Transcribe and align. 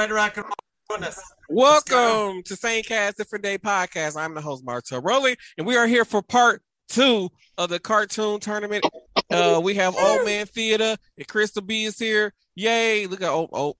I'm 0.00 0.04
ready 0.04 0.10
to 0.12 0.14
rock 0.14 0.36
and 0.38 0.46
roll. 0.46 1.12
Welcome 1.50 2.42
to 2.44 2.56
Same 2.56 2.82
Cast 2.82 3.18
Different 3.18 3.44
Day 3.44 3.58
podcast. 3.58 4.16
I'm 4.16 4.32
the 4.32 4.40
host 4.40 4.64
Martel 4.64 5.02
Rowley, 5.02 5.36
and 5.58 5.66
we 5.66 5.76
are 5.76 5.86
here 5.86 6.06
for 6.06 6.22
part 6.22 6.62
two 6.88 7.28
of 7.58 7.68
the 7.68 7.78
cartoon 7.78 8.40
tournament. 8.40 8.86
Uh, 9.30 9.60
we 9.62 9.74
have 9.74 9.94
Old 9.94 10.24
Man 10.24 10.46
Theater 10.46 10.96
and 11.18 11.28
Crystal 11.28 11.60
B 11.60 11.84
is 11.84 11.98
here. 11.98 12.32
Yay! 12.54 13.08
Look 13.08 13.20
at 13.20 13.28
oh 13.28 13.50
oh. 13.52 13.76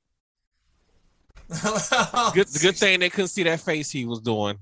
Good 2.34 2.48
good 2.60 2.76
thing 2.76 3.00
they 3.00 3.08
couldn't 3.08 3.28
see 3.28 3.44
that 3.44 3.60
face 3.60 3.90
he 3.90 4.04
was 4.04 4.20
doing. 4.20 4.58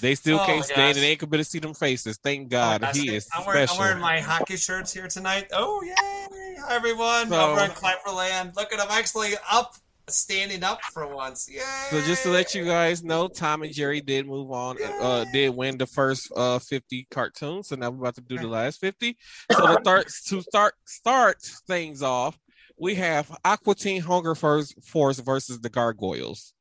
They 0.00 0.14
still 0.14 0.40
Oh 0.40 0.44
can't 0.44 0.64
stand 0.64 0.98
it. 0.98 1.00
They 1.00 1.10
ain't 1.12 1.20
gonna 1.20 1.38
to 1.38 1.44
see 1.44 1.58
them 1.58 1.74
faces. 1.74 2.18
Thank 2.22 2.50
God 2.50 2.82
That's 2.82 2.98
he 2.98 3.14
is. 3.14 3.28
I'm 3.34 3.46
wearing, 3.46 3.66
I'm 3.70 3.78
wearing 3.78 4.00
my 4.00 4.20
hockey 4.20 4.56
shirts 4.56 4.92
here 4.92 5.08
tonight. 5.08 5.48
Oh 5.52 5.82
yay! 5.82 6.56
Hi 6.60 6.74
everyone. 6.74 7.28
So- 7.28 7.52
Over 7.52 7.64
in 7.64 7.70
Clapperland. 7.70 8.56
Look 8.56 8.72
at 8.72 8.80
I'm 8.80 8.90
actually 8.90 9.32
up, 9.50 9.74
standing 10.08 10.62
up 10.62 10.80
for 10.92 11.06
once. 11.06 11.48
Yeah. 11.50 11.62
So 11.90 12.00
just 12.02 12.22
to 12.24 12.30
let 12.30 12.54
you 12.54 12.64
guys 12.64 13.02
know, 13.02 13.28
Tom 13.28 13.62
and 13.62 13.72
Jerry 13.72 14.00
did 14.00 14.26
move 14.26 14.50
on, 14.50 14.76
uh, 14.82 15.24
did 15.32 15.54
win 15.54 15.78
the 15.78 15.86
first 15.86 16.32
uh 16.36 16.58
50 16.58 17.06
cartoons. 17.10 17.68
So 17.68 17.76
now 17.76 17.90
we're 17.90 18.00
about 18.00 18.14
to 18.16 18.20
do 18.20 18.38
the 18.38 18.48
last 18.48 18.80
50. 18.80 19.16
So 19.52 19.66
to 19.66 19.80
start 19.80 20.06
to 20.26 20.42
start 20.42 20.74
start 20.84 21.42
things 21.66 22.02
off, 22.02 22.38
we 22.78 22.94
have 22.96 23.36
Aqua 23.44 23.74
Teen 23.74 24.02
Hunger 24.02 24.34
Force 24.34 24.74
Force 24.82 25.18
versus 25.20 25.60
the 25.60 25.70
Gargoyles. 25.70 26.52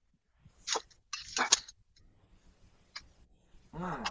Mm. 3.76 4.08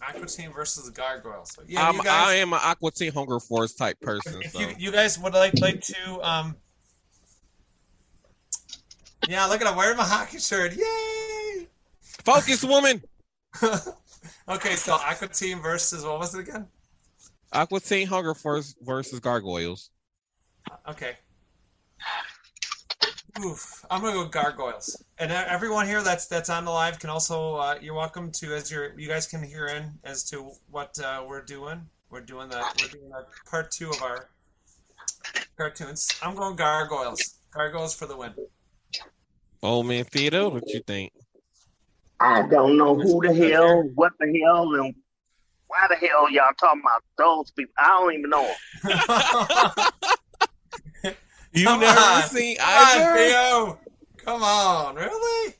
Aqua 0.00 0.26
versus 0.54 0.84
the 0.84 0.92
Gargoyles. 0.92 1.52
So, 1.52 1.62
yeah, 1.66 1.88
I'm, 1.88 2.00
I 2.02 2.34
am 2.34 2.52
an 2.52 2.60
Aqua 2.62 2.90
Teen 2.90 3.12
Hunger 3.12 3.40
Force 3.40 3.74
type 3.74 4.00
person. 4.00 4.42
if 4.42 4.52
So 4.52 4.60
you, 4.60 4.74
you 4.78 4.92
guys 4.92 5.18
would 5.18 5.34
like 5.34 5.58
like 5.60 5.80
to 5.80 6.20
um. 6.22 6.56
Yeah, 9.28 9.46
look 9.46 9.60
at 9.60 9.66
I'm 9.66 9.76
wearing 9.76 9.96
my 9.96 10.04
hockey 10.04 10.38
shirt. 10.38 10.74
Yay! 10.76 11.66
focus, 12.26 12.64
woman. 12.64 13.02
okay, 14.48 14.74
so 14.74 14.94
Aqua 14.94 15.28
Team 15.28 15.60
versus 15.60 16.04
what 16.04 16.18
was 16.18 16.34
it 16.34 16.40
again? 16.48 16.66
Aqua 17.52 17.80
Teen 17.80 18.06
Hunger 18.06 18.34
Force 18.34 18.74
versus 18.82 19.20
Gargoyles. 19.20 19.90
Okay. 20.88 21.14
Oof, 23.44 23.84
I'm 23.90 24.00
gonna 24.00 24.14
go 24.14 24.24
gargoyles. 24.26 25.04
And 25.18 25.30
everyone 25.30 25.86
here 25.86 26.02
that's 26.02 26.26
that's 26.26 26.48
on 26.48 26.64
the 26.64 26.70
live 26.70 26.98
can 26.98 27.10
also 27.10 27.56
uh, 27.56 27.78
you're 27.80 27.94
welcome 27.94 28.32
to 28.32 28.54
as 28.54 28.70
you're 28.70 28.98
you 28.98 29.08
guys 29.08 29.26
can 29.26 29.42
hear 29.42 29.66
in 29.66 29.92
as 30.04 30.24
to 30.30 30.52
what 30.70 30.98
uh, 30.98 31.22
we're 31.28 31.42
doing. 31.42 31.86
We're 32.08 32.22
doing 32.22 32.48
the 32.48 32.64
we're 32.80 32.88
doing 32.88 33.10
the 33.10 33.26
part 33.48 33.70
two 33.70 33.90
of 33.90 34.02
our 34.02 34.30
cartoons. 35.56 36.18
I'm 36.22 36.34
going 36.34 36.56
gargoyles. 36.56 37.34
Gargoyles 37.50 37.94
for 37.94 38.06
the 38.06 38.16
win. 38.16 38.32
Old 39.66 39.86
Man 39.86 40.04
Theater, 40.04 40.48
what 40.48 40.68
you 40.72 40.80
think? 40.86 41.12
I 42.20 42.46
don't 42.48 42.78
know 42.78 42.94
who 42.94 43.20
the 43.20 43.34
hell, 43.34 43.82
what 43.94 44.12
the 44.18 44.40
hell, 44.42 44.72
and 44.74 44.94
why 45.66 45.86
the 45.88 45.96
hell 45.96 46.30
y'all 46.30 46.52
talking 46.58 46.80
about 46.82 47.02
those 47.18 47.50
people. 47.50 47.72
I 47.78 47.88
don't 47.88 48.14
even 48.14 48.30
know 48.30 48.54
'em. 48.84 49.78
You 51.52 51.64
Come 51.64 51.80
never 51.80 51.98
on. 52.00 52.22
seen 52.28 52.56
Come 52.58 52.68
on, 52.68 52.86
either? 52.96 53.12
Theo. 53.16 53.78
Come 54.18 54.42
on, 54.42 54.94
really? 54.94 55.54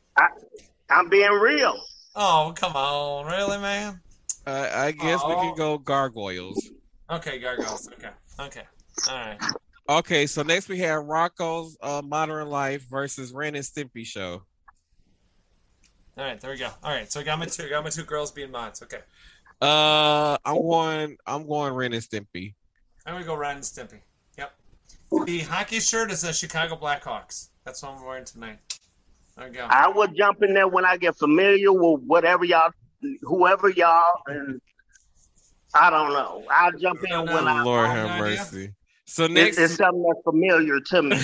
I'm 0.91 1.09
being 1.09 1.31
real. 1.33 1.75
Oh, 2.15 2.53
come 2.55 2.77
on, 2.77 3.27
really, 3.27 3.59
man? 3.59 4.01
Uh, 4.47 4.69
I 4.75 4.93
guess 4.93 5.25
we 5.25 5.35
Oh. 5.35 5.41
can 5.41 5.55
go 5.57 5.79
Gargoyles. 5.79 6.71
Okay, 7.11 7.39
gargoyles. 7.39 7.89
Okay, 7.95 8.11
okay, 8.41 8.63
all 9.09 9.15
right. 9.15 9.39
Okay, 9.89 10.27
so 10.27 10.43
next 10.43 10.69
we 10.69 10.79
have 10.79 11.05
Rocco's 11.05 11.77
uh, 11.81 12.03
Modern 12.05 12.49
Life 12.49 12.83
versus 12.91 13.33
Ren 13.33 13.55
and 13.55 13.65
Stimpy 13.65 14.05
Show. 14.05 14.43
All 16.19 16.25
right, 16.25 16.41
there 16.41 16.51
we 16.51 16.57
go. 16.59 16.71
All 16.83 16.91
right, 16.93 17.11
so 17.11 17.21
I 17.21 17.23
got 17.23 17.39
my 17.39 17.47
two, 17.47 17.69
got 17.69 17.85
my 17.85 17.91
two 17.91 18.03
girls 18.03 18.33
being 18.33 18.51
mods. 18.51 18.83
Okay, 18.83 19.01
Uh, 19.61 20.37
I'm 20.45 20.57
going. 20.57 21.17
I'm 21.27 21.47
going 21.47 21.73
Ren 21.75 21.93
and 21.93 22.03
Stimpy. 22.03 22.55
I'm 23.05 23.15
gonna 23.15 23.25
go 23.25 23.37
Ren 23.37 23.57
and 23.57 23.65
Stimpy. 23.65 24.01
Yep. 24.39 24.53
The 25.27 25.41
hockey 25.41 25.79
shirt 25.79 26.11
is 26.11 26.23
the 26.23 26.33
Chicago 26.33 26.75
Blackhawks. 26.77 27.51
That's 27.65 27.83
what 27.83 27.93
I'm 27.93 28.05
wearing 28.05 28.25
tonight. 28.25 28.59
There 29.37 29.49
we 29.49 29.55
go. 29.55 29.67
I 29.71 29.87
will 29.89 30.09
jump 30.09 30.43
in 30.43 30.53
there 30.55 30.67
when 30.67 30.85
I 30.85 30.97
get 30.97 31.17
familiar 31.17 31.73
with 31.73 32.01
whatever 32.07 32.45
y'all, 32.45 32.71
whoever 33.23 33.69
y'all, 33.69 34.21
and 34.27 34.61
I 35.75 35.91
don't 35.91 36.11
know. 36.13 36.43
I'll 36.51 36.73
jump 36.73 37.05
in 37.05 37.11
don't 37.11 37.27
when 37.27 37.45
know. 37.45 37.51
I. 37.51 37.63
Lord 37.63 37.89
no 37.89 37.95
have 37.95 38.11
idea. 38.11 38.21
mercy. 38.39 38.73
So 39.07 39.27
next, 39.29 39.57
it's 39.59 39.77
something 39.77 40.03
that's 40.03 40.23
familiar 40.25 40.81
to 40.81 41.03
me. 41.03 41.19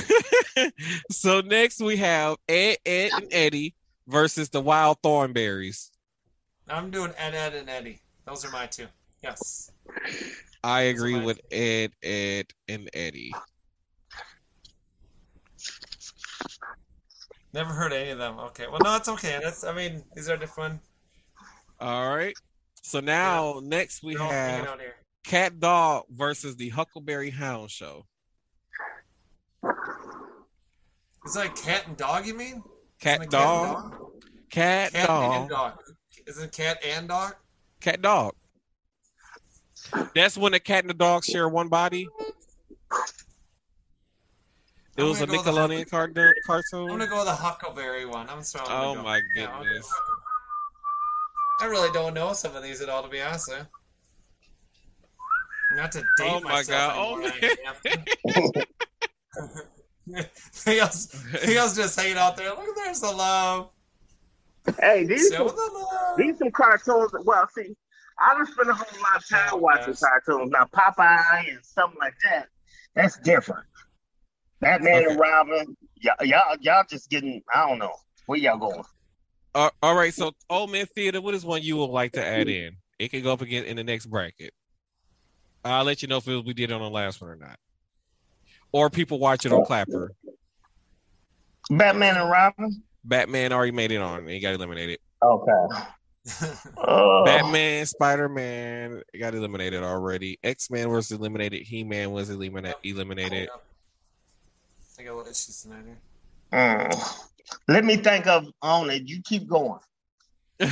so 1.11 1.41
next 1.41 1.81
we 1.81 1.97
have 1.97 2.37
Ed, 2.49 2.77
Edd, 2.87 3.11
and 3.13 3.29
Eddy 3.33 3.75
versus 4.07 4.49
the 4.49 4.61
Wild 4.61 4.99
Thornberrys. 5.03 5.91
I'm 6.69 6.91
doing 6.91 7.13
Ed, 7.19 7.35
Edd, 7.35 7.55
and 7.55 7.69
Eddy. 7.69 8.01
Those 8.25 8.45
are 8.45 8.51
my 8.53 8.67
two. 8.67 8.87
Yes. 9.23 9.73
I 10.63 10.83
agree 10.83 11.17
mine. 11.17 11.25
with 11.25 11.41
Ed, 11.51 11.91
Edd, 12.05 12.47
and 12.69 12.89
Eddy. 12.95 13.33
Never 17.53 17.73
heard 17.73 17.93
any 17.93 18.11
of 18.11 18.19
them. 18.19 18.39
Okay. 18.39 18.67
Well, 18.69 18.81
no, 18.83 18.97
it's 18.97 19.09
okay. 19.09 19.41
That's. 19.43 19.65
I 19.65 19.75
mean, 19.75 20.03
these 20.15 20.31
are 20.31 20.37
different. 20.37 20.81
All 21.81 22.15
right. 22.15 22.35
So 22.81 23.01
now 23.01 23.61
next 23.63 24.03
we 24.03 24.15
They're 24.15 24.25
have 24.25 24.67
out 24.67 24.81
here. 24.81 24.95
Cat 25.25 25.61
Dog 25.61 26.05
versus 26.11 26.57
the 26.57 26.69
Huckleberry 26.71 27.31
Hound 27.31 27.71
Show. 27.71 28.07
Is 31.25 31.35
that 31.35 31.55
cat 31.55 31.87
and 31.87 31.97
dog? 31.97 32.27
You 32.27 32.37
mean? 32.37 32.63
Cat 33.01 33.21
Isn't 33.21 33.31
Dog. 33.31 33.95
Cat 34.51 34.93
Cat 34.93 35.07
Dog. 35.07 35.41
and 35.43 35.51
dog. 35.51 35.79
Is 36.27 36.39
it 36.39 36.53
cat 36.53 36.79
and 36.85 37.09
dog? 37.09 37.35
Cat 37.81 38.03
dog. 38.03 38.35
That's 40.15 40.37
when 40.37 40.53
the 40.53 40.61
cat 40.61 40.85
and 40.85 40.91
the 40.91 40.95
dog 40.95 41.25
share 41.25 41.49
one 41.49 41.69
body. 41.69 42.09
It 44.97 45.03
I'm 45.03 45.09
was 45.09 45.21
a 45.21 45.27
gonna 45.27 45.39
go 45.43 45.45
with 45.45 45.45
the 45.45 45.87
Nickelodeon 45.93 46.37
cartoon. 46.47 46.83
I'm 46.83 46.99
gonna 46.99 47.07
go 47.09 47.19
with 47.19 47.27
the 47.27 47.35
Huckleberry 47.35 48.05
one. 48.05 48.29
I'm 48.29 48.43
sorry. 48.43 48.67
Oh 48.69 48.95
go. 48.95 49.03
my 49.03 49.21
Yeah, 49.35 49.47
go 49.47 49.63
goodness. 49.65 49.91
I 51.61 51.67
really 51.67 51.91
don't 51.93 52.13
know 52.15 52.33
some 52.35 52.55
of 52.55 52.63
these 52.63 52.81
at 52.83 52.89
all, 52.89 53.03
to 53.03 53.09
be 53.09 53.21
honest 53.21 53.49
with 53.49 53.59
you. 53.61 53.67
Not 55.77 55.93
to 55.93 56.01
date 56.01 56.07
Oh 56.21 56.41
my 56.41 56.51
myself 56.53 56.95
God. 56.95 57.33
anymore, 57.35 58.67
I- 60.09 60.25
Theo's, 60.53 61.07
Theo's 61.37 61.77
just 61.77 61.99
hanging 61.99 62.19
out 62.19 62.37
there. 62.37 62.51
Look, 62.51 62.77
there's 62.77 63.01
the 63.01 63.11
love. 63.11 63.71
hey, 64.81 65.05
these 65.05 65.31
Show 65.31 65.47
some, 65.49 65.57
the 65.57 65.79
love. 65.93 66.19
these 66.19 66.39
some 66.39 66.51
cartoons. 66.51 67.13
Well, 67.25 67.49
see, 67.57 67.75
I 68.21 68.35
don't 68.35 68.47
spend 68.47 68.69
a 68.71 68.75
whole 68.75 69.01
lot 69.03 69.17
of 69.17 69.29
time 69.29 69.49
Oh, 69.53 69.57
watching 69.57 69.95
gosh. 69.95 70.01
cartoons. 70.01 70.51
Now, 70.51 70.65
Popeye 70.75 71.49
and 71.51 71.59
something 71.65 71.99
like 72.01 72.15
that, 72.25 72.49
that's 72.95 73.19
different. 73.19 73.65
Batman 74.61 75.03
Okay. 75.05 75.11
and 75.13 75.21
Robin, 75.21 75.77
y'all, 76.01 76.15
y'all, 76.27 76.57
y'all 76.61 76.85
just 76.89 77.09
getting. 77.11 77.43
I 77.55 77.67
don't 77.69 77.79
know 77.79 77.93
where 78.27 78.39
y'all 78.39 78.59
going. 78.59 78.83
Uh, 79.55 79.71
all 79.83 79.95
right. 79.97 80.13
So, 80.15 80.33
Old 80.51 80.71
Man 80.71 80.87
Theater. 80.95 81.21
What 81.21 81.35
is 81.35 81.45
one 81.45 81.63
you 81.63 81.77
would 81.79 81.87
like 81.91 82.13
to 82.13 82.25
add 82.25 82.49
in? 82.49 82.77
It 82.99 83.11
can 83.11 83.23
go 83.23 83.33
up 83.33 83.41
again 83.41 83.65
in 83.65 83.77
the 83.77 83.85
next 83.85 84.07
bracket. 84.07 84.53
I'll 85.65 85.85
let 85.85 86.03
you 86.03 86.09
know 86.09 86.17
if 86.19 86.27
it 86.29 86.35
was, 86.35 86.45
we 86.45 86.55
did 86.55 86.71
it 86.71 86.75
on 86.75 86.81
the 86.81 86.91
last 86.91 87.21
one 87.21 87.31
or 87.31 87.37
not, 87.37 87.59
or 88.73 88.91
people 88.91 89.19
watch 89.19 89.47
it 89.47 89.53
on 89.53 89.65
Clapper. 89.65 90.13
Batman 91.71 92.17
and 92.17 92.29
Robin. 92.31 92.83
Batman 93.05 93.53
already 93.53 93.73
made 93.73 93.93
it 93.93 93.99
on. 94.01 94.27
He 94.27 94.41
got 94.41 94.55
eliminated. 94.55 94.99
Okay. 95.23 95.67
Uh, 96.79 97.25
Batman, 97.25 97.87
Spider 97.87 98.29
Man 98.29 99.03
got 99.19 99.35
eliminated 99.35 99.83
already. 99.83 100.39
X 100.43 100.71
Men 100.71 100.91
was 100.91 101.11
eliminated. 101.13 101.63
He 101.63 101.85
Man 101.85 102.11
was 102.13 102.31
eliminated. 102.31 102.77
Eliminated. 102.85 103.49
I 104.99 105.03
got 105.03 105.13
a 105.13 105.15
little 105.17 105.31
issues 105.31 105.63
tonight 105.63 105.85
here. 105.85 105.99
mm. 106.53 107.29
Let 107.69 107.85
me 107.85 107.97
think 107.97 108.27
of 108.27 108.47
on 108.63 108.91
it. 108.91 109.03
You 109.09 109.21
keep 109.23 109.47
going. 109.49 109.79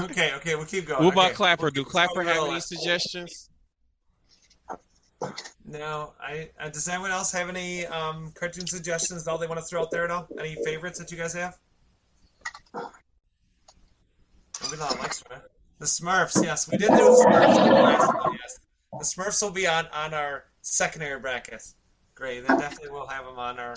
Okay, 0.00 0.32
okay, 0.36 0.54
we'll 0.54 0.64
keep 0.64 0.86
going. 0.86 1.04
what 1.04 1.12
about 1.12 1.26
Okay. 1.26 1.34
Clapper? 1.34 1.62
We'll 1.64 1.70
Do 1.70 1.84
Clapper 1.84 2.22
have 2.22 2.34
go 2.36 2.44
any 2.44 2.54
last. 2.54 2.68
suggestions? 2.68 3.50
No, 5.64 6.12
I. 6.20 6.50
Uh, 6.60 6.68
does 6.68 6.88
anyone 6.88 7.10
else 7.10 7.32
have 7.32 7.48
any 7.48 7.86
um, 7.86 8.32
cartoon 8.34 8.66
suggestions? 8.66 9.26
All 9.28 9.38
they 9.38 9.46
want 9.46 9.60
to 9.60 9.64
throw 9.66 9.80
out 9.82 9.90
there 9.90 10.04
at 10.04 10.10
all? 10.10 10.26
Any 10.38 10.56
favorites 10.64 10.98
that 10.98 11.10
you 11.10 11.16
guys 11.16 11.32
have? 11.34 11.56
Maybe 14.62 14.76
not 14.78 14.96
next 15.00 15.28
one. 15.28 15.40
The 15.78 15.86
Smurfs, 15.86 16.42
yes, 16.42 16.70
we 16.70 16.76
did 16.78 16.88
do 16.90 16.96
the 16.96 17.24
Smurfs. 17.26 17.54
the 17.68 17.72
last 17.74 18.14
one, 18.14 18.38
yes. 18.40 18.58
The 18.92 19.04
Smurfs 19.04 19.42
will 19.42 19.50
be 19.50 19.66
on 19.66 19.86
on 19.92 20.14
our 20.14 20.44
secondary 20.60 21.18
brackets. 21.18 21.74
Great, 22.14 22.46
then 22.46 22.58
definitely 22.58 22.90
we'll 22.90 23.06
have 23.06 23.24
them 23.24 23.38
on 23.38 23.58
our. 23.58 23.74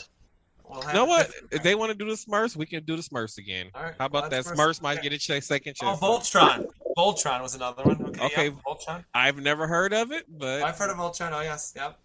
We'll 0.70 0.82
have 0.82 0.94
You 0.94 1.00
know 1.00 1.06
what? 1.06 1.32
If 1.52 1.64
they 1.64 1.74
want 1.76 1.92
to 1.92 1.98
do 1.98 2.06
the 2.06 2.16
Smurfs, 2.16 2.56
we 2.56 2.66
can 2.66 2.84
do 2.84 2.96
the 2.96 3.02
Smurfs 3.02 3.38
again. 3.38 3.72
Right, 3.74 3.94
How 3.98 4.06
about 4.06 4.24
well, 4.24 4.30
that? 4.32 4.46
Smurfs 4.46 4.56
Smurfs. 4.56 4.82
might 4.82 5.02
get 5.02 5.14
a 5.14 5.42
second 5.42 5.76
Oh, 5.82 5.98
chance. 5.98 6.00
Voltron. 6.32 6.66
Voltron 6.98 7.42
was 7.42 7.56
another 7.56 7.84
one. 7.84 8.02
Okay, 8.08 8.26
Okay. 8.26 8.46
yeah, 8.48 8.52
Voltron. 8.66 9.04
I've 9.14 9.38
never 9.38 9.68
heard 9.68 9.94
of 9.94 10.12
it, 10.12 10.26
but 10.30 10.64
I've 10.64 10.78
heard 10.78 10.90
of 10.90 10.98
Voltron. 10.98 11.32
Oh 11.34 11.42
yes, 11.42 11.74
yep. 11.76 12.00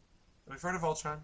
We've 0.49 0.61
heard 0.61 0.75
of 0.75 0.81
Voltron. 0.83 1.21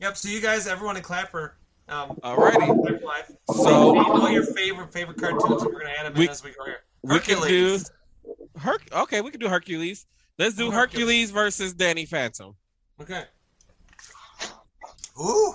Yep. 0.00 0.16
So 0.16 0.28
you 0.28 0.40
guys, 0.40 0.66
everyone 0.66 0.96
in 0.96 1.02
Clapper, 1.02 1.56
um, 1.88 2.10
Alrighty. 2.22 3.02
Live. 3.02 3.36
So 3.54 3.98
all 3.98 4.30
your 4.30 4.44
favorite 4.44 4.92
favorite 4.92 5.18
cartoons, 5.18 5.62
and 5.62 5.72
we're 5.72 5.80
gonna 5.80 5.94
add 5.98 6.06
them 6.06 6.14
We- 6.14 6.28
as 6.28 6.42
we 6.42 6.52
go 6.52 6.64
here. 6.64 6.80
we 7.02 7.18
can 7.20 7.36
do 7.36 7.78
Hercules. 7.78 7.90
Her- 8.58 8.78
okay, 9.02 9.20
we 9.20 9.30
can 9.30 9.40
do 9.40 9.48
Hercules. 9.48 10.06
Let's 10.38 10.56
do 10.56 10.70
Hercules. 10.70 11.00
Hercules 11.04 11.30
versus 11.30 11.74
Danny 11.74 12.06
Phantom. 12.06 12.56
Okay. 13.00 13.24
Ooh. 15.20 15.54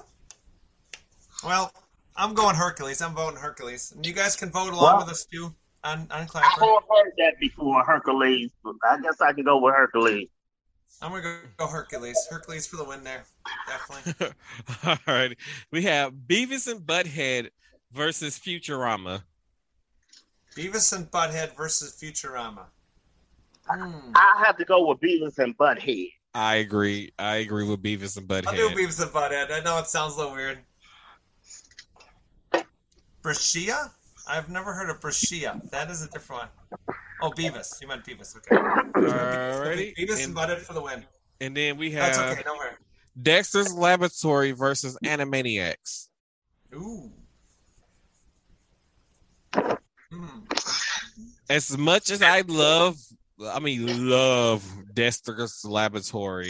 Well, 1.44 1.74
I'm 2.20 2.34
going 2.34 2.56
Hercules. 2.56 3.02
I'm 3.02 3.16
voting 3.16 3.40
Hercules. 3.40 3.94
And 3.96 4.06
you 4.06 4.14
guys 4.14 4.36
can 4.36 4.52
vote 4.52 4.74
along 4.74 4.82
Well- 4.84 4.98
with 5.00 5.10
us 5.10 5.26
too 5.26 5.56
on, 5.84 6.00
on 6.12 6.24
I 6.24 6.26
Clapper. 6.26 6.48
have 6.66 6.84
heard 6.90 7.14
that 7.18 7.40
before, 7.40 7.84
Hercules. 7.84 8.52
I 8.84 9.00
guess 9.02 9.22
I 9.22 9.32
can 9.34 9.46
go 9.46 9.58
with 9.60 9.74
Hercules. 9.74 10.28
I'm 11.02 11.12
gonna 11.12 11.22
go, 11.24 11.40
go 11.56 11.68
Hercules. 11.68 12.18
Hercules 12.30 12.68
for 12.68 12.76
the 12.76 12.84
win 12.84 13.04
there. 13.06 13.24
Definitely. 13.68 14.28
All 14.86 14.98
right. 15.08 15.38
We 15.72 15.84
have 15.84 16.12
Beavis 16.14 16.70
and 16.70 16.82
Butthead 16.82 17.50
versus 17.94 18.38
Futurama. 18.38 19.24
Beavis 20.58 20.92
and 20.94 21.10
Butthead 21.10 21.56
versus 21.56 21.96
Futurama. 22.02 22.66
Hmm. 23.70 24.12
I 24.16 24.44
have 24.46 24.58
to 24.58 24.66
go 24.66 24.88
with 24.88 25.00
Beavis 25.00 25.38
and 25.38 25.58
Butthead. 25.58 26.10
I 26.34 26.56
agree. 26.56 27.14
I 27.18 27.38
agree 27.38 27.68
with 27.68 27.82
Beavis 27.82 28.18
and 28.18 28.30
I'll 28.32 28.56
do 28.56 28.70
Beavis 28.76 29.02
and 29.02 29.12
Butthead. 29.12 29.52
I 29.52 29.62
know 29.62 29.78
it 29.80 29.88
sounds 29.88 30.16
a 30.16 30.18
little 30.18 30.34
weird. 30.34 30.60
Brashia? 33.22 33.92
I've 34.28 34.50
never 34.50 34.74
heard 34.74 34.90
of 34.90 35.00
Brashia. 35.00 35.70
That 35.72 35.90
is 35.90 36.04
a 36.04 36.10
different 36.10 36.44
one. 36.44 36.96
Oh, 37.22 37.32
Beavis. 37.32 37.82
You 37.82 37.88
meant 37.88 38.06
Beavis. 38.06 38.36
Okay. 38.38 38.56
Alrighty. 38.56 39.96
Beavis 39.98 40.24
and 40.24 40.36
Butthead 40.36 40.60
for 40.60 40.74
the 40.74 40.82
win. 40.82 41.04
and 41.42 41.56
then 41.56 41.78
we 41.78 41.90
That's 41.92 42.18
have 42.18 42.32
okay. 42.34 42.44
Don't 42.44 42.58
worry. 42.58 42.72
Dexter's 43.22 43.74
Laboratory 43.74 44.52
versus 44.52 44.98
Animaniacs. 45.04 46.08
Ooh. 46.74 47.12
Hmm. 49.54 50.40
As 51.50 51.78
much 51.78 52.12
as 52.12 52.22
I 52.22 52.42
love, 52.48 52.96
I 53.44 53.60
mean, 53.60 54.10
love 54.10 54.64
Dexter's 54.94 55.66
Laboratory, 55.66 56.50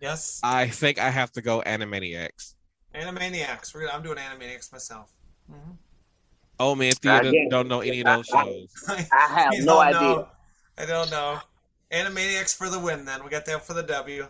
Yes. 0.00 0.40
I 0.44 0.68
think 0.68 0.98
I 0.98 1.10
have 1.10 1.32
to 1.32 1.42
go 1.42 1.60
Animaniacs. 1.66 2.54
Animaniacs. 2.94 3.74
I'm 3.92 4.02
doing 4.02 4.16
Animaniacs 4.18 4.72
myself. 4.72 5.12
hmm 5.50 5.72
Oh 6.60 6.74
man, 6.74 6.92
theater 6.92 7.28
Again. 7.28 7.48
don't 7.50 7.68
know 7.68 7.80
any 7.80 8.00
of 8.00 8.06
those 8.06 8.26
shows. 8.26 8.68
I 8.88 9.06
have 9.12 9.52
no 9.60 9.64
don't 9.64 9.86
idea. 9.86 10.00
know. 10.00 10.28
I 10.78 10.86
don't 10.86 11.10
know. 11.10 11.38
Animaniacs 11.92 12.54
for 12.56 12.68
the 12.68 12.78
win. 12.78 13.04
Then 13.04 13.24
we 13.24 13.30
got 13.30 13.46
that 13.46 13.64
for 13.64 13.74
the 13.74 13.82
W. 13.82 14.26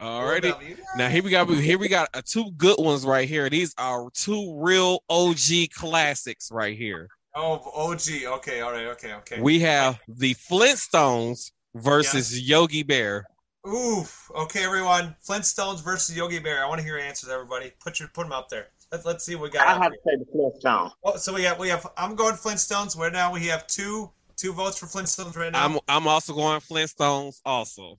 Alrighty. 0.00 0.50
W. 0.50 0.76
Now 0.96 1.08
here 1.08 1.22
we 1.22 1.30
got 1.30 1.48
here 1.48 1.78
we 1.78 1.88
got 1.88 2.08
uh, 2.14 2.22
two 2.24 2.50
good 2.56 2.76
ones 2.78 3.04
right 3.04 3.28
here. 3.28 3.48
These 3.48 3.74
are 3.78 4.08
two 4.12 4.58
real 4.60 5.02
OG 5.08 5.70
classics 5.74 6.50
right 6.50 6.76
here. 6.76 7.08
Oh, 7.34 7.60
OG. 7.74 8.00
Okay. 8.38 8.60
All 8.62 8.72
right. 8.72 8.86
Okay. 8.88 9.12
Okay. 9.14 9.40
We 9.40 9.60
have 9.60 10.00
the 10.08 10.34
Flintstones 10.34 11.52
versus 11.74 12.40
Yogi 12.48 12.82
Bear. 12.82 13.26
Oof. 13.66 14.30
Okay, 14.34 14.64
everyone. 14.64 15.16
Flintstones 15.26 15.82
versus 15.82 16.16
Yogi 16.16 16.38
Bear. 16.38 16.64
I 16.64 16.68
want 16.68 16.78
to 16.78 16.84
hear 16.84 16.98
your 16.98 17.06
answers, 17.06 17.30
everybody. 17.30 17.72
Put 17.80 17.98
your 17.98 18.08
put 18.08 18.24
them 18.24 18.32
up 18.32 18.48
there. 18.48 18.68
Let's 18.92 19.04
let's 19.04 19.24
see 19.24 19.34
what 19.34 19.44
we 19.44 19.50
got. 19.50 19.66
I 19.66 19.72
have 19.72 19.92
here. 20.04 20.16
to 20.16 20.24
say 20.24 20.32
the 20.32 20.38
Flintstones. 20.38 20.92
Oh, 21.02 21.16
so 21.16 21.34
we 21.34 21.42
have 21.42 21.58
we 21.58 21.68
have. 21.68 21.86
I'm 21.96 22.14
going 22.14 22.34
Flintstones. 22.34 22.96
Right 22.96 23.12
now 23.12 23.32
we 23.32 23.46
have 23.46 23.66
two 23.66 24.10
two 24.36 24.52
votes 24.52 24.78
for 24.78 24.86
Flintstones. 24.86 25.36
Right 25.36 25.52
now. 25.52 25.64
I'm 25.64 25.78
I'm 25.88 26.06
also 26.06 26.32
going 26.32 26.60
Flintstones 26.60 27.40
also. 27.44 27.98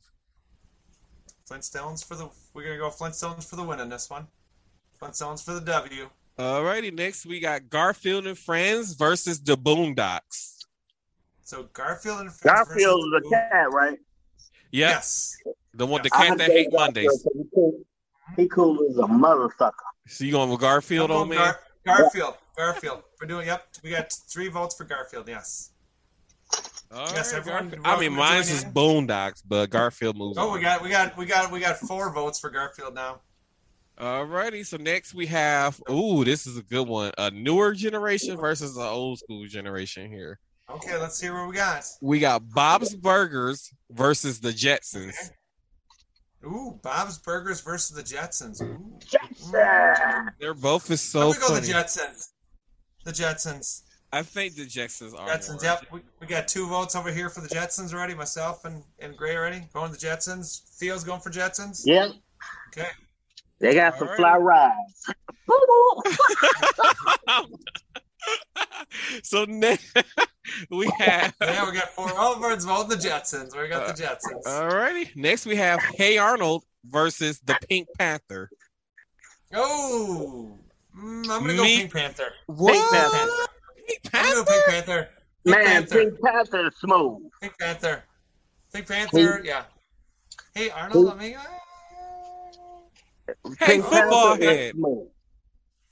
Flintstones 1.50 2.04
for 2.06 2.16
the. 2.16 2.30
We're 2.54 2.63
gonna 2.63 2.78
go 2.78 2.90
Flintstones 2.90 3.48
for 3.48 3.58
the 3.58 3.63
win 3.63 3.80
in 3.80 3.90
this 3.90 4.10
one. 4.10 4.28
Flintstones 5.02 5.44
for 5.44 5.54
the 5.54 5.62
W. 5.62 6.10
Alrighty, 6.40 6.94
next 6.94 7.25
we 7.25 7.40
got 7.40 7.70
Garfield 7.70 8.28
and 8.28 8.38
Friends 8.38 8.94
versus 8.94 9.40
the 9.42 9.58
Boondocks. 9.58 10.66
So 11.44 11.63
Garfield 11.74 12.22
and 12.22 12.31
Friends 12.31 12.68
Garfield 12.68 13.04
versus 13.12 13.25
is 13.25 13.31
a 13.31 13.36
cat, 13.36 13.72
right? 13.72 13.98
Yep, 14.72 14.90
Yes. 14.90 15.38
the 15.74 15.86
one 15.86 16.02
the 16.04 16.10
I 16.14 16.18
cat 16.18 16.28
have 16.28 16.38
that 16.40 16.48
to 16.48 16.52
hate 16.54 16.72
go 16.72 16.78
Garfield, 16.78 16.96
Mondays. 16.96 17.24
'cause 17.24 17.34
He 17.36 17.44
cool, 17.54 17.80
he 18.36 18.48
cool 18.48 18.90
as 18.90 18.98
a 18.98 19.02
motherfucker. 19.04 19.72
So 20.08 20.24
you 20.25 20.31
going 20.31 20.50
with 20.50 20.60
Garfield, 20.62 21.10
I'm 21.12 21.18
old 21.18 21.28
going 21.30 21.40
man? 21.40 21.56
Gar- 21.86 21.98
Garfield. 21.98 22.36
Garfield. 22.58 23.04
We're 23.22 23.28
doing. 23.28 23.48
Yep. 23.48 23.64
We 23.84 23.90
got 23.92 24.12
three 24.12 24.48
votes 24.50 24.75
for 24.75 24.84
Garfield. 24.84 25.28
Yes. 25.28 25.72
All 26.92 27.00
Yes, 27.14 27.31
right, 27.34 27.40
everyone, 27.40 27.64
Garfield. 27.69 27.86
I 27.86 28.00
mean, 28.00 28.12
to 28.12 28.18
mine's 28.18 28.48
join 28.48 28.56
is 28.58 28.64
in. 28.64 28.72
Boondocks, 28.74 29.44
but 29.46 29.69
Garfield 29.69 30.18
moves 30.18 30.38
Oh, 30.38 30.50
on. 30.50 30.54
we 30.56 30.62
got 30.62 30.81
we 30.81 30.90
got 30.90 31.18
we 31.18 31.25
got 31.25 31.52
we 31.52 31.60
got 31.60 31.78
four 31.78 32.12
votes 32.13 32.40
for 32.40 32.50
Garfield 32.50 32.94
now. 32.96 33.22
Alrighty, 34.00 34.66
so 34.66 34.78
next 34.78 35.13
we 35.13 35.25
have. 35.28 35.81
Ooh, 35.90 36.24
this 36.24 36.46
is 36.46 36.56
a 36.58 36.62
good 36.62 36.88
one. 36.88 37.12
A 37.18 37.31
newer 37.31 37.74
generation 37.74 38.38
versus 38.38 38.78
an 38.78 38.84
old 38.84 39.20
school 39.20 39.46
generation 39.48 40.10
here. 40.12 40.40
Okay, 40.69 40.98
let's 40.98 41.18
see 41.18 41.30
what 41.30 41.48
we 41.48 41.56
got. 41.56 41.86
We 42.02 42.19
got 42.19 42.50
Bob's 42.50 42.94
Burgers 42.94 43.72
versus 43.90 44.40
the 44.40 44.52
Jetsons. 44.52 45.31
Ooh, 46.46 46.80
Bob's 46.84 47.18
Burgers 47.18 47.62
versus 47.62 47.96
the 47.96 48.04
Jetsons. 48.04 48.62
Ooh. 48.62 49.00
Jackson. 49.06 50.31
They're 50.40 50.54
both 50.54 50.92
is 50.92 51.02
I'm 51.16 51.18
so 51.34 51.34
gonna 51.34 51.40
go 51.40 51.48
funny. 51.56 51.68
the 51.68 51.74
Jetsons. 51.74 52.30
The 53.06 53.12
Jetsons. 53.12 53.84
I 54.12 54.24
think 54.24 54.56
the 54.56 54.66
Jetsons 54.66 55.18
are. 55.18 55.30
Jetsons. 55.30 55.56
more. 55.56 55.64
Yep. 55.64 55.86
We, 55.92 56.00
we 56.22 56.28
got 56.28 56.48
two 56.48 56.68
votes 56.68 56.96
over 56.96 57.12
here 57.12 57.30
for 57.30 57.42
the 57.42 57.50
Jetsons 57.50 57.94
already. 57.94 58.13
Myself 58.13 58.66
and, 58.66 58.84
and 59.00 59.16
Gray 59.16 59.36
already 59.36 59.63
going 59.74 59.92
the 59.92 59.98
Jetsons. 59.98 60.78
Theo's 60.78 61.04
going 61.04 61.22
for 61.22 61.30
Jetsons. 61.30 61.81
Yep. 61.86 62.12
Okay. 62.70 62.90
they 63.60 63.74
got 63.74 63.98
some 63.98 64.10
All 64.10 64.16
fly 64.16 64.38
rides. 64.38 65.13
so 69.24 69.45
next 69.45 69.95
we 70.71 70.89
have. 71.00 71.33
Yeah, 71.41 71.65
we 71.69 71.75
got 71.77 71.89
four. 71.89 72.12
All 72.18 72.33
of 72.35 72.44
us 72.44 72.63
voting 72.65 72.89
the 72.89 72.95
Jetsons. 72.95 73.56
We 73.59 73.68
got 73.68 73.95
the 73.95 74.03
Uh, 74.03 74.15
Jetsons. 74.15 74.44
Alrighty. 74.45 75.15
Next 75.15 75.45
we 75.45 75.56
have 75.57 75.81
Hey 75.83 76.18
Arnold 76.18 76.63
versus 76.85 77.39
the 77.39 77.56
Pink 77.69 77.88
Panther. 77.97 78.50
oh, 79.53 80.57
mm, 80.98 81.22
I'm 81.22 81.27
gonna 81.27 81.55
go 81.55 81.63
Me- 81.63 81.77
Pink 81.79 81.93
Panther. 81.93 82.31
What? 82.48 82.91
Panther. 82.91 83.31
Pink 83.88 84.00
I'm 84.13 84.24
gonna 84.24 84.36
go 84.36 84.43
Panther? 84.46 84.51
Pink 84.53 84.65
Panther. 84.65 85.10
Pink 85.46 85.57
Man, 85.57 85.65
Panther. 85.65 85.96
Pink 86.00 86.22
Panther 86.22 86.67
is 86.67 86.74
smooth. 86.79 87.22
Pink 87.41 87.57
Panther. 87.60 88.03
Pink 88.74 88.88
Panther. 88.88 89.41
Yeah. 89.43 89.63
Hey 90.53 90.69
Arnold. 90.69 91.10
I 91.10 91.15
mean. 91.15 91.36
uh, 91.36 91.41
Hey, 93.60 93.74
Pink 93.74 93.84
football 93.86 94.36
Panther 94.38 94.43
head. 94.46 94.74
smooth. 94.75 95.07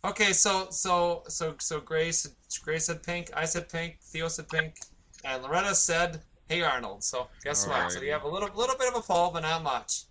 Okay, 0.06 0.34
so 0.34 0.68
so 0.70 1.24
so 1.28 1.56
so 1.60 1.80
Grace 1.80 2.28
Grace 2.64 2.86
said 2.86 3.02
pink, 3.02 3.32
I 3.36 3.46
said 3.46 3.68
pink, 3.70 3.98
Theo 4.04 4.28
said 4.28 4.48
pink, 4.50 4.76
and 5.24 5.42
Loretta 5.42 5.74
said, 5.74 6.22
"Hey 6.48 6.62
Arnold." 6.62 7.04
So 7.04 7.28
guess 7.44 7.68
what? 7.68 7.92
So 7.92 8.00
Alrighty. 8.00 8.06
you 8.06 8.12
have 8.12 8.24
a 8.24 8.28
little 8.28 8.50
little 8.56 8.78
bit 8.78 8.88
of 8.90 8.96
a 8.98 9.02
fall, 9.02 9.32
but 9.32 9.42
not 9.42 9.64
much. 9.64 10.04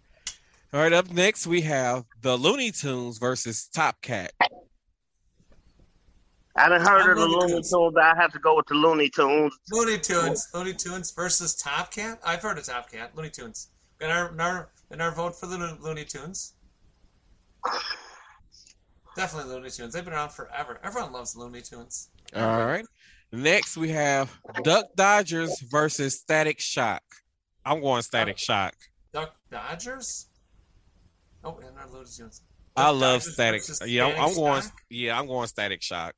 All 0.72 0.80
right, 0.80 0.92
up 0.92 1.08
next 1.12 1.46
we 1.46 1.60
have 1.60 2.04
the 2.22 2.36
Looney 2.36 2.72
Tunes 2.72 3.18
versus 3.18 3.68
Top 3.72 4.02
Cat. 4.02 4.32
I 6.56 6.68
done 6.68 6.80
heard 6.80 7.02
I'm 7.02 7.10
of 7.10 7.16
the 7.16 7.26
Looney 7.26 7.36
Looney 7.36 7.52
Tunes. 7.52 7.70
Tunes. 7.70 7.94
I 7.96 8.16
have 8.16 8.32
to 8.32 8.40
go 8.40 8.56
with 8.56 8.66
the 8.66 8.74
Looney 8.74 9.08
Tunes. 9.10 9.52
Looney 9.70 9.98
Tunes, 9.98 10.48
Looney 10.52 10.74
Tunes 10.74 11.12
versus 11.12 11.54
Top 11.54 11.92
Cat. 11.92 12.18
I've 12.26 12.42
heard 12.42 12.58
of 12.58 12.64
Top 12.64 12.90
Cat. 12.90 13.12
Looney 13.14 13.30
Tunes. 13.30 13.68
And 14.00 14.10
our 14.10 14.28
and 14.30 14.40
our, 14.40 14.70
and 14.90 15.00
our 15.00 15.12
vote 15.12 15.36
for 15.38 15.46
the 15.46 15.56
Lo- 15.56 15.78
Looney 15.80 16.04
Tunes. 16.04 16.54
Definitely 19.16 19.52
Looney 19.54 19.70
Tunes. 19.70 19.92
They've 19.92 20.04
been 20.04 20.14
around 20.14 20.30
forever. 20.30 20.80
Everyone 20.82 21.12
loves 21.12 21.36
Looney 21.36 21.62
Tunes. 21.62 22.08
All 22.34 22.66
right. 22.66 22.84
Next 23.32 23.76
we 23.76 23.90
have 23.90 24.36
Duck 24.62 24.86
Dodgers 24.96 25.60
versus 25.60 26.18
Static 26.20 26.60
Shock. 26.60 27.02
I'm 27.64 27.80
going 27.80 28.02
Static 28.02 28.38
Shock. 28.38 28.74
Duck 29.12 29.34
Dodgers. 29.50 30.26
Oh, 31.42 31.58
and 31.58 31.76
our 31.78 31.88
Looney 31.90 32.06
Tunes. 32.16 32.42
I 32.76 32.90
love 32.90 33.20
Dodgers 33.20 33.32
Static. 33.34 33.60
versus 33.66 33.88
Yeah, 33.88 34.06
I'm, 34.06 34.20
I'm 34.30 34.34
going. 34.34 34.62
Yeah, 34.90 35.18
I'm 35.18 35.26
going 35.26 35.46
Static 35.46 35.82
Shock. 35.82 36.14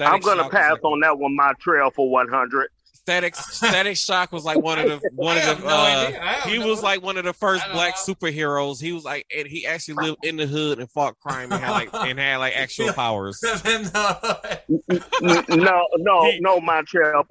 I'm 0.00 0.20
gonna 0.20 0.42
Shock 0.44 0.52
pass 0.52 0.72
like- 0.72 0.84
on 0.84 1.00
that 1.00 1.18
one. 1.18 1.36
My 1.36 1.52
trail 1.60 1.90
for 1.90 2.10
100. 2.10 2.68
Static 3.02 3.34
Static 3.34 3.96
Shock 3.96 4.30
was 4.30 4.44
like 4.44 4.58
one 4.58 4.78
of 4.78 4.86
the 4.88 5.10
one 5.16 5.36
of 5.36 5.44
the. 5.60 5.64
no 5.66 5.68
uh, 5.74 6.04
idea. 6.06 6.22
I 6.22 6.32
have 6.34 6.50
he 6.52 6.58
no- 6.58 6.68
was 6.68 6.82
like 6.84 7.02
one 7.02 7.16
of 7.16 7.24
the 7.24 7.32
first 7.32 7.64
black 7.72 7.96
know. 7.96 8.14
superheroes. 8.14 8.80
He 8.80 8.92
was 8.92 9.04
like, 9.04 9.26
and 9.36 9.46
he 9.48 9.66
actually 9.66 9.94
lived 10.06 10.24
in 10.24 10.36
the 10.36 10.46
hood 10.46 10.78
and 10.78 10.88
fought 10.90 11.18
crime 11.18 11.50
and 11.50 11.60
had 11.62 11.70
like 11.72 11.88
and 11.94 12.18
had 12.18 12.36
like 12.36 12.56
actual 12.56 12.92
powers. 12.92 13.42
no. 13.64 14.16
No, 15.50 15.86
no, 15.96 16.30
He- 16.30 16.40
no, 16.40 16.60
Montreal. 16.60 17.26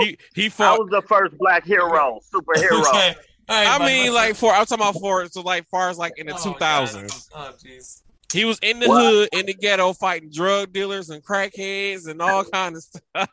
He 0.00 0.18
he 0.34 0.50
I 0.58 0.72
was 0.76 0.88
the 0.90 1.02
first 1.02 1.38
black 1.38 1.64
hero, 1.64 2.18
superhero. 2.34 2.80
Okay. 2.88 3.14
All 3.48 3.56
right, 3.56 3.66
I 3.68 3.78
buddy, 3.78 3.92
mean, 3.94 4.12
what's 4.12 4.14
like 4.14 4.34
for 4.36 4.52
I'm 4.52 4.66
talking 4.66 4.82
about 4.88 5.00
for 5.00 5.24
so 5.28 5.40
like 5.42 5.68
far 5.68 5.88
as 5.88 5.98
like 5.98 6.14
in 6.18 6.26
the 6.26 6.34
Oh, 6.34 6.42
two 6.42 6.54
God. 6.58 6.88
Oh, 7.32 7.52
jeez. 7.64 8.02
He 8.32 8.44
was 8.44 8.58
in 8.60 8.80
the 8.80 8.88
What? 8.88 9.00
hood, 9.04 9.28
in 9.32 9.46
the 9.46 9.54
ghetto, 9.54 9.92
fighting 9.92 10.30
drug 10.32 10.72
dealers 10.72 11.10
and 11.10 11.22
crackheads 11.24 12.08
and 12.08 12.20
all 12.20 12.42
kind 12.44 12.74
of 12.74 12.82
stuff. 12.82 13.28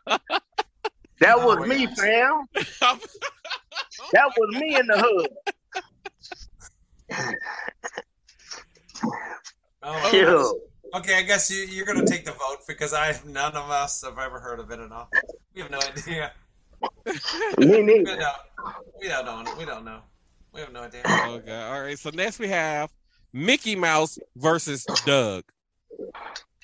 That 1.24 1.38
was 1.38 1.60
my 1.60 1.68
me, 1.68 1.88
fam. 1.88 2.48
That 4.12 4.32
was 4.38 4.56
me 4.60 4.76
in 4.76 4.88
the 4.88 5.00
hood. 5.00 5.30
Oh, 9.82 10.10
Chill. 10.12 10.60
okay, 10.96 11.18
I 11.18 11.22
guess 11.24 11.50
you, 11.52 11.66
you're 11.66 11.86
gonna 11.86 12.06
take 12.06 12.26
the 12.26 12.32
vote 12.32 12.60
because 12.68 12.94
I 12.94 13.20
none 13.26 13.56
of 13.56 13.70
us 13.70 14.04
have 14.04 14.18
ever 14.18 14.40
heard 14.40 14.60
of 14.60 14.72
it 14.72 14.80
at 14.80 14.92
all. 14.92 15.10
We 15.54 15.62
have 15.62 15.72
no 15.72 15.80
idea. 15.80 16.32
Me 17.58 17.84
We 17.84 18.04
don't. 18.04 18.18
We 19.02 19.08
don't 19.08 19.26
know. 19.26 19.54
We 19.58 19.66
don't 19.66 19.86
know. 19.86 20.02
We 20.54 20.62
have 20.62 20.72
no 20.72 20.84
idea. 20.84 21.02
Okay. 21.06 21.62
All 21.62 21.82
right. 21.82 21.98
So 21.98 22.12
next 22.12 22.40
we 22.40 22.48
have 22.48 22.92
Mickey 23.34 23.76
Mouse 23.76 24.20
versus 24.36 24.86
Doug. 25.06 25.44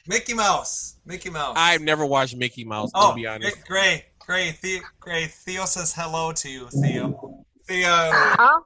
Mickey 0.08 0.34
Mouse. 0.34 0.96
Mickey 1.06 1.30
Mouse. 1.30 1.56
I've 1.58 1.82
never 1.82 2.06
watched 2.06 2.36
Mickey 2.36 2.64
Mouse. 2.64 2.92
Oh, 2.96 3.10
to 3.10 3.16
be 3.16 3.28
honest. 3.28 3.66
Gray, 3.68 4.06
Gray, 4.30 4.52
Theo, 4.52 4.82
Gray. 5.00 5.26
Theo 5.26 5.66
says 5.66 5.92
hello 5.92 6.32
to 6.34 6.50
you, 6.52 6.68
Theo. 6.70 7.44
Theo. 7.68 7.88
Huh? 7.90 8.60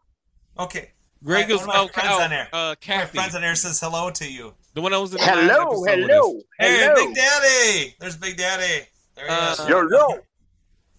Okay. 0.60 0.90
Greg 1.24 1.46
Right, 1.48 1.54
was 1.54 1.66
my 1.66 1.74
oh, 1.78 1.88
friends 1.88 2.20
on 2.20 2.30
there. 2.32 2.50
uh, 2.52 2.76
My 2.86 3.06
friends 3.06 3.34
on 3.34 3.40
there 3.42 3.56
says 3.56 3.80
hello 3.80 4.12
to 4.12 4.30
you. 4.30 4.54
the 4.74 4.82
one 4.82 4.92
that 4.92 5.00
was 5.00 5.12
in 5.14 5.20
the 5.20 5.24
Hello, 5.24 5.62
episode 5.68 5.80
with 5.80 5.90
us. 5.90 5.96
hello, 6.10 6.42
Hey, 6.60 6.80
hello. 6.84 6.96
Big 6.96 7.16
Daddy. 7.16 7.96
There's 7.98 8.18
Big 8.18 8.36
Daddy. 8.36 8.86
There 9.16 9.26
he 9.26 9.32
is. 9.52 9.60
Uh, 9.62 9.66
Yo, 9.70 9.88
yo. 9.90 10.20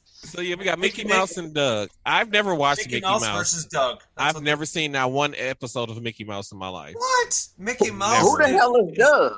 So 0.04 0.40
yeah, 0.40 0.54
we 0.54 0.64
got 0.64 0.78
Mickey, 0.78 1.04
Mickey- 1.04 1.14
Mouse 1.14 1.37
and 1.37 1.52
Doug. 1.52 1.90
I've 2.06 2.33
never 2.33 2.54
watched 2.54 2.78
Mickey, 2.87 2.92
Mickey, 2.94 3.06
Mouse, 3.06 3.21
Mouse. 3.21 3.37
versus 3.37 3.66
Doug. 3.66 3.99
That's 4.16 4.28
I've 4.30 4.35
what- 4.37 4.44
never 4.44 4.64
seen 4.64 4.92
not 4.92 5.12
one 5.12 5.35
episode 5.37 5.90
of 5.90 6.00
Mickey 6.02 6.25
Mouse 6.25 6.50
in 6.52 6.56
my 6.56 6.68
life. 6.68 6.94
What? 6.97 7.49
Mickey 7.59 7.90
Mouse. 7.90 8.23
Who 8.23 8.38
the 8.38 8.49
hell 8.49 8.75
is 8.76 8.97
Doug? 8.97 9.37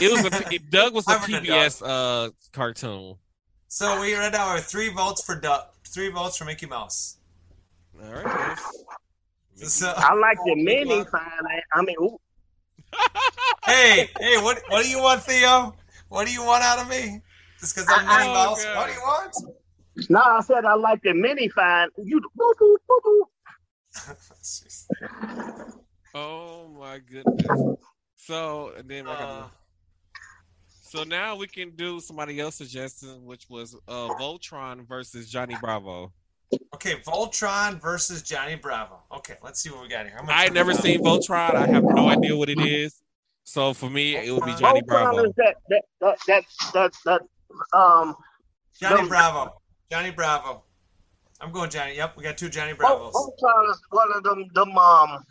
It 0.00 0.10
was 0.10 0.24
a 0.24 0.52
it- 0.54 0.70
Doug 0.72 0.92
was 0.92 1.06
a 1.06 1.12
I've 1.12 1.20
heard 1.20 1.44
PBS 1.44 1.82
uh 1.86 2.30
cartoon. 2.52 3.14
So 3.68 4.00
we 4.00 4.14
right 4.14 4.32
now 4.32 4.54
have 4.54 4.64
three 4.64 4.88
votes 4.88 5.22
for 5.22 5.34
Duck, 5.38 5.74
Three 5.86 6.08
votes 6.10 6.36
for 6.36 6.44
Mickey 6.44 6.66
Mouse. 6.66 7.16
All 8.02 8.12
right. 8.12 8.58
So, 9.56 9.92
I 9.96 10.14
like 10.14 10.38
the 10.44 10.54
mini 10.54 11.04
fine. 11.04 11.22
I 11.72 11.82
mean, 11.82 11.96
ooh, 12.00 12.16
hey, 13.66 14.08
hey, 14.18 14.36
what 14.42 14.60
what 14.68 14.84
do 14.84 14.88
you 14.90 15.00
want, 15.00 15.22
Theo? 15.22 15.74
What 16.08 16.26
do 16.26 16.32
you 16.32 16.44
want 16.44 16.62
out 16.62 16.78
of 16.78 16.88
me? 16.88 17.20
Just 17.60 17.74
because 17.74 17.90
I'm 17.90 18.04
Mickey 18.06 18.28
Oh, 18.30 18.32
Mouse? 18.32 18.64
God. 18.64 18.76
What 18.76 18.86
do 18.86 18.92
you 18.92 19.00
want? 19.00 20.10
no, 20.10 20.20
I 20.20 20.40
said 20.42 20.64
I 20.64 20.74
like 20.74 21.02
the 21.02 21.12
mini 21.12 21.48
fine. 21.48 21.88
You 22.02 22.20
boo 22.20 22.54
boo 22.58 22.78
boo 22.88 23.00
boo. 23.04 23.24
Oh 26.14 26.68
my 26.68 26.98
goodness. 26.98 27.46
So 28.16 28.72
and 28.78 28.88
then 28.88 29.06
I 29.06 29.10
got 29.18 29.28
Uh, 29.28 29.48
so 30.88 31.04
now 31.04 31.36
we 31.36 31.46
can 31.46 31.70
do 31.70 32.00
somebody 32.00 32.40
else 32.40 32.56
suggestion, 32.56 33.24
which 33.24 33.48
was 33.48 33.74
uh 33.88 34.08
Voltron 34.18 34.86
versus 34.86 35.28
Johnny 35.30 35.56
Bravo. 35.60 36.12
okay, 36.74 36.94
Voltron 37.06 37.80
versus 37.80 38.22
Johnny 38.22 38.54
Bravo. 38.56 39.00
Okay, 39.16 39.34
let's 39.42 39.60
see 39.60 39.70
what 39.70 39.82
we 39.82 39.88
got 39.88 40.06
here. 40.06 40.16
I'm 40.18 40.28
I 40.28 40.46
turn 40.46 40.54
never 40.54 40.70
it 40.72 40.78
seen 40.78 41.02
Voltron. 41.02 41.54
I 41.54 41.66
have 41.66 41.84
no 41.84 42.08
idea 42.08 42.36
what 42.36 42.48
it 42.48 42.60
is. 42.60 43.02
So 43.44 43.72
for 43.74 43.88
me, 43.90 44.16
it 44.16 44.32
would 44.32 44.44
be 44.44 44.54
Johnny 44.54 44.80
Voltron 44.82 44.86
Bravo. 44.86 45.24
is 45.24 45.32
that 45.36 45.54
that 45.68 45.82
that 46.00 46.18
that 46.26 46.44
that, 46.74 46.92
that 47.72 47.78
um. 47.78 48.14
Johnny 48.80 49.02
No. 49.02 49.08
Bravo. 49.08 49.60
Johnny 49.90 50.10
Bravo. 50.10 50.62
I'm 51.40 51.50
going 51.52 51.70
Johnny. 51.70 51.96
Yep, 51.96 52.16
we 52.16 52.22
got 52.22 52.36
two 52.38 52.48
Johnny 52.48 52.72
Vol- 52.72 52.96
Bravos. 52.96 53.14
Voltron 53.14 53.70
is 53.70 53.80
one 53.90 54.08
of 54.14 54.22
them 54.22 54.46
them 54.54 54.76
um 54.76 55.24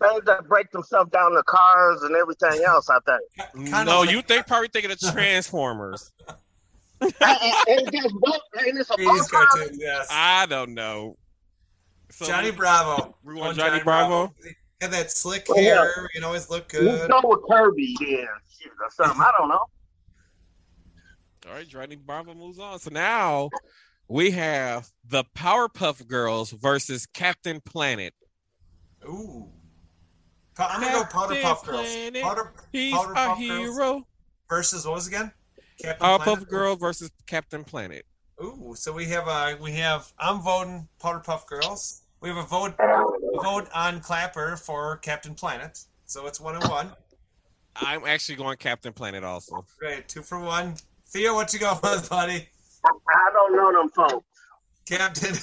things 0.00 0.24
that 0.26 0.46
break 0.48 0.70
themselves 0.70 1.10
down 1.10 1.34
the 1.34 1.42
cars 1.44 2.02
and 2.02 2.14
everything 2.16 2.62
else. 2.66 2.88
I 2.90 2.98
think. 3.06 3.54
Kinda 3.66 3.84
No, 3.84 4.00
like- 4.00 4.10
you 4.10 4.22
think 4.22 4.46
probably 4.46 4.68
thinking 4.68 4.90
of 4.90 4.98
Transformers. 5.00 6.10
and, 7.00 7.12
and, 7.20 7.78
and 7.78 7.94
it's 7.94 8.12
both, 8.12 8.40
and 8.58 8.78
a 8.78 9.24
cartoon, 9.24 9.78
yes. 9.80 10.06
I 10.10 10.44
don't 10.46 10.74
know. 10.74 11.16
So 12.10 12.26
Johnny 12.26 12.50
Bravo. 12.50 13.16
We 13.24 13.34
want 13.34 13.56
Johnny 13.56 13.82
Bravo. 13.82 14.34
Had 14.82 14.90
that 14.92 15.10
slick 15.10 15.46
Oh, 15.48 15.56
yeah. 15.58 15.76
hair. 15.76 16.10
You 16.14 16.20
know, 16.20 16.26
always 16.28 16.50
look 16.50 16.72
Let's 16.74 16.84
good. 17.06 17.10
go 17.10 17.20
with 17.24 17.40
Kirby 17.48 17.96
then, 18.00 18.26
shit, 18.58 18.72
or 18.80 18.90
something. 18.90 19.20
I 19.20 19.30
don't 19.38 19.48
know. 19.48 19.64
All 21.46 21.52
right, 21.54 21.66
Johnny 21.66 21.96
Bravo 21.96 22.34
moves 22.34 22.58
on. 22.58 22.78
So 22.78 22.90
now 22.90 23.48
we 24.08 24.30
have 24.32 24.90
the 25.08 25.24
Powerpuff 25.36 26.06
Girls 26.06 26.50
versus 26.50 27.06
Captain 27.06 27.60
Planet. 27.60 28.12
Ooh. 29.06 29.48
Pa- 30.60 30.70
I'm 30.74 30.80
gonna 30.82 30.92
go 30.92 31.04
Powder 31.04 31.40
Puff 31.40 31.64
Girls. 31.64 31.86
Planet, 31.86 32.22
Powder, 32.22 32.52
He's 32.70 32.92
Powder 32.94 33.12
a 33.12 33.14
Puff 33.14 33.38
Girls 33.38 33.78
hero. 33.78 34.06
versus 34.48 34.84
what 34.86 34.94
was 34.94 35.06
it 35.06 35.14
again? 35.14 35.32
Captain 35.80 36.06
Powerpuff 36.06 36.22
Planet? 36.24 36.48
Girl 36.48 36.76
versus 36.76 37.10
Captain 37.26 37.64
Planet. 37.64 38.04
Ooh, 38.42 38.74
so 38.76 38.92
we 38.92 39.06
have 39.06 39.26
uh 39.26 39.56
we 39.60 39.72
have 39.72 40.12
I'm 40.18 40.40
voting 40.42 40.86
Powder 41.00 41.20
Puff 41.20 41.46
Girls. 41.46 42.02
We 42.20 42.28
have 42.28 42.36
a 42.36 42.42
vote 42.42 42.74
a 42.78 43.42
vote 43.42 43.68
on 43.74 44.00
Clapper 44.00 44.56
for 44.56 44.98
Captain 44.98 45.34
Planet. 45.34 45.78
So 46.04 46.26
it's 46.26 46.40
one 46.40 46.56
and 46.56 46.64
one. 46.68 46.90
I'm 47.76 48.04
actually 48.04 48.36
going 48.36 48.58
Captain 48.58 48.92
Planet 48.92 49.24
also. 49.24 49.64
Great, 49.78 50.08
two 50.08 50.20
for 50.22 50.38
one. 50.40 50.74
Theo, 51.08 51.34
what 51.34 51.54
you 51.54 51.58
got 51.58 51.82
with, 51.82 52.10
buddy? 52.10 52.46
I 52.84 53.30
don't 53.32 53.56
know 53.56 53.72
them 53.80 53.88
folks. 53.90 54.26
Captain 54.90 55.34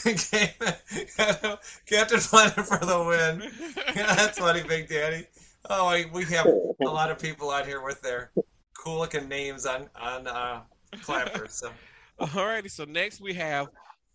Captain 1.86 2.20
Planet 2.20 2.66
for 2.66 2.80
the 2.86 3.04
win. 3.08 3.52
That's 3.96 4.38
funny, 4.40 4.64
Big 4.68 4.90
Daddy. 4.90 5.26
Oh, 5.70 5.92
we, 5.92 6.06
we 6.06 6.26
have 6.36 6.46
a 6.48 6.84
lot 6.86 7.12
of 7.12 7.20
people 7.20 7.50
out 7.52 7.66
here 7.66 7.82
with 7.82 8.02
their 8.02 8.32
cool 8.78 9.00
looking 9.00 9.28
names 9.28 9.66
on 9.66 9.90
on 10.00 10.28
uh, 10.28 10.62
Clapper. 11.02 11.48
So 11.50 11.72
Alrighty, 12.20 12.70
so 12.72 12.84
next 12.86 13.22
we 13.22 13.34
have 13.36 13.68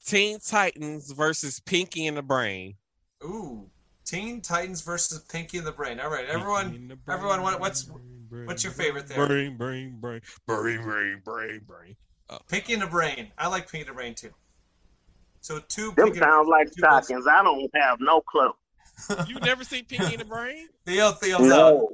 Teen 0.04 0.38
Titans 0.40 1.12
versus 1.12 1.60
Pinky 1.60 2.06
and 2.06 2.16
the 2.16 2.22
Brain. 2.22 2.74
Ooh, 3.24 3.70
Teen 4.04 4.40
Titans 4.40 4.82
versus 4.82 5.20
Pinky 5.30 5.58
and 5.58 5.66
the 5.66 5.72
Brain. 5.72 6.00
All 6.00 6.10
right, 6.10 6.26
everyone. 6.26 6.98
everyone, 7.08 7.42
what- 7.42 7.60
what's- 7.60 7.88
what's 8.44 8.64
your 8.64 8.72
favorite 8.72 9.06
there? 9.06 9.26
Brain, 9.26 9.56
brain, 9.56 9.98
brain, 10.00 10.20
brain, 10.46 10.82
brain, 10.82 11.22
brain, 11.24 11.60
brain. 11.66 11.96
Pinky 12.48 12.72
and 12.72 12.80
the 12.82 12.86
Brain. 12.86 13.30
I 13.36 13.46
like 13.48 13.70
Pinky 13.70 13.80
and 13.86 13.90
the 13.90 13.94
Brain 13.94 14.14
too. 14.14 14.30
So 15.42 15.58
two. 15.68 15.92
Them 15.92 16.06
Pinky 16.06 16.20
sound 16.20 16.48
like 16.48 16.68
two 16.72 16.80
votes. 16.80 17.06
stockings. 17.08 17.26
I 17.30 17.42
don't 17.42 17.70
have 17.74 17.98
no 18.00 18.20
clue. 18.22 18.52
You 19.26 19.38
never 19.40 19.64
seen 19.64 19.84
Pinky 19.84 20.12
and 20.14 20.20
the 20.20 20.24
Brain? 20.24 20.68
Theo, 20.86 21.10
Theo's 21.12 21.50
out. 21.52 21.86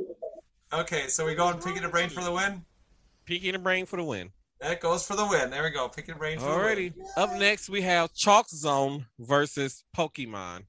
Okay, 0.73 1.09
so 1.09 1.25
we 1.25 1.35
going 1.35 1.55
Pinky 1.55 1.78
and 1.78 1.85
the 1.87 1.88
Brain 1.88 2.11
for 2.11 2.23
the 2.23 2.31
win. 2.33 2.64
Pinky 3.25 3.49
and 3.49 3.55
the 3.55 3.59
Brain 3.61 3.87
for 3.87 3.97
the 3.97 4.05
win. 4.05 4.31
That 4.61 4.81
goes 4.81 5.07
for 5.07 5.17
the 5.17 5.26
win. 5.26 5.50
There 5.50 5.62
we 5.62 5.71
go. 5.71 5.88
Pinky 5.88 6.11
and 6.12 6.17
the 6.17 6.19
Brain 6.19 6.38
for 6.38 6.47
Alrighty. 6.47 6.93
the 6.95 7.00
win. 7.00 7.07
Up 7.17 7.33
next 7.38 7.71
we 7.71 7.81
have 7.83 8.12
Chalk 8.14 8.49
Zone 8.50 9.07
versus 9.19 9.85
Pokemon. 9.97 10.64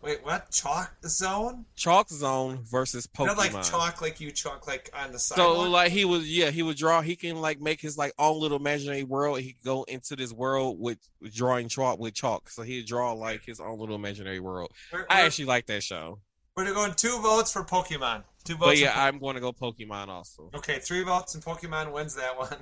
Wait, 0.00 0.24
what? 0.24 0.50
Chalk 0.52 0.92
zone? 1.04 1.64
Chalk 1.74 2.08
Zone 2.08 2.60
versus 2.62 3.06
Pokemon. 3.06 3.26
Not 3.26 3.38
like 3.38 3.62
chalk, 3.64 4.00
like 4.00 4.20
you 4.20 4.30
chalk, 4.30 4.66
like 4.68 4.90
on 4.94 5.12
the 5.12 5.18
side. 5.18 5.36
So 5.36 5.54
sidewalk. 5.54 5.68
like 5.70 5.92
he 5.92 6.04
was 6.04 6.30
yeah 6.30 6.50
he 6.50 6.62
would 6.62 6.76
draw 6.76 7.00
he 7.00 7.16
can 7.16 7.40
like 7.40 7.60
make 7.60 7.80
his 7.80 7.98
like 7.98 8.12
own 8.18 8.40
little 8.40 8.58
imaginary 8.58 9.02
world 9.02 9.40
he 9.40 9.54
could 9.54 9.64
go 9.64 9.82
into 9.84 10.14
this 10.14 10.32
world 10.32 10.78
with 10.80 10.98
with 11.20 11.34
drawing 11.34 11.68
chalk 11.68 11.98
with 11.98 12.14
chalk 12.14 12.48
so 12.48 12.62
he'd 12.62 12.86
draw 12.86 13.12
like 13.12 13.44
his 13.44 13.58
own 13.60 13.78
little 13.78 13.96
imaginary 13.96 14.38
world 14.40 14.72
we're, 14.92 15.00
I 15.10 15.16
we're- 15.16 15.26
actually 15.26 15.46
like 15.46 15.66
that 15.66 15.82
show 15.82 16.20
we're 16.56 16.72
going 16.74 16.92
two 16.94 17.20
votes 17.20 17.52
for 17.52 17.62
Pokemon. 17.62 18.24
Two 18.42 18.56
votes. 18.56 18.70
but 18.70 18.78
yeah 18.78 18.92
I'm 18.96 19.18
going 19.18 19.34
to 19.36 19.40
go 19.40 19.52
Pokemon 19.52 20.08
also 20.08 20.50
okay, 20.54 20.78
three 20.78 21.02
votes 21.02 21.34
and 21.34 21.44
Pokemon 21.44 21.92
wins 21.92 22.14
that 22.14 22.38
one. 22.38 22.48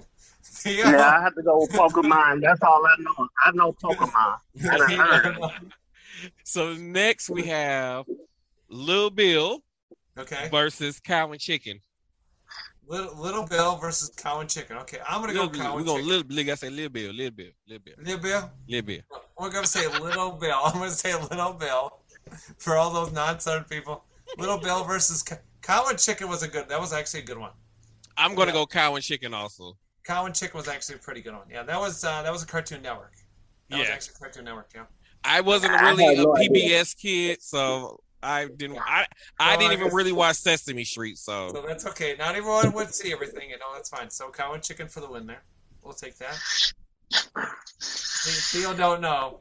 Yeah, 0.64 1.16
I 1.19 1.23
have 1.23 1.35
to 1.35 1.43
go 1.43 1.59
with 1.59 1.73
Pokemon. 1.73 2.40
That's 2.40 2.62
all 2.62 2.81
I 2.87 2.95
know. 3.00 3.28
I 3.45 3.50
know 3.52 3.73
Pokemon. 3.73 4.38
I 4.62 5.50
done 6.15 6.23
heard 6.23 6.27
of 6.27 6.27
it. 6.27 6.33
so 6.45 6.75
next 6.75 7.31
we 7.31 7.45
have 7.45 8.05
Lil 8.69 9.11
Bill 9.11 9.63
okay. 10.19 10.49
versus 10.51 11.01
Cow 11.01 11.31
and 11.33 11.41
Chicken 11.41 11.81
Little, 12.89 13.21
little 13.21 13.45
Bill 13.47 13.77
versus 13.77 14.11
Cow 14.17 14.39
and 14.41 14.49
Chicken. 14.49 14.77
Okay, 14.79 14.99
I'm 15.09 15.21
gonna 15.21 15.33
Lil 15.33 15.49
go. 15.49 15.59
Cow 15.59 15.73
we're 15.73 15.79
and 15.79 15.87
going 15.87 15.97
Chicken. 16.05 16.09
Little 16.09 16.25
Bill 16.25 16.51
I 16.53 16.55
say 16.55 16.71
Lil 16.71 16.89
Bill 16.89 17.13
Lil 17.13 17.31
Bill 17.31 17.51
Lil 17.69 17.79
Bill 17.81 17.95
Little 17.99 18.19
Bill. 18.19 18.51
Lil 18.69 18.83
Bill 18.83 19.01
We're 19.39 19.51
gonna 19.51 19.67
say 19.67 19.87
Little 19.89 20.31
Bill. 20.33 20.61
I'm 20.65 20.75
gonna 20.75 20.91
say 20.91 21.15
Little 21.15 21.53
Bill 21.55 21.99
for 22.59 22.77
all 22.77 22.93
those 22.93 23.13
non-southern 23.13 23.65
people. 23.65 24.05
Little 24.39 24.59
Bill 24.59 24.85
versus 24.85 25.23
Cow, 25.23 25.37
Cow 25.63 25.87
and 25.89 25.99
Chicken 25.99 26.29
was 26.29 26.43
a 26.43 26.49
good. 26.49 26.69
That 26.69 26.81
was 26.81 26.93
actually 26.93 27.21
a 27.21 27.25
good 27.25 27.39
one. 27.39 27.51
I'm 28.17 28.35
going 28.35 28.49
to 28.49 28.55
Yeah. 28.55 28.61
go 28.61 28.67
Cow 28.67 28.95
and 28.95 29.05
Chicken 29.05 29.35
also 29.35 29.77
Cow 30.05 30.25
and 30.27 30.35
Chicken 30.35 30.57
was 30.57 30.69
actually 30.69 30.95
a 30.95 30.99
pretty 30.99 31.21
good 31.21 31.35
one. 31.35 31.47
Yeah, 31.51 31.65
that 31.65 31.79
was 31.79 32.03
uh, 32.05 32.23
that 32.23 32.33
was 32.33 32.43
a 32.43 32.47
Cartoon 32.47 32.83
Network. 32.83 33.13
That 33.69 33.79
was 33.81 33.89
Yeah. 33.89 33.95
actually 33.95 34.15
Cartoon 34.19 34.45
Network. 34.45 34.71
Yeah. 34.75 34.85
I 35.26 35.40
wasn't 35.40 35.73
I 35.73 35.90
really 35.90 36.14
a 36.14 36.23
no 36.23 36.37
idea. 36.37 36.50
PBS 36.50 36.97
kid, 36.97 37.42
so 37.42 38.00
I 38.23 38.47
didn't. 38.47 38.78
I 38.78 39.06
I 39.38 39.50
Well, 39.50 39.59
didn't 39.59 39.71
I 39.73 39.75
even 39.85 39.95
really 39.95 40.12
watch 40.12 40.37
Sesame 40.37 40.85
Street, 40.85 41.18
So 41.18 41.50
so 41.52 41.62
that's 41.66 41.87
okay. 41.87 42.14
Not 42.18 42.35
everyone 42.37 42.73
would 42.73 42.95
see 42.95 43.12
everything, 43.12 43.50
you 43.50 43.59
know. 43.59 43.66
That's 43.75 43.88
fine. 43.88 44.09
So 44.11 44.30
Cow 44.30 44.52
and 44.54 44.62
Chicken 44.62 44.88
for 44.88 45.00
the 45.00 45.11
win 45.11 45.26
there. 45.26 45.42
We'll 45.83 45.95
take 45.95 46.16
that. 46.18 46.37
Theo 47.80 48.75
don't 48.75 49.00
know. 49.00 49.40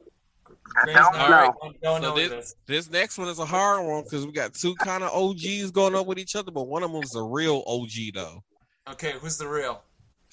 I 0.78 0.86
don't 0.94 1.14
know. 1.14 1.54
Don't, 1.62 1.82
don't 1.82 2.02
So 2.02 2.10
know 2.10 2.16
this- 2.16 2.30
this. 2.30 2.56
this 2.68 2.90
next 2.90 3.18
one 3.18 3.28
is 3.30 3.40
a 3.40 3.46
hard 3.46 3.86
one 3.86 4.04
because 4.04 4.26
we 4.26 4.32
got 4.32 4.54
two 4.54 4.76
kind 4.76 5.04
of 5.04 5.12
OGs 5.12 5.72
going 5.72 5.96
up 5.96 6.06
with 6.06 6.20
each 6.20 6.36
other, 6.36 6.52
but 6.52 6.64
one 6.68 6.84
of 6.84 6.92
them 6.92 7.02
is 7.02 7.16
a 7.16 7.22
real 7.22 7.64
OG 7.66 8.12
though. 8.14 8.44
Okay, 8.92 9.14
who's 9.14 9.38
the 9.38 9.48
real? 9.48 9.82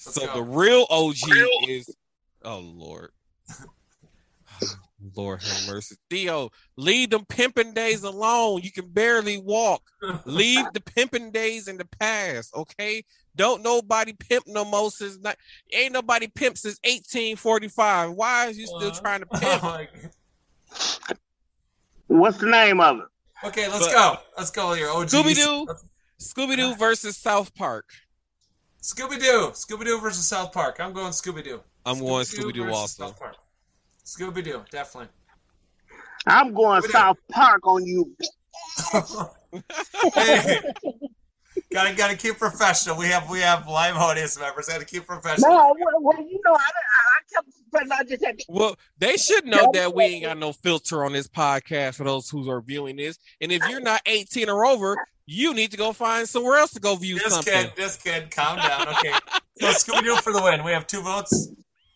Let's 0.05 0.15
so 0.15 0.27
go. 0.27 0.33
the 0.35 0.43
real 0.43 0.85
OG 0.89 1.15
is 1.69 1.89
oh 2.43 2.59
lord, 2.59 3.11
Lord 5.15 5.41
have 5.43 5.67
mercy. 5.67 5.95
Theo, 6.09 6.49
leave 6.77 7.09
them 7.09 7.25
pimping 7.27 7.73
days 7.73 8.03
alone. 8.03 8.61
You 8.63 8.71
can 8.71 8.87
barely 8.89 9.37
walk. 9.37 9.81
Leave 10.25 10.65
the 10.73 10.79
pimping 10.81 11.31
days 11.31 11.67
in 11.67 11.77
the 11.77 11.85
past, 11.99 12.53
okay? 12.55 13.03
Don't 13.35 13.63
nobody 13.63 14.13
pimp 14.13 14.45
no 14.47 14.63
more 14.63 14.91
since 14.91 15.17
not, 15.19 15.37
ain't 15.73 15.93
nobody 15.93 16.27
pimp 16.27 16.57
since 16.57 16.79
1845. 16.83 18.11
Why 18.11 18.47
is 18.47 18.57
you 18.57 18.67
still 18.67 18.91
Uh, 18.91 18.99
trying 18.99 19.21
to 19.21 19.27
oh 19.33 19.39
pimp? 19.39 19.63
my 19.63 19.87
What's 22.07 22.37
the 22.37 22.47
name 22.47 22.79
of 22.79 22.99
it? 22.99 23.47
okay, 23.47 23.67
let's 23.67 23.85
But- 23.87 23.91
go. 23.93 24.17
Let's 24.37 24.51
go 24.51 24.73
here. 24.73 24.89
OGs. 24.89 25.13
Scooby-Doo. 25.13 25.67
Scooby 26.19 26.55
Doo 26.55 26.75
versus 26.75 27.17
South 27.17 27.53
Park. 27.55 27.89
Scooby 28.81 29.19
Doo. 29.19 29.51
Scooby 29.53 29.85
Doo 29.85 29.99
versus 29.99 30.25
South 30.27 30.51
Park. 30.51 30.77
I'm 30.79 30.93
going 30.93 31.11
Scooby 31.11 31.43
Doo. 31.43 31.61
I'm 31.85 31.99
going 31.99 32.23
Scooby 32.25 32.53
Doo 32.53 32.63
versus 32.65 32.79
also. 32.79 33.07
South 33.07 33.19
Park. 33.19 33.35
Scooby 34.05 34.43
Doo, 34.43 34.63
definitely. 34.71 35.09
I'm 36.25 36.53
going 36.53 36.81
What 36.81 36.85
is- 36.85 36.91
South 36.91 37.17
Park 37.31 37.65
on 37.65 37.85
you. 37.85 38.15
hey, 40.13 40.59
gotta 41.71 41.93
gotta 41.95 42.15
keep 42.15 42.37
professional. 42.37 42.97
We 42.97 43.05
have 43.07 43.29
we 43.29 43.39
have 43.39 43.67
live 43.67 43.95
audience 43.95 44.39
members. 44.39 44.67
Gotta 44.67 44.85
keep 44.85 45.05
professional. 45.05 45.49
No, 45.49 45.75
well, 45.79 46.01
well, 46.01 46.21
you 46.21 46.39
know, 46.45 46.53
I, 46.53 46.55
I, 46.55 46.59
I 46.59 47.19
kept, 47.33 47.47
but 47.71 47.91
I 47.91 48.03
just 48.03 48.23
had 48.23 48.39
to. 48.39 48.45
Well, 48.49 48.75
they 48.97 49.17
should 49.17 49.45
know 49.45 49.69
that 49.73 49.93
we 49.93 50.03
ain't 50.05 50.25
got 50.25 50.37
no 50.37 50.53
filter 50.53 51.03
on 51.03 51.13
this 51.13 51.27
podcast 51.27 51.95
for 51.95 52.03
those 52.03 52.29
who 52.29 52.49
are 52.49 52.61
viewing 52.61 52.95
this. 52.95 53.17
And 53.41 53.51
if 53.51 53.61
you're 53.69 53.81
not 53.81 54.01
18 54.05 54.49
or 54.49 54.65
over, 54.65 54.95
you 55.25 55.53
need 55.53 55.71
to 55.71 55.77
go 55.77 55.93
find 55.93 56.27
somewhere 56.27 56.57
else 56.57 56.71
to 56.73 56.79
go 56.79 56.95
view 56.95 57.19
This 57.19 57.33
something. 57.33 57.53
kid, 57.53 57.71
this 57.75 57.97
kid, 57.97 58.31
calm 58.31 58.57
down. 58.57 58.87
Okay, 58.89 59.13
so 59.59 59.67
Scooby 59.67 60.03
Doo 60.03 60.15
for 60.17 60.33
the 60.33 60.41
win. 60.41 60.63
We 60.63 60.71
have 60.71 60.87
two 60.87 61.01
votes. 61.01 61.49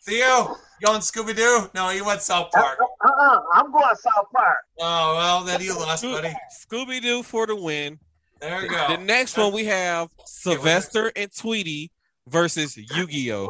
Theo, 0.07 0.55
you 0.79 0.87
going 0.87 1.01
Scooby 1.01 1.35
Doo? 1.35 1.69
No, 1.75 1.89
you 1.89 2.05
went 2.05 2.21
South 2.21 2.49
Park. 2.51 2.79
Uh, 3.03 3.07
uh, 3.07 3.39
I'm 3.53 3.71
going 3.71 3.95
South 3.95 4.27
Park. 4.33 4.57
Oh 4.79 5.15
well, 5.15 5.43
then 5.43 5.61
you 5.61 5.77
lost, 5.77 6.03
buddy. 6.03 6.33
Scooby 6.65 7.01
Doo 7.01 7.23
for 7.23 7.45
the 7.45 7.55
win. 7.55 7.99
There 8.39 8.61
you 8.63 8.69
go. 8.69 8.87
The 8.89 8.95
go. 8.97 9.03
next 9.03 9.35
one 9.37 9.51
we 9.53 9.65
have 9.65 10.09
Sylvester 10.25 11.11
and 11.15 11.29
Tweety 11.35 11.91
versus 12.27 12.77
Yu-Gi-Oh. 12.77 13.49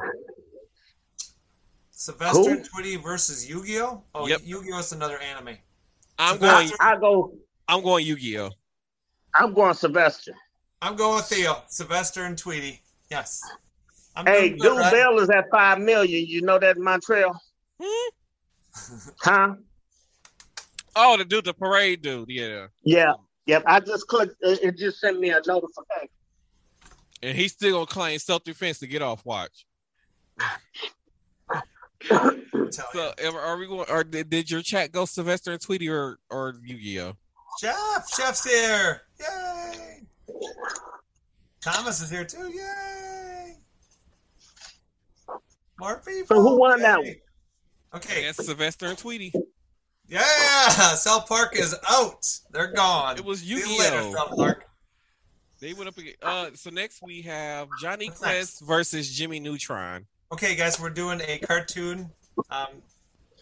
Sylvester 1.91 2.37
Who? 2.41 2.49
and 2.49 2.65
Tweety 2.65 2.95
versus 2.95 3.47
Yu-Gi-Oh. 3.49 4.03
Oh, 4.15 4.27
Yep. 4.27 4.41
Yu-Gi-Oh 4.43 4.79
is 4.79 4.91
another 4.93 5.17
anime. 5.19 5.57
I'm 6.17 6.39
Sylvester- 6.39 6.77
going. 6.77 6.95
I 6.97 6.99
go. 6.99 7.33
I'm 7.67 7.83
going 7.83 8.05
Yu-Gi-Oh. 8.05 8.49
I'm 9.35 9.53
going 9.53 9.73
Sylvester. 9.73 10.33
I'm 10.81 10.95
going 10.95 11.17
with 11.17 11.25
Theo. 11.25 11.63
Sylvester 11.67 12.23
and 12.23 12.37
Tweety. 12.37 12.81
Yes. 13.11 13.41
I'm 14.17 14.25
Hey, 14.25 14.49
doing 14.49 14.59
good, 14.59 14.69
Duke 14.69 14.79
right? 14.79 14.91
Bell 14.93 15.19
is 15.19 15.29
at 15.29 15.45
five 15.51 15.79
million. 15.79 16.25
You 16.25 16.41
know 16.41 16.57
that 16.59 16.77
Montreal, 16.77 17.39
Hmm? 17.81 18.09
huh? 19.21 19.53
Oh, 20.95 21.15
the 21.17 21.23
dude, 21.25 21.45
the 21.45 21.53
parade 21.53 22.01
dude. 22.01 22.27
Yeah, 22.29 22.67
Yeah. 22.83 23.13
Yep. 23.45 23.63
I 23.65 23.79
just 23.79 24.07
clicked. 24.07 24.35
It, 24.41 24.59
it 24.63 24.77
just 24.77 24.99
sent 24.99 25.19
me 25.19 25.29
a 25.29 25.39
notification. 25.45 26.09
and 27.23 27.37
he's 27.37 27.53
still 27.53 27.73
gonna 27.73 27.85
claim 27.85 28.19
self-defense 28.19 28.79
to 28.79 28.87
get 28.87 29.01
off 29.01 29.23
watch. 29.25 29.65
So, 32.69 33.13
are 33.23 33.39
are 33.39 33.57
we 33.57 33.67
going? 33.67 33.85
Or 33.89 34.03
did, 34.03 34.29
did 34.29 34.51
your 34.51 34.61
chat 34.61 34.91
go 34.91 35.05
Sylvester 35.05 35.51
and 35.51 35.61
Tweety 35.61 35.89
or 35.89 36.19
or 36.29 36.55
Yu-Gi-Oh? 36.63 37.13
Jeff, 37.61 38.05
Jeff's 38.17 38.43
here. 38.43 39.01
Yay. 39.19 40.01
Thomas 41.61 42.01
is 42.01 42.09
here 42.09 42.25
too. 42.25 42.51
Yay. 42.53 43.36
More 45.79 46.01
people. 46.05 46.35
So 46.37 46.41
who 46.41 46.59
won 46.59 46.81
that 46.81 46.99
one? 46.99 47.15
Okay. 47.95 48.23
That's 48.25 48.45
Sylvester 48.45 48.87
and 48.87 48.97
Tweety. 48.97 49.31
Yeah. 50.07 50.23
South 50.95 51.27
Park 51.27 51.55
is 51.57 51.75
out. 51.89 52.25
They're 52.51 52.71
gone. 52.73 53.17
It 53.17 53.25
was 53.25 53.43
you 53.43 53.57
later, 53.77 53.95
Yu-Gi-Oh. 53.97 54.13
South 54.13 54.35
Park. 54.35 54.63
They 55.59 55.73
went 55.73 55.87
up 55.87 55.97
again. 55.97 56.13
Uh, 56.21 56.49
so 56.53 56.69
next 56.69 57.01
we 57.01 57.21
have 57.23 57.67
Johnny 57.81 58.07
What's 58.09 58.19
Quest 58.19 58.61
versus 58.65 59.09
Jimmy 59.09 59.39
Neutron. 59.39 60.05
Okay, 60.31 60.55
guys, 60.55 60.79
we're 60.79 60.89
doing 60.91 61.19
a 61.27 61.39
cartoon 61.39 62.09
um, 62.51 62.67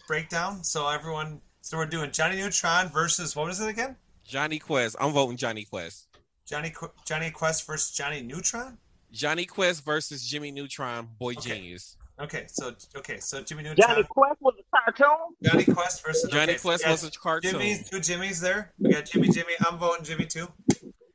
breakdown. 0.08 0.64
So 0.64 0.88
everyone, 0.88 1.42
so 1.62 1.78
we're 1.78 1.86
doing 1.88 2.12
Johnny 2.12 2.38
Neutron 2.38 2.90
versus 2.90 3.36
what 3.36 3.48
was 3.48 3.60
it 3.60 3.68
again? 3.68 3.96
Jonny 4.24 4.60
Quest. 4.60 4.96
I'm 5.00 5.12
voting 5.12 5.36
Jonny 5.38 5.66
Quest. 5.66 6.08
Johnny 6.46 6.70
Qu- 6.70 6.92
Jonny 7.06 7.32
Quest 7.32 7.66
versus 7.68 7.92
Johnny 7.96 8.22
Neutron. 8.22 8.78
Jonny 9.12 9.46
Quest 9.46 9.84
versus 9.84 10.24
Jimmy 10.26 10.52
Neutron. 10.52 11.10
Boy 11.20 11.34
Okay. 11.34 11.50
genius. 11.56 11.98
Okay, 12.18 12.46
so 12.48 12.74
okay, 12.96 13.20
so 13.20 13.42
Jimmy 13.42 13.64
Neutron. 13.64 13.90
Jonny 13.90 14.04
Quest 14.04 14.42
was 14.42 14.54
a 14.58 14.78
cartoon. 14.78 15.36
Jonny 15.44 15.66
Quest 15.66 16.06
versus 16.06 16.30
Johnny 16.32 16.44
okay, 16.44 16.58
so 16.58 16.70
Quest 16.70 16.86
we 16.86 16.92
was 16.92 17.04
a 17.04 17.12
cartoon. 17.12 17.52
Jimmy's 17.52 17.90
two 17.90 17.98
Jimmys 17.98 18.40
there. 18.40 18.74
We 18.80 18.92
got 18.92 19.06
Jimmy, 19.06 19.28
Jimmy. 19.30 19.52
I'm 19.66 19.78
voting 19.78 20.06
Jimmy 20.06 20.26
too. 20.26 20.48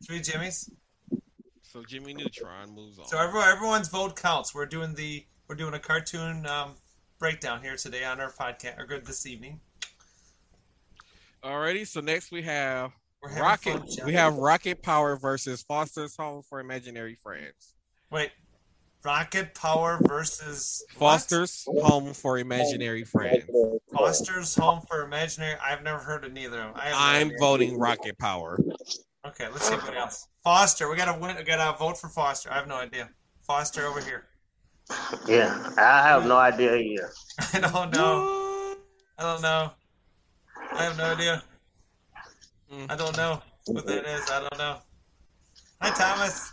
Three 0.06 0.20
Jimmys. 0.20 0.70
So 1.62 1.82
Jimmy 1.84 2.12
Neutron 2.14 2.74
moves 2.74 2.98
on. 2.98 3.06
So 3.06 3.18
everyone, 3.18 3.48
everyone's 3.48 3.88
vote 3.88 4.14
counts. 4.14 4.54
We're 4.54 4.66
doing 4.66 4.94
the 4.94 5.24
we're 5.48 5.54
doing 5.54 5.72
a 5.72 5.78
cartoon 5.78 6.44
um, 6.46 6.72
breakdown 7.18 7.62
here 7.62 7.76
today 7.76 8.04
on 8.04 8.20
our 8.20 8.30
podcast 8.30 8.78
or 8.78 8.84
good 8.84 9.06
this 9.06 9.24
evening. 9.24 9.60
Alrighty. 11.42 11.86
So 11.86 12.00
next 12.00 12.30
we 12.30 12.42
have 12.42 12.92
We're 13.22 13.30
having 13.30 13.42
Rocket. 13.42 13.94
fun, 13.96 14.06
we 14.06 14.12
have 14.12 14.34
Rocket 14.36 14.82
Power 14.82 15.16
versus 15.16 15.62
Foster's 15.62 16.14
Home 16.16 16.42
for 16.42 16.60
Imaginary 16.60 17.14
Friends. 17.14 17.74
wait, 18.10 18.30
Rocket 19.02 19.54
Power 19.54 19.98
versus 20.02 20.84
what? 20.98 21.12
Foster's 21.12 21.64
Home 21.80 22.12
for 22.12 22.38
Imaginary 22.38 23.04
Friends. 23.04 23.44
Foster's 23.92 24.54
Home 24.56 24.82
for 24.88 25.02
Imaginary. 25.02 25.54
I've 25.64 25.82
never 25.82 25.98
heard 25.98 26.24
of 26.24 26.32
neither 26.32 26.60
of 26.60 26.74
them. 26.74 26.82
I 26.82 26.84
have 26.88 26.92
no 26.92 26.98
I'm 26.98 27.26
idea. 27.28 27.38
voting 27.40 27.78
Rocket 27.78 28.18
Power. 28.18 28.58
Okay, 29.26 29.48
let's 29.48 29.66
see 29.68 29.74
what 29.74 29.96
else. 29.96 30.28
Foster, 30.44 30.88
we 30.90 30.96
gotta 30.96 31.18
win. 31.18 31.36
We 31.36 31.44
gotta 31.44 31.76
vote 31.78 31.98
for 31.98 32.08
Foster. 32.08 32.50
I 32.52 32.56
have 32.56 32.68
no 32.68 32.76
idea. 32.76 33.08
Foster 33.42 33.86
over 33.86 34.00
here. 34.00 34.24
Yeah, 35.26 35.70
I 35.78 36.02
have 36.02 36.26
no 36.26 36.36
idea 36.36 36.74
either. 36.76 37.10
I 37.54 37.60
don't 37.60 37.92
know. 37.92 38.76
I 39.18 39.22
don't 39.22 39.42
know. 39.42 39.70
I 40.72 40.84
have 40.84 40.98
no 40.98 41.04
idea. 41.04 41.42
I 42.88 42.96
don't 42.96 43.16
know 43.16 43.42
what 43.66 43.86
that 43.86 44.04
is. 44.06 44.30
I 44.30 44.40
don't 44.40 44.58
know. 44.58 44.76
Hi, 45.80 45.90
Thomas. 45.90 46.52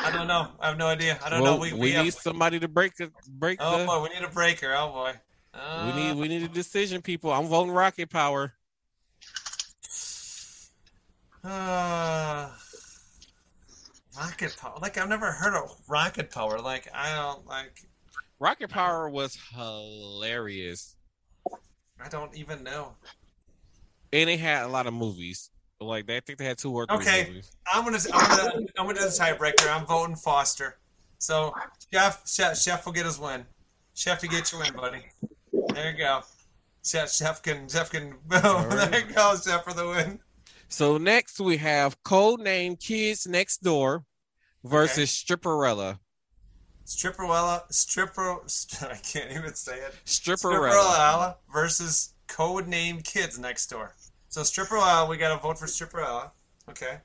I 0.00 0.10
don't 0.12 0.26
know. 0.26 0.48
I 0.60 0.68
have 0.68 0.78
no 0.78 0.86
idea. 0.86 1.18
I 1.24 1.28
don't 1.30 1.42
Well, 1.42 1.54
know. 1.56 1.60
We, 1.60 1.72
we, 1.72 1.78
we, 1.80 1.92
have, 1.92 2.04
need 2.04 2.14
somebody 2.14 2.58
to 2.60 2.68
break 2.68 2.96
the 2.96 3.10
break 3.28 3.58
Oh 3.60 3.78
the. 3.78 3.84
boy, 3.86 4.02
we 4.02 4.08
need 4.08 4.24
a 4.24 4.28
breaker. 4.30 4.74
Oh 4.76 4.88
boy. 4.88 5.12
Uh, 5.54 5.92
We 5.94 6.02
need 6.02 6.16
we 6.16 6.28
need 6.28 6.42
a 6.42 6.48
decision, 6.48 7.02
people. 7.02 7.30
I'm 7.32 7.46
voting 7.46 7.72
Rocket 7.72 8.10
Power. 8.10 8.54
Uh, 11.44 12.48
rocket 14.16 14.56
power. 14.56 14.78
Like 14.80 14.96
I've 14.96 15.08
never 15.08 15.32
heard 15.32 15.54
of 15.60 15.74
rocket 15.88 16.30
power. 16.30 16.60
Like 16.60 16.86
I 16.94 17.14
don't 17.16 17.44
like. 17.48 17.82
Rocket 18.38 18.70
Power 18.70 19.08
was 19.10 19.36
hilarious, 19.52 20.94
I 22.00 22.08
don't 22.08 22.32
even 22.36 22.62
know. 22.62 22.94
and 24.12 24.28
they 24.28 24.36
had 24.36 24.64
a 24.64 24.68
lot 24.68 24.86
of 24.86 24.94
movies. 24.94 25.50
Like 25.84 26.06
they, 26.06 26.16
I 26.16 26.20
think 26.20 26.38
they 26.38 26.44
had 26.44 26.58
two 26.58 26.72
or 26.72 26.86
three 26.86 26.96
Okay. 26.96 27.24
movies. 27.28 27.50
I'm 27.72 27.84
gonna 27.84 27.98
I'm 28.12 28.30
gonna 28.36 28.50
I'm 28.78 28.86
gonna 28.86 28.98
do 28.98 29.04
the 29.04 29.10
tiebreaker. 29.10 29.74
I'm 29.74 29.86
voting 29.86 30.16
Foster. 30.16 30.78
So 31.18 31.52
Chef 31.92 32.22
Chef 32.26 32.56
Chef 32.58 32.84
will 32.86 32.92
get 32.92 33.06
his 33.06 33.18
win. 33.18 33.44
Chef, 33.94 34.22
you 34.22 34.28
get 34.28 34.50
your 34.52 34.60
win, 34.62 34.72
buddy. 34.74 35.04
There 35.74 35.92
you 35.92 35.98
go. 35.98 36.20
Chef 36.84 37.10
Chef 37.12 37.42
can 37.42 37.68
Chef 37.68 37.90
can 37.90 38.10
boom. 38.26 38.40
right. 38.42 38.90
There 38.90 39.00
you 39.00 39.14
go, 39.14 39.36
Chef 39.36 39.64
for 39.64 39.72
the 39.72 39.86
win. 39.86 40.18
So 40.68 40.96
next 40.98 41.38
we 41.38 41.58
have 41.58 42.02
Codename 42.02 42.80
Kids 42.80 43.26
Next 43.26 43.62
Door 43.62 44.04
versus 44.64 45.10
Stripperella. 45.10 45.98
Stripperella 46.86 47.62
Stripper 47.70 48.40
I 48.90 48.96
can't 48.96 49.30
even 49.32 49.54
say 49.54 49.76
it. 49.78 49.94
Stripperella. 50.04 50.70
Stripperella 50.72 51.34
versus 51.52 52.14
codename 52.28 53.04
Kids 53.04 53.38
Next 53.38 53.66
Door. 53.68 53.94
So 54.32 54.40
Stripperella, 54.40 55.06
we 55.10 55.18
gotta 55.18 55.38
vote 55.38 55.58
for 55.58 55.66
Stripperella. 55.66 56.30
Okay. 56.70 56.96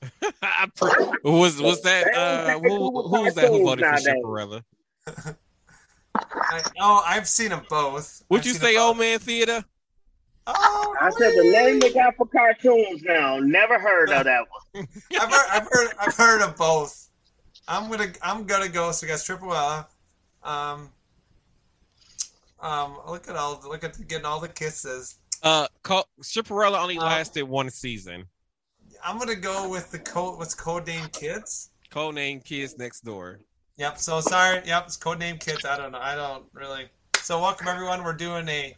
was 1.24 1.60
was 1.60 1.82
that 1.82 2.14
uh 2.14 2.56
who, 2.60 3.02
who 3.02 3.22
was 3.22 3.34
that 3.34 3.48
who 3.48 3.64
voted 3.64 3.84
for 3.84 3.90
Nowadays. 3.90 4.06
Stripperella? 4.06 4.62
I, 6.14 6.62
oh, 6.78 7.02
I've 7.04 7.26
seen 7.26 7.48
them 7.48 7.62
both. 7.68 8.22
Would 8.28 8.42
I've 8.42 8.46
you 8.46 8.54
say 8.54 8.76
Old. 8.76 8.96
Man 8.96 9.18
Theater? 9.18 9.64
Oh, 10.46 10.94
I 11.00 11.10
said 11.10 11.32
the 11.32 11.50
name 11.50 11.80
they 11.80 11.92
got 11.92 12.14
for 12.14 12.26
cartoons 12.26 13.02
now. 13.02 13.40
Never 13.40 13.80
heard 13.80 14.10
of 14.10 14.24
that 14.24 14.44
one. 14.48 14.86
I've 15.20 15.32
heard, 15.32 15.46
I've 15.50 15.68
heard, 15.68 15.88
I've 15.98 16.14
heard 16.14 16.42
of 16.42 16.56
both. 16.56 17.08
I'm 17.66 17.90
gonna, 17.90 18.12
I'm 18.22 18.44
gonna 18.44 18.68
go. 18.68 18.92
So 18.92 19.04
we 19.04 19.08
got 19.08 19.18
Stripperella. 19.18 19.86
Um, 20.44 20.90
um, 22.60 22.98
look 23.08 23.28
at 23.28 23.34
all, 23.34 23.60
look 23.66 23.82
at 23.82 24.06
getting 24.06 24.26
all 24.26 24.38
the 24.38 24.48
kisses. 24.48 25.18
Uh, 25.42 25.66
Co- 25.82 26.04
Stripperella 26.22 26.80
only 26.80 26.98
lasted 26.98 27.42
one 27.42 27.68
season. 27.70 28.26
I'm 29.04 29.18
gonna 29.18 29.34
go 29.34 29.68
with 29.68 29.90
the 29.90 29.98
code. 29.98 30.38
What's 30.38 30.54
codename 30.54 31.10
Kids? 31.12 31.70
Codename 31.90 32.44
Kids 32.44 32.78
Next 32.78 33.00
Door. 33.00 33.40
Yep. 33.76 33.98
So 33.98 34.20
sorry. 34.20 34.62
Yep. 34.64 34.84
It's 34.86 34.96
codename 34.96 35.40
Kids. 35.40 35.64
I 35.64 35.76
don't 35.76 35.92
know. 35.92 35.98
I 35.98 36.14
don't 36.14 36.44
really. 36.52 36.88
So 37.16 37.40
welcome 37.40 37.66
everyone. 37.66 38.04
We're 38.04 38.12
doing 38.12 38.48
a 38.48 38.76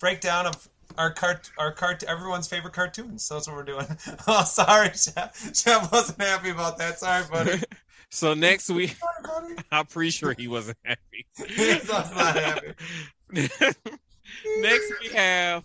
breakdown 0.00 0.46
of 0.46 0.68
our 0.96 1.12
cart 1.12 1.50
our 1.58 1.72
cart 1.72 2.02
everyone's 2.04 2.48
favorite 2.48 2.72
cartoons. 2.72 3.24
So 3.24 3.34
that's 3.34 3.46
what 3.46 3.56
we're 3.56 3.64
doing. 3.64 3.86
oh, 4.26 4.44
sorry, 4.44 4.88
Jeff. 4.88 5.52
Jeff 5.52 5.92
wasn't 5.92 6.22
happy 6.22 6.50
about 6.50 6.78
that. 6.78 6.98
Sorry, 6.98 7.24
buddy. 7.30 7.62
so 8.10 8.32
next 8.32 8.70
week, 8.70 8.96
Sorry. 9.26 9.56
I'm 9.70 9.86
pretty 9.86 10.10
sure 10.10 10.34
he 10.36 10.48
wasn't 10.48 10.78
happy. 10.84 11.26
He's 11.46 11.88
not 11.88 12.06
happy. 12.06 12.72
next 13.30 14.92
we 15.02 15.08
have 15.14 15.64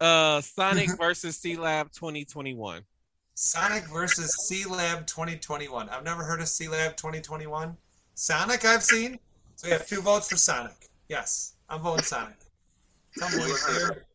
uh 0.00 0.40
Sonic 0.40 0.90
versus 0.98 1.38
Sealab 1.38 1.92
2021. 1.92 2.82
Sonic 3.34 3.84
versus 3.84 4.36
Sealab 4.50 5.06
2021. 5.06 5.88
I've 5.88 6.04
never 6.04 6.22
heard 6.22 6.40
of 6.40 6.46
Sealab 6.46 6.96
2021. 6.96 7.76
Sonic, 8.14 8.64
I've 8.64 8.82
seen. 8.82 9.18
So 9.56 9.68
we 9.68 9.72
have 9.72 9.86
two 9.86 10.00
votes 10.00 10.28
for 10.28 10.36
Sonic. 10.36 10.88
Yes, 11.08 11.54
I'm 11.68 11.80
voting 11.80 12.04
Sonic. 12.04 12.36
Some 13.16 13.30
votes 13.30 13.78
here. 13.78 14.06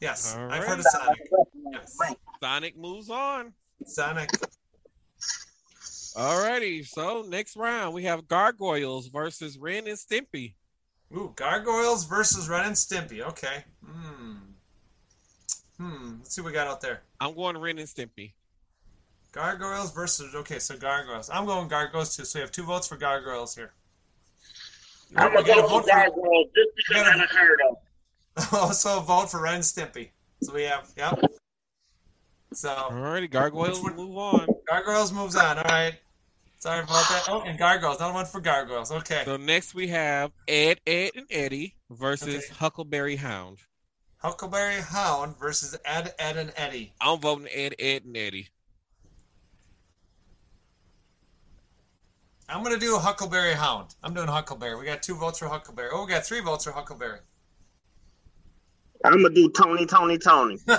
Yes, 0.00 0.36
All 0.36 0.50
I've 0.50 0.64
heard 0.64 0.78
of 0.80 0.84
Sonic. 0.86 1.28
Yes. 1.72 1.98
Sonic 2.42 2.76
moves 2.76 3.10
on. 3.10 3.52
Sonic. 3.86 4.30
Alrighty, 6.14 6.86
so 6.86 7.24
next 7.28 7.56
round 7.56 7.94
we 7.94 8.04
have 8.04 8.28
Gargoyles 8.28 9.08
versus 9.08 9.58
Ren 9.58 9.88
and 9.88 9.98
Stimpy. 9.98 10.54
Ooh, 11.16 11.32
Gargoyles 11.36 12.04
versus 12.04 12.48
Ren 12.48 12.66
and 12.66 12.76
Stimpy. 12.76 13.20
Okay. 13.20 13.64
Hmm. 13.84 14.34
Hmm. 15.78 16.16
Let's 16.18 16.34
see 16.34 16.40
what 16.40 16.48
we 16.48 16.52
got 16.52 16.66
out 16.68 16.80
there. 16.80 17.02
I'm 17.20 17.34
going 17.34 17.56
Ren 17.58 17.78
and 17.78 17.88
Stimpy. 17.88 18.32
Gargoyles 19.32 19.92
versus. 19.92 20.34
Okay, 20.34 20.58
so 20.60 20.76
Gargoyles. 20.76 21.28
I'm 21.30 21.46
going 21.46 21.66
Gargoyles 21.68 22.16
too. 22.16 22.24
So 22.24 22.38
we 22.38 22.42
have 22.42 22.52
two 22.52 22.62
votes 22.62 22.86
for 22.86 22.96
Gargoyles 22.96 23.54
here. 23.54 23.72
I'm 25.16 25.32
gonna 25.32 25.46
go 25.46 25.62
vote 25.62 25.68
for 25.68 25.82
for- 25.82 25.88
Gargoyle 25.88 26.44
just 26.54 26.70
because 26.76 27.02
gotta- 27.04 27.10
I 27.10 27.18
done 27.18 27.28
heard 27.36 27.58
of. 27.68 27.76
also, 28.54 29.00
vote 29.00 29.30
for 29.30 29.40
Ren 29.42 29.56
and 29.56 29.64
Stimpy. 29.64 30.10
So 30.42 30.54
we 30.54 30.62
have. 30.64 30.88
Yep. 30.96 31.20
So 32.52 32.68
Alrighty, 32.68 33.30
Gargoyles 33.30 33.80
Which 33.82 33.94
one- 33.94 34.06
move 34.08 34.16
on. 34.16 34.46
Gargoyles 34.68 35.12
moves 35.12 35.34
on. 35.36 35.58
All 35.58 35.64
right. 35.64 35.94
Sorry 36.60 36.78
about 36.82 37.08
that. 37.08 37.24
Oh, 37.28 37.42
and 37.42 37.58
Gargoyles. 37.58 37.96
Another 37.98 38.14
one 38.14 38.26
for 38.26 38.40
Gargoyles. 38.40 38.90
Okay. 38.90 39.22
So 39.24 39.36
next 39.36 39.74
we 39.74 39.88
have 39.88 40.30
Ed, 40.48 40.80
Edd, 40.86 41.10
and 41.16 41.26
Eddy 41.30 41.74
versus 41.90 42.36
Okay. 42.44 42.54
Huckleberry 42.58 43.16
Hound. 43.16 43.58
Huckleberry 44.24 44.80
Hound 44.80 45.38
versus 45.38 45.76
Ed, 45.84 46.14
Edd, 46.18 46.38
and 46.38 46.50
Eddy. 46.56 46.94
I'm 46.98 47.20
voting 47.20 47.46
Ed, 47.52 47.74
Edd, 47.78 48.06
and 48.06 48.16
Eddy. 48.16 48.48
I'm 52.48 52.62
gonna 52.62 52.78
do 52.78 52.96
Huckleberry 52.96 53.52
Hound. 53.52 53.94
I'm 54.02 54.14
doing 54.14 54.28
Huckleberry. 54.28 54.78
We 54.78 54.86
got 54.86 55.02
two 55.02 55.14
votes 55.14 55.38
for 55.38 55.46
Huckleberry. 55.48 55.90
Oh, 55.92 56.06
we 56.06 56.10
got 56.10 56.24
three 56.24 56.40
votes 56.40 56.64
for 56.64 56.72
Huckleberry. 56.72 57.18
I'm 59.04 59.22
gonna 59.22 59.34
do 59.34 59.50
Tony, 59.50 59.84
Tony, 59.84 60.16
Tony. 60.16 60.56
oh, 60.68 60.78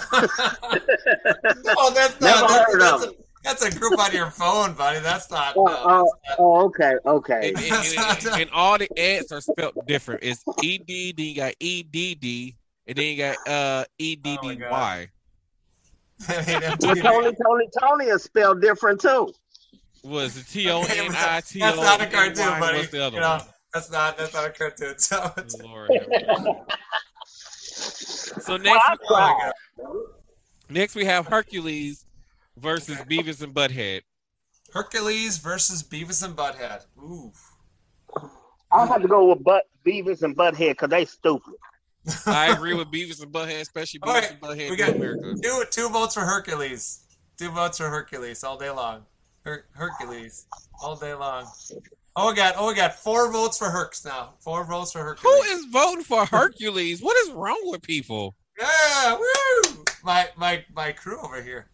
that's 1.93 2.19
Never 2.19 2.41
not. 2.41 2.49
That's, 2.49 2.71
heard 2.71 2.81
that's, 2.81 3.03
of 3.03 3.09
a, 3.11 3.13
that's 3.43 3.63
a 3.63 3.79
group 3.79 3.99
on 3.99 4.11
your 4.11 4.31
phone, 4.31 4.73
buddy. 4.73 5.01
That's 5.01 5.29
not. 5.29 5.53
Oh, 5.55 5.65
no, 5.65 5.77
oh, 5.83 6.09
that's 6.23 6.39
not- 6.39 6.39
oh, 6.39 6.65
okay, 6.65 6.93
okay. 7.05 7.49
And, 7.49 7.59
and, 7.59 8.25
and- 8.25 8.41
and 8.41 8.49
all 8.49 8.79
the 8.79 8.89
ads 8.99 9.31
are 9.31 9.41
spelled 9.41 9.75
different. 9.85 10.23
It's 10.23 10.43
E 10.63 10.79
D, 10.79 11.13
then 11.15 11.25
you 11.27 11.35
got 11.35 11.53
E 11.59 11.83
D 11.83 12.15
D, 12.15 12.55
and 12.87 12.97
then 12.97 13.05
you 13.05 13.17
got 13.17 13.47
uh 13.47 13.85
E 13.97 14.15
D 14.15 14.37
Oh 14.41 14.49
D 14.49 14.57
my 14.57 14.69
Y. 14.69 15.07
Well, 16.29 16.77
Tony, 16.77 17.01
Tony, 17.01 17.69
Tony 17.79 18.05
is 18.05 18.23
spelled 18.23 18.61
different 18.61 19.01
too. 19.01 19.33
Was 20.03 20.37
it 20.37 20.47
T 20.47 20.69
O 20.69 20.81
N 20.81 21.13
I 21.15 21.41
T 21.45 21.61
O? 21.61 21.65
That's 21.75 21.77
not 21.77 22.01
a 22.01 22.05
cartoon, 22.05 22.59
buddy. 22.59 22.77
What's 22.77 22.91
the 22.91 23.03
other 23.03 23.15
You 23.15 23.21
know, 23.21 23.29
one? 23.37 23.41
that's 23.73 23.91
not. 23.91 24.17
That's 24.17 24.33
not 24.33 24.45
a 24.45 24.49
cartoon. 24.51 24.95
So. 24.99 25.33
Lord 25.63 25.91
have 25.91 26.07
mercy. 26.09 26.61
so 27.27 28.53
Well, 28.53 28.59
next, 28.59 28.85
I 29.09 29.51
next 30.69 30.95
we 30.95 31.03
have 31.05 31.27
Hercules 31.27 32.05
versus 32.57 32.97
Beavis 33.09 33.41
and 33.41 33.53
Butthead. 33.53 34.01
Hercules 34.71 35.37
versus 35.37 35.83
Beavis 35.83 36.23
and 36.23 36.35
Butthead. 36.35 36.85
Ooh. 36.99 37.31
I 38.71 38.85
have 38.85 39.01
to 39.01 39.07
go 39.07 39.29
with 39.29 39.43
Butt 39.43 39.63
Beavis 39.85 40.21
and 40.21 40.35
Butthead 40.35 40.71
because 40.71 40.89
they 40.89 41.05
stupid. 41.05 41.55
I 42.25 42.51
agree 42.53 42.73
with 42.73 42.89
Beavis 42.91 43.21
and 43.21 43.31
Butthead, 43.31 43.61
especially 43.61 43.99
All 44.03 44.13
Beavis 44.13 44.21
right, 44.21 44.31
and 44.31 44.41
Butthead 44.41 44.57
we 44.57 44.71
in 44.71 44.77
got 44.77 44.95
America. 44.95 45.35
two 45.41 45.63
two 45.71 45.89
votes 45.89 46.13
for 46.13 46.21
Hercules. 46.21 47.01
Two 47.37 47.49
votes 47.49 47.77
for 47.77 47.89
Hercules 47.89 48.43
all 48.43 48.57
day 48.57 48.69
long. 48.69 49.03
Her- 49.43 49.65
Hercules 49.73 50.45
all 50.81 50.95
day 50.95 51.13
long. 51.13 51.47
Oh, 52.15 52.29
we 52.29 52.35
got 52.35 52.55
oh 52.57 52.67
we 52.69 52.75
got 52.75 52.95
four 52.95 53.31
votes 53.31 53.57
for 53.57 53.69
Hercs 53.69 54.05
now. 54.05 54.33
Four 54.39 54.63
votes 54.63 54.91
for 54.93 54.99
Who 54.99 55.05
Hercules. 55.05 55.45
is 55.59 55.65
voting 55.65 56.03
for 56.03 56.25
Hercules? 56.25 57.01
What 57.01 57.17
is 57.27 57.31
wrong 57.33 57.59
with 57.65 57.81
people? 57.81 58.35
Yeah, 58.59 59.17
woo! 59.17 59.83
My 60.03 60.29
my 60.37 60.63
my 60.73 60.91
crew 60.93 61.19
over 61.21 61.41
here. 61.41 61.67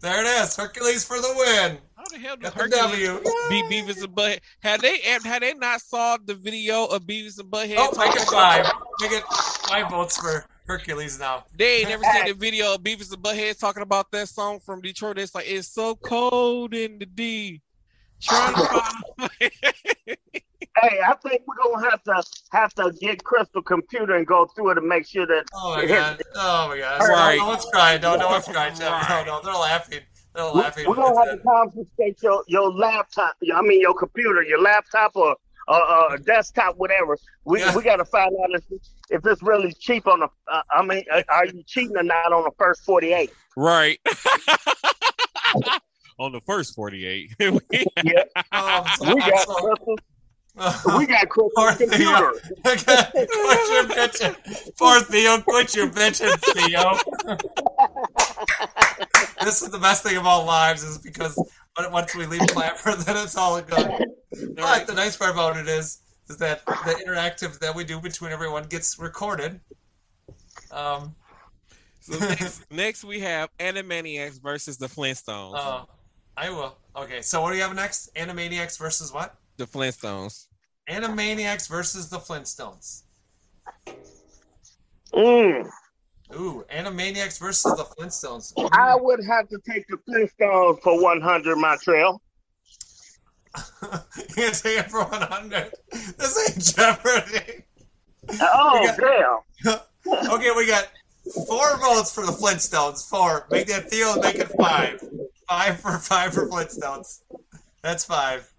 There 0.00 0.20
it 0.20 0.26
is. 0.42 0.56
Hercules 0.56 1.04
for 1.04 1.16
the 1.18 1.32
win. 1.36 1.78
How 2.04 2.16
the 2.16 2.22
hell 2.22 2.36
did 2.36 2.42
Got 2.42 2.54
the 2.54 2.60
Hercules 2.60 3.08
W. 3.08 3.32
be 3.48 3.62
Beavis 3.62 4.04
and 4.04 4.14
Butthead? 4.14 4.40
Had 4.60 4.80
they 4.80 4.98
had 4.98 5.42
they 5.42 5.54
not 5.54 5.80
saw 5.80 6.18
the 6.22 6.34
video 6.34 6.84
of 6.84 7.02
Beavis 7.02 7.38
and 7.38 7.50
Butthead? 7.50 7.76
Oh, 7.78 7.90
make 7.96 8.08
talking 8.08 8.22
it 8.22 8.28
five. 8.28 8.66
Make 9.00 9.12
it 9.12 9.24
five 9.24 9.90
votes 9.90 10.18
for 10.18 10.44
Hercules 10.66 11.18
now. 11.18 11.44
They 11.56 11.78
ain't 11.78 11.88
never 11.88 12.04
seen 12.04 12.26
the 12.26 12.34
video 12.34 12.74
of 12.74 12.82
Beavis 12.82 13.10
and 13.12 13.22
Butthead 13.22 13.58
talking 13.58 13.82
about 13.82 14.10
that 14.10 14.28
song 14.28 14.60
from 14.60 14.82
Detroit. 14.82 15.18
It's 15.18 15.34
like 15.34 15.46
it's 15.48 15.68
so 15.68 15.94
cold 15.94 16.74
in 16.74 16.98
the 16.98 17.06
D. 17.06 17.62
Trying 18.20 18.54
to 18.54 18.66
find. 18.66 19.30
Hey, 20.76 20.98
I 21.06 21.14
think 21.22 21.42
we're 21.46 21.72
gonna 21.72 21.88
have 21.88 22.02
to 22.02 22.22
have 22.52 22.74
to 22.74 22.92
get 23.00 23.22
Crystal 23.24 23.62
computer 23.62 24.16
and 24.16 24.26
go 24.26 24.46
through 24.54 24.70
it 24.70 24.78
and 24.78 24.86
make 24.86 25.06
sure 25.06 25.24
that 25.24 25.44
Oh 25.54 25.76
my 25.76 25.86
god. 25.86 26.22
Oh 26.34 26.68
my 26.68 26.78
gosh. 26.78 27.00
Right. 27.00 27.38
No, 27.38 27.44
no 27.44 27.48
one's 27.48 27.64
crying. 27.66 28.00
No, 28.02 28.16
no 28.16 28.28
one's 28.28 28.44
crying. 28.44 28.74
Jeff. 28.74 29.08
Right. 29.08 29.24
No, 29.24 29.36
no, 29.36 29.42
they're 29.42 29.54
laughing. 29.54 30.00
They're 30.34 30.44
we- 30.52 30.60
laughing. 30.60 30.88
we're 30.88 30.96
gonna 30.96 31.16
have 31.26 31.36
to 31.36 31.42
confiscate 31.44 32.22
your 32.22 32.42
your 32.48 32.70
laptop. 32.72 33.34
I 33.54 33.62
mean 33.62 33.80
your 33.80 33.94
computer, 33.94 34.42
your 34.42 34.60
laptop 34.60 35.12
or 35.16 35.36
uh, 35.68 35.72
uh 35.72 36.16
desktop, 36.18 36.76
whatever. 36.76 37.16
We 37.44 37.60
Yeah. 37.60 37.74
we 37.76 37.82
got 37.82 37.96
to 37.96 38.04
find 38.04 38.32
out 38.42 38.50
if 38.54 38.64
if 39.10 39.24
it's 39.26 39.42
really 39.42 39.72
cheap 39.78 40.06
on 40.06 40.20
the. 40.20 40.28
Uh, 40.50 40.62
I 40.72 40.82
mean, 40.84 41.04
uh, 41.12 41.22
are 41.30 41.46
you 41.46 41.62
cheating 41.66 41.96
or 41.96 42.02
not 42.02 42.32
on 42.32 42.44
the 42.44 42.50
first 42.58 42.82
forty 42.84 43.12
eight? 43.12 43.30
right. 43.56 43.98
On 46.18 46.30
the 46.30 46.40
first 46.42 46.76
48. 46.76 47.32
Oh, 47.40 47.58
We 47.72 49.14
got 49.20 49.38
so- 49.40 49.54
Crystal. 49.54 49.98
Oh, 50.56 50.98
We 50.98 51.06
got 51.06 51.28
Poor 51.28 51.50
Crystal 51.74 51.88
Theo. 51.88 52.16
computer. 52.16 52.32
quit 52.62 52.86
your 52.86 53.84
bitching. 53.96 54.76
Poor 54.78 55.00
Theo, 55.00 55.40
quit 55.40 55.74
your 55.74 55.88
bitching, 55.88 56.38
Theo. 56.54 56.96
This 59.42 59.62
is 59.62 59.70
the 59.70 59.78
best 59.78 60.02
thing 60.02 60.16
of 60.16 60.26
all 60.26 60.44
lives 60.44 60.82
is 60.82 60.98
because 60.98 61.38
once 61.90 62.14
we 62.14 62.26
leave 62.26 62.46
Clapper, 62.48 62.94
then 62.98 63.16
it's 63.16 63.36
all 63.36 63.60
good. 63.60 64.04
But 64.56 64.86
the 64.86 64.94
nice 64.94 65.16
part 65.16 65.32
about 65.32 65.56
it 65.56 65.68
is, 65.68 66.00
is 66.28 66.36
that 66.38 66.64
the 66.66 67.02
interactive 67.06 67.58
that 67.60 67.74
we 67.74 67.84
do 67.84 68.00
between 68.00 68.32
everyone 68.32 68.64
gets 68.64 68.98
recorded. 68.98 69.60
Um, 70.70 71.14
So 72.00 72.18
next, 72.28 72.70
next 72.70 73.04
we 73.04 73.20
have 73.20 73.48
Animaniacs 73.58 74.40
versus 74.42 74.76
the 74.76 74.86
Flintstones. 74.86 75.54
uh, 75.56 75.84
I 76.36 76.50
will. 76.50 76.76
Okay, 76.96 77.22
so 77.22 77.40
what 77.42 77.50
do 77.50 77.56
you 77.56 77.62
have 77.62 77.74
next? 77.74 78.14
Animaniacs 78.14 78.78
versus 78.78 79.12
what? 79.12 79.36
the 79.56 79.66
Flintstones. 79.66 80.46
Animaniacs 80.90 81.68
versus 81.68 82.10
the 82.10 82.18
Flintstones. 82.18 83.02
Mm. 85.14 85.68
Ooh, 86.36 86.64
Animaniacs 86.72 87.38
versus 87.38 87.74
the 87.76 87.84
Flintstones. 87.84 88.52
I 88.72 88.96
would 88.96 89.24
have 89.24 89.48
to 89.50 89.58
take 89.68 89.86
the 89.88 89.96
Flintstones 90.08 90.80
for 90.82 91.00
one 91.02 91.20
hundred, 91.20 91.56
Montreal. 91.56 92.20
you 93.82 94.34
can 94.34 94.52
take 94.52 94.78
it 94.80 94.90
for 94.90 95.04
100. 95.04 95.72
This 96.18 96.48
ain't 96.50 96.76
Jeopardy. 96.76 97.64
Oh 98.40 98.94
got- 98.96 99.42
damn! 99.64 99.78
Okay, 100.32 100.50
we 100.54 100.66
got 100.66 100.88
four 101.46 101.78
votes 101.78 102.12
for 102.14 102.26
the 102.26 102.32
Flintstones. 102.32 103.08
Four. 103.08 103.46
Make 103.50 103.68
that 103.68 103.88
Theo 103.90 104.20
make 104.20 104.34
it 104.34 104.48
five. 104.58 105.00
Five 105.48 105.80
for 105.80 105.96
five 105.98 106.34
for 106.34 106.46
Flintstones. 106.48 107.20
That's 107.82 108.04
five. 108.04 108.50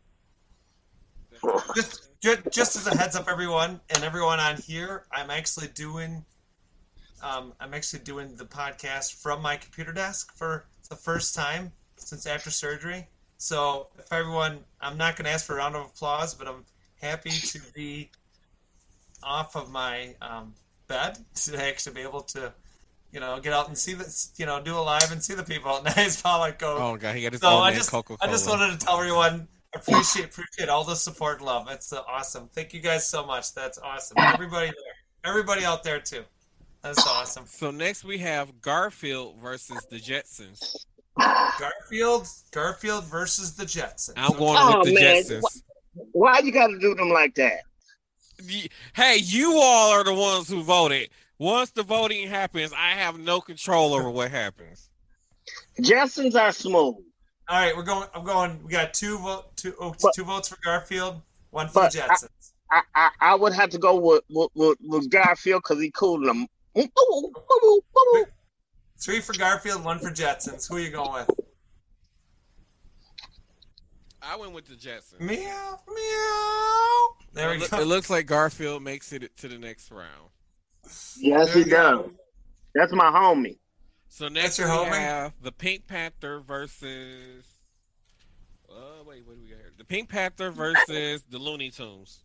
Just, 1.76 2.10
just 2.52 2.76
as 2.76 2.88
a 2.88 2.98
heads 2.98 3.16
up, 3.16 3.28
everyone, 3.30 3.80
and 3.94 4.04
everyone 4.04 4.40
on 4.40 4.58
here, 4.58 5.04
I'm 5.12 5.30
actually 5.30 5.68
doing, 5.68 6.26
um, 7.22 7.54
I'm 7.60 7.74
actually 7.74 8.00
doing 8.00 8.36
the 8.36 8.46
podcast 8.46 9.22
from 9.22 9.42
my 9.42 9.58
computer 9.58 9.94
desk 9.94 10.36
for 10.36 10.66
the 10.90 10.96
first 10.96 11.36
time 11.36 11.72
since 11.98 12.26
after 12.26 12.50
surgery. 12.50 13.08
So, 13.38 13.88
if 13.98 14.12
everyone, 14.12 14.60
I'm 14.80 14.98
not 14.98 15.16
going 15.16 15.26
to 15.26 15.32
ask 15.32 15.46
for 15.46 15.54
a 15.54 15.58
round 15.58 15.76
of 15.76 15.86
applause, 15.86 16.34
but 16.34 16.48
I'm 16.48 16.66
happy 17.02 17.30
to 17.30 17.60
be 17.74 18.12
off 19.24 19.56
of 19.56 19.72
my 19.72 20.16
um, 20.22 20.54
bed 20.88 21.18
to 21.36 21.64
actually 21.64 21.96
be 21.96 22.02
able 22.02 22.22
to, 22.22 22.54
you 23.12 23.20
know, 23.20 23.40
get 23.40 23.54
out 23.54 23.68
and 23.68 23.78
see 23.78 23.94
this, 23.94 24.32
you 24.38 24.46
know, 24.46 24.62
do 24.62 24.76
a 24.78 24.80
live 24.80 25.12
and 25.12 25.24
see 25.24 25.34
the 25.34 25.44
people 25.44 25.72
at 25.72 25.84
Nice 25.98 26.22
Pollock 26.22 26.60
go. 26.60 26.78
Oh 26.78 26.98
god, 26.98 27.16
he 27.16 27.24
got 27.24 27.34
his 27.34 27.42
So 27.42 27.50
I 27.50 27.74
just, 27.74 27.94
I 27.94 28.28
just 28.28 28.48
wanted 28.48 28.80
to 28.80 28.86
tell 28.86 28.98
everyone 28.98 29.48
appreciate 29.76 30.26
appreciate 30.26 30.70
all 30.70 30.84
the 30.84 30.96
support 30.96 31.38
and 31.38 31.46
love. 31.46 31.68
It's 31.70 31.92
uh, 31.94 32.02
awesome. 32.08 32.50
Thank 32.54 32.74
you 32.74 32.80
guys 32.80 33.08
so 33.08 33.26
much. 33.26 33.54
That's 33.54 33.78
awesome. 33.78 34.18
Everybody 34.18 34.68
there, 34.68 35.32
everybody 35.32 35.66
out 35.66 35.84
there 35.84 36.00
too. 36.00 36.24
That's 36.86 37.08
awesome. 37.08 37.46
So 37.48 37.72
next 37.72 38.04
we 38.04 38.20
have 38.20 38.62
Garfield 38.62 39.38
versus 39.42 39.84
the 39.90 39.98
Jetsons. 39.98 40.76
Garfield, 41.60 42.28
Garfield 42.52 43.06
versus 43.06 43.56
the 43.56 43.64
Jetsons. 43.66 44.14
I'm 44.16 44.38
going 44.38 44.56
Oh, 44.60 44.80
with 44.80 44.90
the 44.90 44.94
man. 44.94 45.24
Jetsons. 45.24 45.64
Why 46.12 46.40
you 46.40 46.52
got 46.52 46.68
to 46.68 46.78
do 46.78 46.94
them 46.94 47.10
like 47.10 47.34
that? 47.36 47.62
Hey, 48.94 49.18
you 49.18 49.56
all 49.56 49.92
are 49.94 50.04
the 50.04 50.14
ones 50.14 50.48
who 50.48 50.62
voted. 50.62 51.10
Once 51.40 51.72
the 51.72 51.82
voting 51.82 52.28
happens, 52.30 52.72
I 52.72 52.92
have 52.92 53.18
no 53.18 53.42
control 53.42 53.96
over 53.96 54.10
what 54.12 54.30
happens. 54.30 54.90
Jetsons 55.80 56.36
are 56.40 56.52
smooth. 56.52 56.96
All 57.48 57.60
right, 57.60 57.76
we're 57.76 57.84
going. 57.84 58.08
I'm 58.14 58.24
going. 58.24 58.62
We 58.64 58.72
got 58.72 58.94
two 58.94 59.18
vote, 59.18 59.56
two, 59.58 59.74
oh, 59.80 59.96
But- 60.02 60.14
two 60.16 60.24
votes 60.24 60.50
for 60.50 60.58
Garfield, 60.64 61.22
one 61.50 61.68
for 61.68 61.84
the 61.90 61.98
Jetsons. 61.98 62.52
I, 62.72 62.82
I, 62.94 63.10
I 63.22 63.36
would 63.36 63.54
have 63.54 63.70
to 63.72 63.78
go 63.80 63.96
with 63.96 64.24
with, 64.30 64.50
with, 64.56 64.78
with 64.82 65.10
Garfield 65.10 65.64
because 65.64 65.82
he 65.82 65.90
cool 65.92 66.20
them. 66.20 66.46
Three 69.00 69.20
for 69.22 69.34
Garfield, 69.34 69.84
one 69.84 70.00
for 70.00 70.10
Jetsons. 70.10 70.68
Who 70.68 70.78
are 70.78 70.80
you 70.80 70.90
going 70.90 71.12
with? 71.14 71.30
I 74.22 74.36
went 74.38 74.54
with 74.54 74.66
the 74.66 74.76
Jetsons. 74.76 75.20
Meow, 75.20 75.80
meow. 75.88 77.08
There 77.34 77.50
we 77.52 77.58
it, 77.58 77.62
loo- 77.62 77.68
go. 77.68 77.80
it 77.82 77.86
looks 77.88 78.10
like 78.10 78.26
Garfield 78.26 78.82
makes 78.82 79.14
it 79.14 79.36
to 79.38 79.48
the 79.48 79.58
next 79.58 79.92
round. 79.92 80.30
Yes, 81.18 81.20
There 81.20 81.48
he 81.54 81.64
we 81.64 81.70
go. 81.70 82.02
does. 82.04 82.12
That's 82.74 82.94
my 82.94 83.06
homie. 83.12 83.58
So 84.08 84.28
next 84.28 84.58
your 84.58 84.68
we 84.70 84.74
homie? 84.74 84.98
have 85.00 85.34
the 85.42 85.52
Pink 85.52 85.88
Panther 85.88 86.40
versus. 86.40 87.46
Uh, 88.70 89.04
wait, 89.06 89.26
what 89.26 89.36
do 89.36 89.42
we 89.42 89.50
got 89.50 89.58
here? 89.58 89.74
The 89.78 89.84
Pink 89.86 90.10
Panther 90.10 90.50
versus 90.52 91.24
the 91.30 91.38
Looney 91.38 91.70
Tunes. 91.70 92.24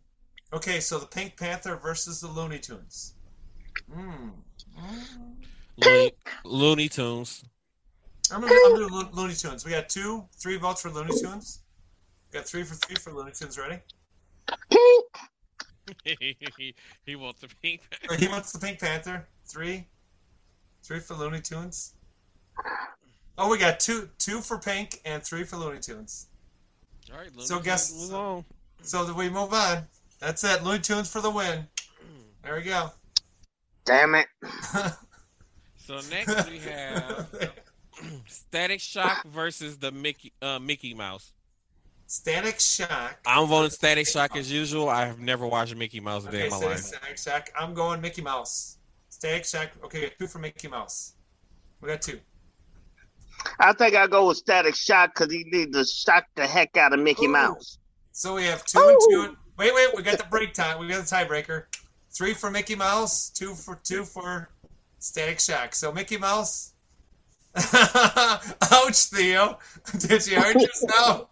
Okay, 0.53 0.79
so 0.79 0.97
the 0.99 1.05
Pink 1.05 1.37
Panther 1.37 1.75
versus 1.77 2.19
the 2.21 2.27
Looney 2.27 2.59
Tunes. 2.59 3.13
Hmm. 3.93 4.29
Mm. 4.79 5.31
Looney, 5.77 6.11
Looney 6.43 6.89
Tunes. 6.89 7.43
I'm 8.31 8.41
gonna, 8.41 8.53
I'm 8.65 8.75
doing 8.75 8.91
Lo- 8.91 9.09
Looney 9.13 9.33
Tunes. 9.33 9.65
We 9.65 9.71
got 9.71 9.89
two, 9.89 10.25
three 10.37 10.57
votes 10.57 10.81
for 10.81 10.89
Looney 10.89 11.19
Tunes. 11.19 11.59
Got 12.31 12.45
three 12.45 12.63
for 12.63 12.75
three 12.75 12.95
for 12.95 13.11
Looney 13.11 13.31
Tunes. 13.31 13.57
Ready? 13.57 13.79
he 17.05 17.15
wants 17.15 17.41
the 17.41 17.47
Pink 17.61 17.81
Panther. 17.89 18.13
Or 18.13 18.15
he 18.17 18.27
wants 18.27 18.51
the 18.51 18.59
Pink 18.59 18.79
Panther. 18.79 19.27
Three, 19.45 19.87
three 20.83 20.99
for 20.99 21.15
Looney 21.15 21.41
Tunes. 21.41 21.93
Oh, 23.37 23.49
we 23.49 23.57
got 23.57 23.79
two, 23.79 24.09
two 24.17 24.39
for 24.41 24.57
Pink 24.57 25.01
and 25.05 25.23
three 25.23 25.43
for 25.43 25.57
Looney 25.57 25.79
Tunes. 25.79 26.27
All 27.11 27.17
right, 27.19 27.31
Looney 27.33 27.45
So 27.47 27.55
Tunes 27.55 27.65
guess- 27.65 27.93
move 27.93 28.13
on. 28.13 28.45
So 28.83 29.05
that 29.05 29.15
we 29.15 29.29
move 29.29 29.53
on. 29.53 29.85
That's 30.19 30.43
it. 30.43 30.63
Looney 30.63 30.79
Tunes 30.79 31.09
for 31.11 31.21
the 31.21 31.29
win. 31.29 31.67
There 32.43 32.55
we 32.55 32.63
go. 32.63 32.91
Damn 33.91 34.15
it. 34.15 34.27
So 35.83 35.99
next 36.09 36.49
we 36.49 36.59
have 36.59 37.51
Static 38.27 38.79
Shock 38.79 39.25
versus 39.27 39.77
the 39.77 39.91
Mickey 39.91 40.31
uh, 40.41 40.57
Mickey 40.59 40.93
Mouse. 40.93 41.33
Static 42.05 42.61
Shock. 42.61 43.19
I'm 43.25 43.47
voting 43.47 43.71
Static 43.71 44.07
Shock 44.07 44.37
as 44.37 44.49
usual. 44.49 44.87
I 44.87 45.05
have 45.07 45.19
never 45.19 45.45
watched 45.45 45.75
Mickey 45.75 45.99
Mouse 45.99 46.25
a 46.25 46.31
day 46.31 46.43
Okay, 46.43 46.45
in 46.45 46.51
my 46.51 46.57
Static, 46.57 46.69
life. 46.75 46.79
Static 46.79 47.17
Shock. 47.17 47.49
I'm 47.59 47.73
going 47.73 47.99
Mickey 47.99 48.21
Mouse. 48.21 48.77
Static 49.09 49.43
Shock. 49.43 49.71
Okay, 49.83 50.11
two 50.17 50.27
for 50.27 50.39
Mickey 50.39 50.69
Mouse. 50.69 51.15
We 51.81 51.89
got 51.89 52.01
two. 52.01 52.19
I 53.59 53.73
think 53.73 53.95
I 53.95 54.07
go 54.07 54.27
with 54.29 54.37
Static 54.37 54.75
Shock 54.75 55.15
because 55.15 55.33
he 55.33 55.43
needs 55.51 55.75
to 55.75 55.83
shock 55.83 56.25
the 56.35 56.47
heck 56.47 56.77
out 56.77 56.93
of 56.93 56.99
Mickey 57.01 57.25
Ooh. 57.25 57.31
Mouse. 57.33 57.79
So 58.13 58.35
we 58.35 58.45
have 58.45 58.63
two 58.63 58.79
and 58.79 58.97
two. 59.09 59.37
Wait, 59.57 59.73
wait. 59.73 59.89
We 59.95 60.03
got 60.03 60.19
the 60.19 60.25
break 60.25 60.53
time. 60.53 60.79
We 60.79 60.87
got 60.87 61.05
the 61.05 61.15
tiebreaker. 61.15 61.63
Three 62.13 62.33
for 62.33 62.51
Mickey 62.51 62.75
Mouse. 62.75 63.29
Two 63.29 63.53
for 63.55 63.79
two 63.83 64.03
for 64.03 64.49
Static 64.99 65.39
Shock. 65.39 65.75
So 65.75 65.91
Mickey 65.91 66.17
Mouse. 66.17 66.73
Ouch, 67.55 69.05
Theo. 69.05 69.57
Did 69.97 70.27
you 70.27 70.39
hurt 70.39 70.55
yourself? 70.61 71.27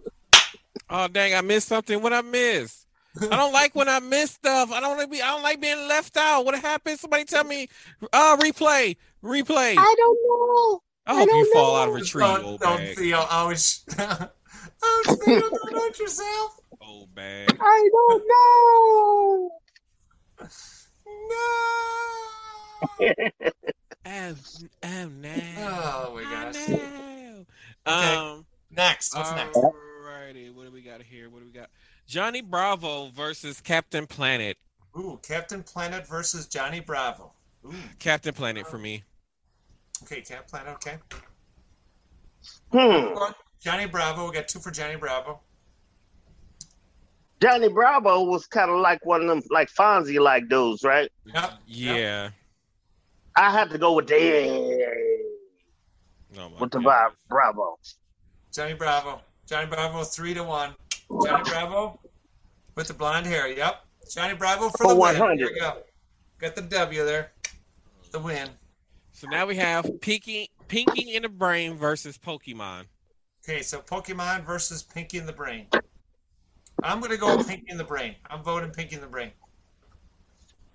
Oh 0.89 1.07
dang, 1.07 1.35
I 1.35 1.41
missed 1.41 1.67
something. 1.67 2.01
What 2.01 2.13
I 2.13 2.21
missed? 2.21 2.85
I 3.21 3.35
don't 3.35 3.53
like 3.53 3.75
when 3.75 3.89
I 3.89 3.99
miss 3.99 4.31
stuff. 4.31 4.71
I 4.71 4.79
don't 4.79 4.97
like 4.97 5.11
be 5.11 5.21
I 5.21 5.31
don't 5.31 5.43
like 5.43 5.59
being 5.59 5.87
left 5.87 6.15
out. 6.17 6.45
What 6.45 6.57
happened? 6.59 6.99
Somebody 6.99 7.25
tell 7.25 7.43
me. 7.43 7.67
Uh 8.13 8.37
replay. 8.37 8.95
Replay. 9.23 9.75
I 9.77 9.95
don't 9.97 10.19
know. 10.23 10.81
I 11.05 11.15
hope 11.15 11.27
don't 11.29 11.37
you 11.39 11.53
fall 11.53 11.75
out 11.75 11.89
of 11.89 11.95
a 11.95 12.01
tree, 12.01 12.21
Don't, 12.21 12.43
old 12.43 12.59
don't 12.61 12.77
bag. 12.77 12.97
Theo. 12.97 13.17
Ouch. 13.29 13.79
Ouch, 13.99 15.17
Theo. 15.25 15.39
Don't 15.41 15.73
hurt 15.73 15.99
yourself. 15.99 16.59
Old 16.81 17.13
bag. 17.15 17.49
I 17.59 17.89
don't 17.91 18.23
know. 18.27 19.51
No. 20.39 20.47
Oh, 24.05 24.35
oh 24.83 25.09
no. 25.09 25.29
Oh 25.57 26.15
my 26.15 26.21
Oh, 26.21 26.27
gosh. 26.31 26.67
no. 26.69 26.75
Okay. 27.87 28.15
Um 28.15 28.45
Next. 28.71 29.15
What's 29.15 29.31
next? 29.31 29.57
Alrighty, 29.57 30.53
what 30.53 30.65
do 30.65 30.71
we 30.71 30.81
got 30.81 31.01
here? 31.01 31.29
What 31.29 31.39
do 31.39 31.45
we 31.45 31.51
got? 31.51 31.69
Johnny 32.07 32.41
Bravo 32.41 33.09
versus 33.09 33.61
Captain 33.61 34.07
Planet. 34.07 34.57
Ooh, 34.97 35.19
Captain 35.23 35.63
Planet 35.63 36.07
versus 36.07 36.47
Johnny 36.47 36.79
Bravo. 36.79 37.31
Ooh. 37.65 37.73
Captain 37.99 38.33
Planet 38.33 38.67
for 38.67 38.77
me. 38.77 39.03
Okay, 40.03 40.21
Captain 40.21 40.47
Planet. 40.49 40.73
Okay. 40.75 40.97
Hmm. 42.71 43.15
Johnny 43.59 43.85
Bravo. 43.87 44.27
We 44.27 44.33
got 44.33 44.47
two 44.47 44.59
for 44.59 44.71
Johnny 44.71 44.95
Bravo. 44.95 45.41
Johnny 47.41 47.69
Bravo 47.69 48.23
was 48.23 48.45
kind 48.47 48.69
of 48.69 48.79
like 48.79 49.05
one 49.05 49.21
of 49.21 49.27
them, 49.27 49.41
like 49.49 49.69
Fonzie 49.69 50.19
like 50.19 50.49
dudes, 50.49 50.83
right? 50.83 51.09
Yep. 51.25 51.51
Yeah. 51.65 52.29
I 53.37 53.51
had 53.51 53.69
to 53.69 53.77
go 53.77 53.93
with 53.93 54.07
the 54.07 54.89
Oh, 56.37 56.49
my 56.49 56.59
with 56.59 56.71
the 56.71 56.79
goodness. 56.79 57.13
Bravo. 57.27 57.79
Johnny 58.53 58.73
Bravo. 58.73 59.21
Johnny 59.47 59.67
Bravo, 59.67 60.03
three 60.03 60.33
to 60.33 60.43
one. 60.43 60.75
Johnny 61.23 61.43
Bravo 61.49 61.99
with 62.75 62.87
the 62.87 62.93
blonde 62.93 63.25
hair. 63.25 63.47
Yep. 63.47 63.85
Johnny 64.13 64.35
Bravo 64.35 64.69
for 64.69 64.77
For 64.77 64.87
the 64.89 64.95
win. 64.95 65.17
100. 65.19 65.39
There 65.39 65.53
you 65.55 65.59
go. 65.61 65.77
Got 66.39 66.55
the 66.55 66.61
W 66.61 67.05
there. 67.05 67.31
The 68.11 68.19
win. 68.19 68.49
So 69.11 69.27
now 69.27 69.45
we 69.45 69.55
have 69.55 69.89
Pinky 70.01 70.49
Pinky 70.67 71.15
in 71.15 71.23
the 71.23 71.29
Brain 71.29 71.75
versus 71.75 72.17
Pokemon. 72.17 72.85
Okay, 73.43 73.61
so 73.61 73.79
Pokemon 73.79 74.45
versus 74.45 74.83
Pinky 74.83 75.17
in 75.17 75.25
the 75.25 75.33
Brain. 75.33 75.67
I'm 76.83 76.99
gonna 76.99 77.17
go 77.17 77.35
with 77.37 77.47
Pinky 77.47 77.65
in 77.69 77.77
the 77.77 77.83
Brain. 77.83 78.15
I'm 78.29 78.43
voting 78.43 78.71
Pinky 78.71 78.95
in 78.95 79.01
the 79.01 79.07
Brain. 79.07 79.31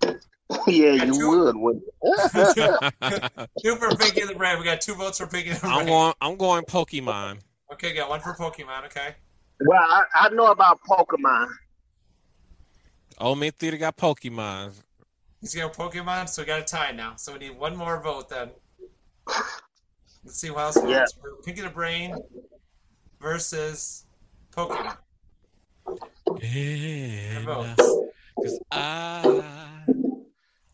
yeah, 0.67 0.91
you 1.05 1.13
two- 1.13 1.29
would. 1.45 1.55
wouldn't 1.55 1.83
you? 2.03 2.77
two 3.63 3.75
for 3.77 3.95
Pinky 3.95 4.21
in 4.21 4.27
the 4.27 4.35
Brain. 4.37 4.57
We 4.59 4.65
got 4.65 4.81
two 4.81 4.93
votes 4.95 5.17
for 5.17 5.27
Pinky 5.27 5.49
in 5.49 5.55
the 5.55 5.61
Brain. 5.61 5.73
I'm 5.73 5.85
going 5.85 6.13
I'm 6.21 6.37
going 6.37 6.63
Pokemon. 6.65 7.39
Okay, 7.73 7.93
got 7.93 8.09
one 8.09 8.19
for 8.19 8.33
Pokemon. 8.35 8.85
Okay. 8.85 9.15
well, 9.65 9.81
I, 9.81 10.03
I 10.15 10.29
know 10.29 10.51
about 10.51 10.79
Pokemon. 10.87 11.47
Old 13.19 13.39
Man 13.39 13.51
Theater 13.51 13.77
got 13.77 13.97
Pokemon. 13.97 14.73
He's 15.41 15.55
got 15.55 15.73
Pokemon, 15.73 16.27
so 16.29 16.41
we 16.41 16.45
got 16.45 16.61
a 16.61 16.63
tie 16.63 16.91
now. 16.91 17.15
So 17.15 17.33
we 17.33 17.39
need 17.39 17.57
one 17.57 17.75
more 17.75 18.01
vote 18.01 18.29
then. 18.29 18.49
Let's 20.23 20.39
see 20.39 20.47
who 20.47 20.57
else 20.57 20.75
votes. 20.75 20.89
Yeah. 20.89 21.05
Pinky 21.45 21.61
in 21.61 21.67
the 21.67 21.73
Brain 21.73 22.15
versus 23.21 24.05
Pokemon. 24.51 24.97
And 26.41 27.45
votes. 27.45 27.75
Cause 28.41 28.59
I 28.71 29.21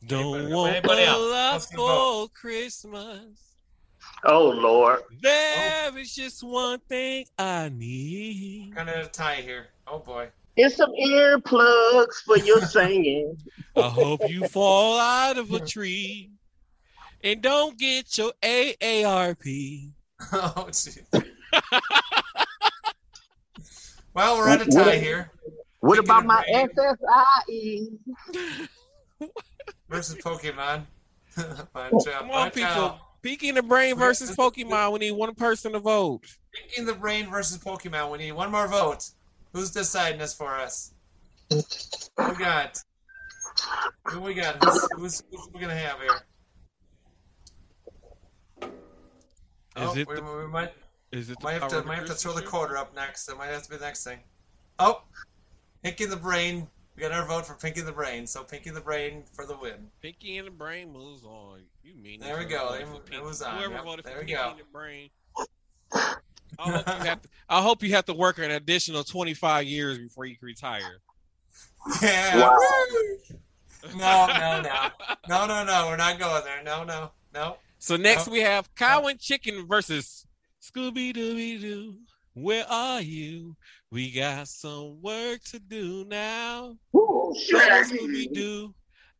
don't 0.07 0.35
Anybody- 0.35 0.53
want 0.53 0.75
anybody 0.75 1.01
a 1.03 1.07
else? 1.07 1.73
lot 1.73 1.75
for 1.75 2.29
Christmas. 2.29 3.55
Oh 4.25 4.49
Lord. 4.49 5.01
There 5.21 5.97
is 5.97 6.15
just 6.15 6.43
one 6.43 6.79
thing 6.89 7.25
I 7.37 7.69
need. 7.69 8.73
Kind 8.75 8.89
of 8.89 9.05
a 9.05 9.09
tie 9.09 9.35
here. 9.35 9.67
Oh 9.87 9.99
boy. 9.99 10.29
It's 10.57 10.75
some 10.75 10.91
earplugs 10.91 12.15
for 12.25 12.37
your 12.37 12.61
singing. 12.65 13.37
I 13.75 13.89
hope 13.89 14.27
you 14.29 14.47
fall 14.47 14.99
out 14.99 15.37
of 15.37 15.51
a 15.53 15.59
tree 15.59 16.31
and 17.23 17.41
don't 17.41 17.77
get 17.77 18.17
your 18.17 18.33
AARP. 18.41 19.91
Oh, 20.33 20.69
gee. 20.71 21.01
well, 24.13 24.37
we're 24.37 24.49
at 24.49 24.61
a 24.61 24.65
tie 24.65 24.97
here 24.97 25.31
What 25.79 25.95
Thinking 25.95 26.09
about 26.09 26.25
my 26.25 26.43
rain. 26.47 26.69
SSIE? 27.49 28.67
versus 29.89 30.15
Pokemon. 30.17 30.85
Watch 31.37 32.07
out, 32.07 32.19
Come 32.19 32.31
on, 32.31 32.51
people. 32.51 32.69
out. 32.69 32.99
Peeking 33.21 33.53
the 33.53 33.61
brain 33.63 33.95
versus 33.95 34.35
Pokemon. 34.35 34.93
We 34.93 34.99
need 34.99 35.11
one 35.11 35.35
person 35.35 35.73
to 35.73 35.79
vote. 35.79 36.25
Pinky 36.53 36.79
in 36.79 36.85
the 36.85 36.93
Brain 36.93 37.29
versus 37.29 37.57
Pokemon. 37.59 38.11
We 38.11 38.17
need 38.17 38.31
one 38.31 38.51
more 38.51 38.67
vote. 38.67 39.09
Who's 39.53 39.69
deciding 39.69 40.19
this 40.19 40.33
for 40.33 40.55
us? 40.55 40.93
Who 41.49 41.61
we 42.17 42.35
got? 42.35 42.81
Who 44.05 44.21
we 44.21 44.33
got? 44.33 44.63
Who's, 44.63 44.87
who's, 44.97 45.23
who's 45.29 45.49
we 45.53 45.59
gonna 45.59 45.75
have 45.75 45.99
here? 45.99 46.21
Is 48.63 48.69
oh, 49.77 49.95
it 49.95 50.07
we, 50.07 50.15
the, 50.15 50.21
we 50.23 50.47
might 50.47 50.73
is 51.11 51.29
it 51.29 51.37
the 51.39 51.43
might 51.43 51.53
have 51.61 51.67
to 51.69 51.83
might 51.83 51.97
have 51.99 52.07
to 52.07 52.13
throw 52.13 52.33
the 52.33 52.41
quarter 52.41 52.77
up 52.77 52.95
next. 52.95 53.25
That 53.25 53.37
might 53.37 53.47
have 53.47 53.63
to 53.63 53.69
be 53.69 53.77
the 53.77 53.85
next 53.85 54.03
thing. 54.03 54.19
Oh, 54.79 55.03
Pinky 55.83 56.05
in 56.05 56.09
the 56.09 56.15
Brain 56.15 56.67
We 56.95 57.01
got 57.01 57.11
our 57.11 57.25
vote 57.25 57.45
for 57.45 57.53
Pinky 57.55 57.81
the 57.81 57.91
Brain. 57.91 58.25
So 58.27 58.43
Pinky 58.43 58.69
the 58.69 58.81
Brain 58.81 59.23
for 59.33 59.45
the 59.45 59.57
win. 59.57 59.89
Pinky 60.01 60.37
and 60.37 60.47
the 60.47 60.51
Brain 60.51 60.91
moves 60.93 61.23
on. 61.25 61.61
You 61.83 61.95
mean 61.95 62.19
There 62.19 62.37
we 62.37 62.45
go. 62.45 62.69
voted 62.69 62.81
It 62.81 62.87
for 62.87 62.95
it 62.95 63.05
Pinky- 63.05 63.17
on. 63.45 63.57
Whoever 63.57 63.73
Yep, 63.73 63.83
voted 63.83 64.05
there 64.05 64.13
for 64.15 64.19
we 64.21 64.25
Pinky 64.27 64.41
go. 64.41 64.49
and 64.51 64.59
the 64.59 64.63
Brain. 64.71 65.09
I 66.59 66.69
hope 66.69 66.85
you 66.87 67.05
have 67.05 67.21
to. 67.21 67.29
I 67.49 67.61
hope 67.61 67.83
you 67.83 67.91
have 67.95 68.05
to 68.05 68.13
work 68.13 68.37
an 68.39 68.51
additional 68.51 69.03
twenty 69.03 69.33
five 69.33 69.65
years 69.65 69.97
before 69.97 70.25
you 70.25 70.35
can 70.37 70.45
retire. 70.45 70.99
Yeah. 72.01 72.37
Wow. 72.37 72.57
No, 73.97 74.27
no, 74.27 74.61
no. 74.61 74.89
No, 75.27 75.47
no, 75.47 75.63
no. 75.65 75.87
We're 75.87 75.97
not 75.97 76.19
going 76.19 76.43
there. 76.43 76.61
No, 76.63 76.83
no, 76.83 77.09
no. 77.33 77.57
So 77.79 77.95
next 77.95 78.27
Oh. 78.27 78.31
we 78.31 78.41
have 78.41 78.73
Cow 78.75 79.07
and 79.07 79.19
Chicken 79.19 79.65
versus 79.67 80.20
Scooby 80.61 81.13
Dooby 81.15 81.59
Doo. 81.59 81.95
Where 82.33 82.65
are 82.69 83.01
you? 83.01 83.55
We 83.91 84.11
got 84.11 84.47
some 84.47 85.01
work 85.01 85.41
to 85.45 85.59
do 85.59 86.05
now. 86.07 86.77
Ooh, 86.95 87.33
Scooby 87.51 88.31
Doo, 88.33 88.73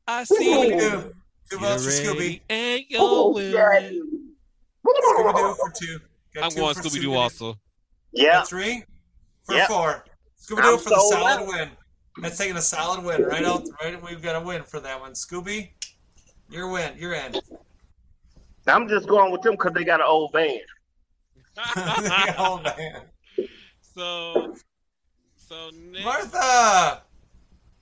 I 0.08 0.24
see 0.24 0.36
Scooby 0.54 0.70
you. 0.70 0.78
Doo. 0.80 1.14
Two 1.50 1.60
You're 1.60 1.60
votes 1.60 1.84
for 1.86 1.92
Scooby. 1.92 2.18
ready 2.18 2.42
and 2.50 2.82
you're 2.88 3.02
Oh, 3.04 3.30
willing. 3.34 3.54
Scooby 4.88 5.36
Doo 5.36 5.56
for 5.56 5.72
two. 5.78 6.00
Got 6.34 6.44
I'm 6.46 6.52
two 6.52 6.58
going 6.58 6.76
for 6.76 6.82
Scooby 6.84 7.02
Doo 7.02 7.14
also. 7.16 7.56
Yeah. 8.14 8.32
Got 8.34 8.48
three 8.50 8.84
for 9.44 9.56
Yep. 9.56 9.68
four. 9.68 10.06
Scooby 10.40 10.62
Doo 10.62 10.70
I'm 10.74 10.78
for 10.80 10.90
the 10.90 11.00
solid 11.10 11.42
well. 11.42 11.48
win. 11.48 11.70
That's 12.22 12.38
taking 12.38 12.56
a 12.58 12.62
solid 12.62 13.04
win 13.04 13.24
right 13.24 13.44
out. 13.44 13.64
Right, 13.82 14.02
we've 14.04 14.22
got 14.22 14.36
a 14.42 14.46
win 14.46 14.64
for 14.64 14.80
that 14.82 15.00
one. 15.00 15.14
Scooby, 15.14 15.72
your 16.50 16.70
win. 16.70 16.94
You're 16.98 17.14
in. 17.14 17.34
I'm 18.68 18.88
just 18.88 19.08
going 19.08 19.32
with 19.32 19.42
them 19.42 19.54
because 19.54 19.74
they 19.74 19.84
got 19.84 20.02
an 20.02 20.06
old 20.08 20.32
band. 21.56 22.36
oh 22.38 22.62
man, 22.78 23.02
so, 23.82 24.56
so 25.36 25.70
next, 25.92 26.04
Martha. 26.06 27.04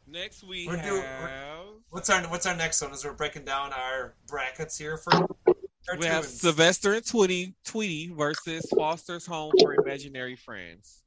next 0.08 0.44
we 0.44 0.68
We're 0.68 0.78
have 0.78 0.90
doing- 0.90 1.04
What's 1.92 2.10
our 2.10 2.22
What's 2.28 2.46
our 2.46 2.56
next 2.56 2.82
one? 2.82 2.92
As 2.92 3.04
we're 3.04 3.14
breaking 3.14 3.46
down 3.46 3.74
our 3.74 4.14
brackets 4.28 4.78
here 4.78 4.98
for 4.98 5.12
we 5.98 6.06
have. 6.06 6.26
Sylvester 6.26 6.94
and 6.94 7.06
Tweety 7.06 7.56
Tweety 7.66 8.12
versus 8.16 8.66
Foster's 8.78 9.26
Home 9.26 9.52
for 9.60 9.74
Imaginary 9.74 10.36
Friends. 10.36 11.02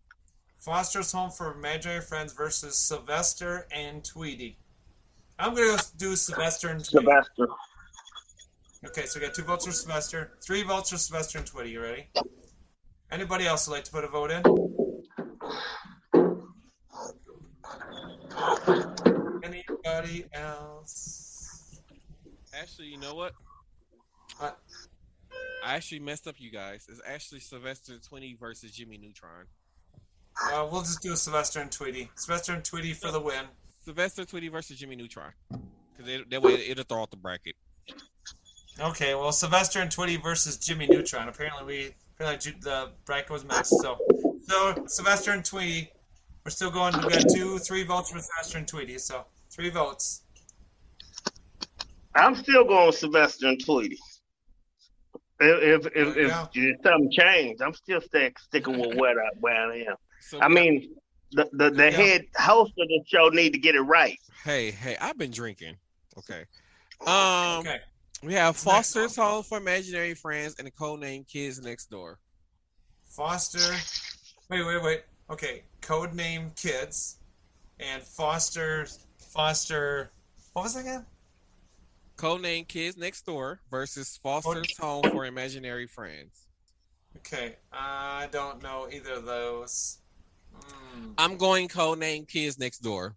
Foster's 0.59 1.13
Home 1.13 1.31
for 1.31 1.53
Imaginary 1.55 2.01
Friends 2.01 2.33
versus 2.33 2.77
Sylvester 2.77 3.67
and 3.73 4.05
Tweety. 4.05 4.59
I'm 5.39 5.55
gonna 5.55 5.79
do 5.97 6.17
Sylvester 6.17 6.69
and 6.69 6.85
Tweety. 6.85 7.07
Sylvester. 7.07 7.47
Okay, 8.87 9.07
so 9.07 9.21
we 9.21 9.27
got 9.27 9.35
two 9.35 9.43
votes 9.45 9.65
for 9.65 9.71
Sylvester, 9.73 10.33
three 10.45 10.65
votes 10.65 10.91
for 10.91 10.97
Sylvester 10.97 11.39
and 11.39 11.47
Tweety. 11.47 11.71
You 11.71 11.81
ready? 11.83 12.09
Anybody 13.13 13.47
else 13.47 13.69
would 13.69 13.75
like 13.75 13.85
to 13.85 13.93
put 13.93 14.05
a 14.05 14.09
vote 14.09 14.31
in? 14.31 14.43
Anybody 19.45 20.25
else? 20.33 21.83
Actually, 22.59 22.89
you 22.89 22.99
know 22.99 23.15
what? 23.15 23.35
What? 24.39 24.59
I 25.63 25.75
actually 25.75 26.01
messed 26.01 26.27
up, 26.27 26.37
you 26.39 26.51
guys. 26.51 26.87
It's 26.89 27.03
actually 27.07 27.41
Sylvester 27.41 27.93
and 27.93 28.03
Tweety 28.03 28.35
versus 28.41 28.73
Jimmy 28.73 28.97
Neutron. 28.97 29.45
Uh, 30.51 30.67
we'll 30.73 30.81
just 30.81 31.03
do 31.03 31.15
Sylvester 31.15 31.61
and 31.61 31.71
Tweety. 31.71 32.11
Sylvester 32.15 32.55
and 32.55 32.65
Tweety 32.65 32.95
for 32.95 33.13
the 33.13 33.21
win. 33.21 33.45
Sylvester 33.85 34.25
Tweety 34.25 34.49
versus 34.49 34.79
Jimmy 34.79 34.97
Neutron. 34.97 35.33
Because 35.97 36.23
that 36.31 36.43
way 36.43 36.55
it'll 36.55 36.85
throw 36.85 37.03
out 37.03 37.11
the 37.11 37.19
bracket. 37.19 37.57
Okay, 38.81 39.15
well, 39.15 39.33
Sylvester 39.33 39.81
and 39.81 39.91
Tweety 39.91 40.17
versus 40.17 40.57
Jimmy 40.57 40.87
Neutron. 40.87 41.29
Apparently, 41.29 41.65
we 41.65 41.95
apparently 42.15 42.53
Ju- 42.53 42.59
the 42.61 42.91
bracket 43.05 43.31
was 43.31 43.45
messed. 43.45 43.71
So, 43.81 43.99
so 44.47 44.85
Sylvester 44.87 45.33
and 45.33 45.45
Tweety, 45.45 45.91
we're 46.45 46.51
still 46.51 46.71
going. 46.71 46.95
We 46.97 47.11
got 47.13 47.25
two, 47.35 47.59
three 47.59 47.85
votes 47.85 48.11
for 48.11 48.19
Sylvester 48.19 48.59
and 48.59 48.67
Tweety. 48.69 48.99
So, 48.99 49.25
three 49.51 49.71
votes. 49.71 50.23
I'm 52.15 52.35
still 52.35 52.65
going 52.65 52.87
with 52.89 52.97
Sylvester 52.97 53.47
and 53.49 53.65
Tweety. 53.65 53.99
If 55.41 55.87
if 55.87 55.93
if, 55.97 56.17
if, 56.17 56.49
if 56.55 56.77
something 56.83 57.11
changed, 57.11 57.63
I'm 57.63 57.75
still 57.75 58.01
stick, 58.01 58.39
sticking 58.39 58.79
with 58.79 58.97
where 58.97 59.19
I, 59.21 59.29
where 59.41 59.73
I 59.73 59.77
am. 59.79 59.97
So 60.21 60.41
I 60.41 60.49
mean, 60.49 60.95
the 61.33 61.49
the, 61.53 61.71
the 61.71 61.85
Yeah. 61.85 61.91
head 61.91 62.25
host 62.37 62.73
of 62.79 62.87
the 62.89 63.01
show 63.07 63.29
need 63.29 63.53
to 63.55 63.59
get 63.59 63.75
it 63.75 63.81
right. 63.81 64.19
hey, 64.45 64.71
hey, 64.71 64.97
I've 65.01 65.19
been 65.19 65.31
drinking. 65.33 65.77
Okay. 66.19 66.45
Um, 67.07 67.61
Okay. 67.61 67.79
We 68.23 68.35
have 68.35 68.57
Foster's. 68.57 69.17
Home 69.17 69.43
for 69.43 69.59
Imaginary 69.59 70.15
Friends 70.15 70.55
and 70.59 70.67
the 70.67 70.71
codename 70.71 71.27
Kids 71.27 71.61
Next 71.61 71.91
Door. 71.91 72.19
Foster. 73.05 73.75
Wait, 74.49 74.65
wait, 74.65 74.83
wait. 74.83 75.03
Okay, 75.31 75.63
code 75.81 76.15
name 76.15 76.53
kids, 76.57 77.19
and 77.81 78.03
Foster. 78.03 78.87
Foster. 79.19 80.11
What 80.53 80.63
was 80.65 80.75
that 80.75 80.81
again? 80.81 81.07
Codename 82.17 82.69
Kids 82.69 82.97
Next 82.97 83.27
Door 83.27 83.61
versus 83.71 84.19
Foster's 84.23 84.77
Home 84.79 85.03
for 85.11 85.27
Imaginary 85.27 85.87
Friends. 85.87 86.47
Okay, 87.17 87.57
I 87.73 88.29
don't 88.31 88.63
know 88.63 88.89
either 88.91 89.15
of 89.15 89.25
those. 89.25 89.99
Hmm. 90.55 91.13
I'm 91.19 91.37
going 91.37 91.69
codename 91.69 92.29
Kids 92.29 92.59
Next 92.59 92.79
Door. 92.79 93.17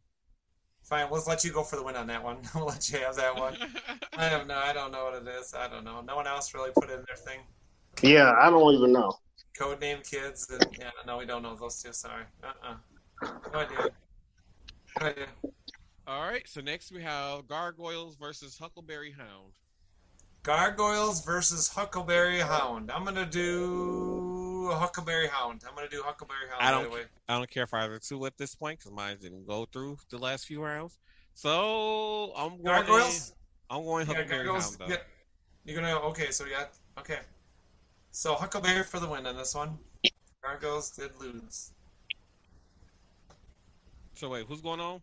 Fine, 0.86 1.08
let's 1.10 1.28
let 1.28 1.44
you 1.44 1.52
go 1.52 1.64
for 1.64 1.78
the 1.78 1.84
win 1.84 1.96
on 1.96 2.06
that 2.08 2.24
one. 2.24 2.38
we'll 2.56 2.66
let 2.66 2.90
you 2.92 3.00
have 3.00 3.16
that 3.16 3.36
one. 3.36 3.58
I 4.18 4.30
don't 4.30 4.48
know. 4.48 4.58
I 4.58 4.72
don't 4.72 4.92
know 4.92 5.06
what 5.06 5.16
it 5.16 5.28
is. 5.28 5.54
I 5.54 5.68
don't 5.68 5.84
know. 5.84 6.02
No 6.02 6.16
one 6.16 6.28
else 6.28 6.54
really 6.54 6.70
put 6.76 6.92
in 6.92 7.04
their 7.08 7.16
thing. 7.16 7.40
Yeah, 8.04 8.36
I 8.40 8.50
don't 8.52 8.74
even 8.76 8.92
know. 8.92 9.18
Code 9.58 9.82
name 9.82 10.00
kids. 10.04 10.48
And, 10.52 10.64
yeah, 10.78 10.92
no, 11.08 11.18
we 11.18 11.26
don't 11.26 11.42
know 11.42 11.56
those 11.56 11.82
two. 11.82 11.92
Sorry. 11.92 12.24
Uh-uh. 12.44 12.76
No 13.52 13.60
idea. 13.60 13.90
No 15.00 15.08
idea. 15.08 15.28
All 16.08 16.22
right, 16.22 16.48
so 16.48 16.62
next 16.62 16.92
we 16.92 17.02
have 17.02 17.48
Gargoyles 17.48 18.16
versus 18.16 18.56
Huckleberry 18.60 19.12
Hound. 19.12 19.54
Gargoyles 20.44 21.26
versus 21.26 21.68
Huckleberry 21.68 22.40
Hound. 22.40 22.92
I'm 22.92 23.04
gonna 23.04 23.26
do 23.26 24.45
Huckleberry 24.74 25.28
Hound. 25.28 25.64
I'm 25.68 25.76
gonna 25.76 25.90
do 25.90 26.02
Huckleberry 26.04 26.48
Hound 26.50 26.62
I 26.64 26.72
don't- 26.72 26.86
away. 26.88 27.04
I 27.28 27.38
don't 27.38 27.50
care 27.50 27.64
if 27.64 27.74
I 27.74 27.84
have 27.84 28.00
two 28.02 28.26
at 28.26 28.38
this 28.38 28.56
point 28.56 28.80
because 28.80 28.92
mine 28.92 29.18
didn't 29.22 29.46
go 29.48 29.66
through 29.66 29.98
the 30.10 30.18
last 30.18 30.46
few 30.46 30.64
rounds. 30.64 30.98
So 31.34 32.34
I'm 32.36 32.62
going. 32.62 32.64
Gargoyles. 32.64 33.34
I'm 33.70 33.84
going 33.84 34.06
Huckleberry 34.06 34.46
Gargoyles. 34.46 34.78
Hound 34.78 34.92
though. 34.92 34.94
Yeah. 34.96 35.02
You're 35.66 35.82
gonna 35.82 36.00
okay. 36.10 36.32
So 36.32 36.44
we 36.46 36.52
got 36.52 36.72
okay. 37.00 37.20
So 38.12 38.36
Huckleberry 38.36 38.84
for 38.84 39.00
the 39.00 39.08
win 39.08 39.26
on 39.26 39.36
this 39.36 39.54
one. 39.56 39.78
Gargoyles 40.44 40.92
did 40.92 41.12
lose. 41.20 41.72
So 44.14 44.30
wait, 44.30 44.46
who's 44.48 44.62
going 44.62 44.80
on? 44.80 45.02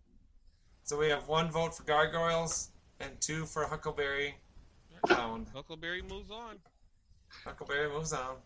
So 0.84 0.96
we 0.98 1.08
have 1.10 1.28
one 1.28 1.50
vote 1.50 1.74
for 1.74 1.82
Gargoyles 1.84 2.70
and 3.00 3.20
two 3.20 3.44
for 3.44 3.66
Huckleberry 3.66 4.36
Hound. 5.08 5.48
Huckleberry 5.54 6.02
moves 6.02 6.30
on. 6.30 6.56
Huckleberry 7.44 7.88
moves 7.90 8.12
on. 8.12 8.36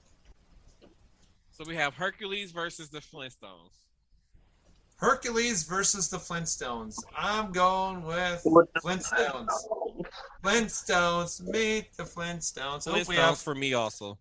So 1.57 1.65
we 1.67 1.75
have 1.77 1.95
Hercules 1.95 2.53
versus 2.53 2.91
the 2.91 2.99
Flintstones. 2.99 3.79
Hercules 4.97 5.63
versus 5.63 6.11
the 6.11 6.19
Flintstones. 6.19 6.97
I'm 7.17 7.51
going 7.51 8.03
with 8.03 8.43
With 8.45 8.69
Flintstones. 8.85 9.49
Flintstones 10.45 11.41
meet 11.47 11.97
the 11.97 12.03
Flintstones. 12.03 12.87
Flintstones 12.87 13.15
have 13.15 13.39
for 13.39 13.55
me 13.55 13.73
also. 13.73 14.19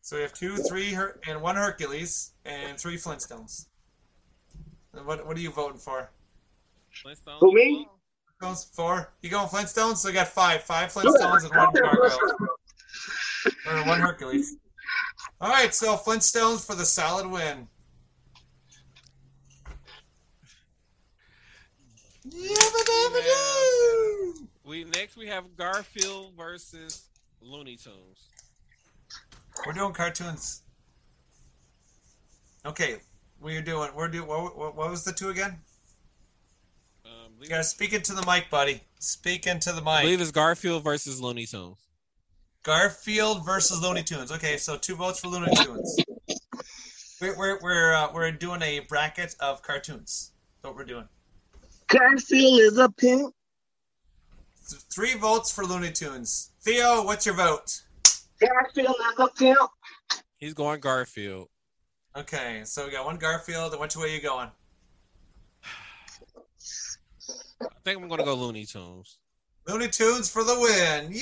so 0.00 0.16
we 0.16 0.22
have 0.22 0.32
two, 0.32 0.56
three, 0.56 0.92
Her- 0.92 1.20
and 1.28 1.40
one 1.40 1.54
Hercules 1.54 2.32
and 2.44 2.76
three 2.76 2.96
Flintstones. 2.96 3.66
And 4.92 5.06
what 5.06 5.24
what 5.24 5.36
are 5.36 5.40
you 5.40 5.52
voting 5.52 5.78
for? 5.78 6.10
Flintstones. 7.04 7.38
Who, 7.38 7.52
me? 7.54 7.86
Goes 8.40 8.64
four. 8.64 9.12
You 9.22 9.30
going 9.30 9.46
Flintstones? 9.46 9.98
So 9.98 10.08
we 10.08 10.14
got 10.14 10.26
five, 10.26 10.64
five 10.64 10.92
Flintstones 10.92 11.44
and 11.44 11.54
one 11.54 11.72
Gargoyle 11.72 12.18
or 13.68 13.86
one 13.86 14.00
Hercules. 14.00 14.56
All 15.40 15.50
right, 15.50 15.74
so 15.74 15.96
Flintstones 15.96 16.64
for 16.66 16.74
the 16.74 16.86
solid 16.86 17.26
win. 17.26 17.68
Yabba-dabba-doo! 23.06 24.48
We 24.64 24.84
next 24.84 25.16
we 25.16 25.26
have 25.28 25.56
Garfield 25.56 26.32
versus 26.36 27.04
Looney 27.40 27.76
Tunes. 27.76 28.28
We're 29.64 29.72
doing 29.72 29.92
cartoons. 29.92 30.62
Okay, 32.64 32.96
we're 33.40 33.62
doing. 33.62 33.90
We're 33.94 34.08
doing. 34.08 34.26
What, 34.26 34.56
what, 34.56 34.74
what 34.76 34.90
was 34.90 35.04
the 35.04 35.12
two 35.12 35.28
again? 35.28 35.58
Um, 37.04 37.32
You 37.40 37.48
gotta 37.48 37.62
speak 37.62 37.92
into 37.92 38.12
the 38.12 38.26
mic, 38.26 38.50
buddy. 38.50 38.80
Speak 38.98 39.46
into 39.46 39.70
the 39.72 39.80
mic. 39.80 39.88
I 39.88 40.02
believe 40.02 40.20
it's 40.20 40.32
Garfield 40.32 40.82
versus 40.82 41.20
Looney 41.20 41.46
Tunes. 41.46 41.76
Garfield 42.66 43.46
versus 43.46 43.80
Looney 43.80 44.02
Tunes. 44.02 44.32
Okay, 44.32 44.56
so 44.56 44.76
two 44.76 44.96
votes 44.96 45.20
for 45.20 45.28
Looney 45.28 45.54
Tunes. 45.54 45.96
We're 47.20 47.38
we're 47.38 47.60
we're, 47.62 47.94
uh, 47.94 48.12
we're 48.12 48.32
doing 48.32 48.60
a 48.60 48.80
bracket 48.80 49.36
of 49.38 49.62
cartoons. 49.62 50.32
That's 50.56 50.70
what 50.70 50.74
we're 50.74 50.84
doing. 50.84 51.04
Garfield 51.86 52.60
is 52.60 52.76
a 52.76 52.88
pimp. 52.90 53.32
Th- 54.68 54.82
Three 54.92 55.14
votes 55.14 55.52
for 55.52 55.64
Looney 55.64 55.92
Tunes. 55.92 56.50
Theo, 56.60 57.04
what's 57.04 57.24
your 57.24 57.36
vote? 57.36 57.82
Garfield 58.40 58.96
is 58.98 59.18
a 59.18 59.28
pimp. 59.28 59.70
He's 60.38 60.52
going 60.52 60.80
Garfield. 60.80 61.48
Okay, 62.16 62.62
so 62.64 62.84
we 62.84 62.90
got 62.90 63.06
one 63.06 63.16
Garfield. 63.16 63.72
And 63.74 63.80
which 63.80 63.96
way 63.96 64.06
are 64.06 64.08
you 64.08 64.20
going? 64.20 64.50
I 67.62 67.66
think 67.84 68.02
I'm 68.02 68.08
gonna 68.08 68.24
go 68.24 68.34
Looney 68.34 68.66
Tunes. 68.66 69.18
Looney 69.68 69.86
Tunes 69.86 70.28
for 70.28 70.42
the 70.42 70.58
win! 70.58 71.12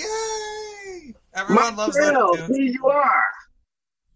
Yay! 1.07 1.15
Everyone 1.35 1.77
loves 1.77 1.97
Marcel, 1.99 2.27
Looney 2.27 2.47
Tunes. 2.47 2.57
here 2.57 2.67
you 2.67 2.87
are. 2.87 3.25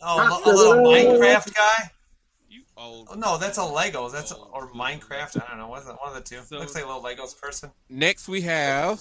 Oh, 0.01 0.43
a 0.45 0.49
little 0.49 0.86
oh, 0.86 1.18
Minecraft 1.18 1.55
guy. 1.55 1.91
You 2.49 2.62
old. 2.76 3.09
Oh, 3.11 3.14
no, 3.14 3.36
that's 3.36 3.59
a 3.59 3.62
Legos. 3.62 4.12
That's 4.12 4.32
or 4.32 4.70
Minecraft. 4.72 5.43
I 5.45 5.51
don't 5.51 5.59
know. 5.59 5.68
What's 5.68 5.86
that? 5.86 5.97
One 6.01 6.09
of 6.09 6.14
the 6.14 6.20
two. 6.20 6.41
So- 6.45 6.59
Looks 6.59 6.74
like 6.74 6.84
a 6.84 6.86
little 6.86 7.03
Legos 7.03 7.39
person. 7.39 7.70
Next 7.89 8.28
we 8.28 8.43
have 8.43 9.01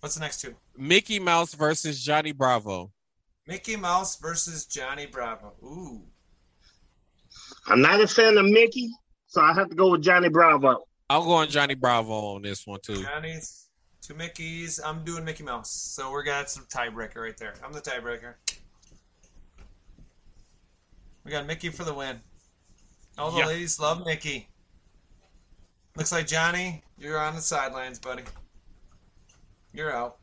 What's 0.00 0.14
the 0.14 0.20
next 0.20 0.40
two? 0.40 0.54
Mickey 0.76 1.18
Mouse 1.18 1.54
versus 1.54 2.02
Johnny 2.02 2.32
Bravo. 2.32 2.92
Mickey 3.46 3.76
Mouse 3.76 4.16
versus 4.16 4.66
Johnny 4.66 5.06
Bravo. 5.06 5.54
Ooh. 5.62 6.02
I'm 7.66 7.80
not 7.80 8.00
a 8.00 8.06
fan 8.06 8.36
of 8.38 8.46
Mickey, 8.46 8.90
so 9.26 9.40
I 9.40 9.52
have 9.54 9.68
to 9.70 9.74
go 9.74 9.90
with 9.90 10.02
Johnny 10.02 10.28
Bravo. 10.28 10.86
I'm 11.08 11.24
going 11.24 11.48
Johnny 11.48 11.74
Bravo 11.74 12.12
on 12.12 12.42
this 12.42 12.66
one 12.66 12.80
too. 12.80 13.02
Johnny's 13.02 13.65
two 14.06 14.14
Mickeys. 14.14 14.78
I'm 14.84 15.04
doing 15.04 15.24
Mickey 15.24 15.42
Mouse. 15.42 15.70
So 15.70 16.10
we're 16.10 16.22
got 16.22 16.48
some 16.48 16.64
tiebreaker 16.66 17.16
right 17.16 17.36
there. 17.36 17.54
I'm 17.64 17.72
the 17.72 17.80
tiebreaker. 17.80 18.34
We 21.24 21.32
got 21.32 21.46
Mickey 21.46 21.70
for 21.70 21.82
the 21.82 21.92
win. 21.92 22.20
All 23.18 23.32
the 23.32 23.38
Yeah. 23.38 23.46
ladies 23.46 23.80
love 23.80 24.04
Mickey. 24.06 24.48
Looks 25.96 26.12
like 26.12 26.26
Johnny, 26.26 26.84
you're 26.98 27.18
on 27.18 27.34
the 27.34 27.40
sidelines, 27.40 27.98
buddy. 27.98 28.22
You're 29.72 29.90
out. 29.90 30.18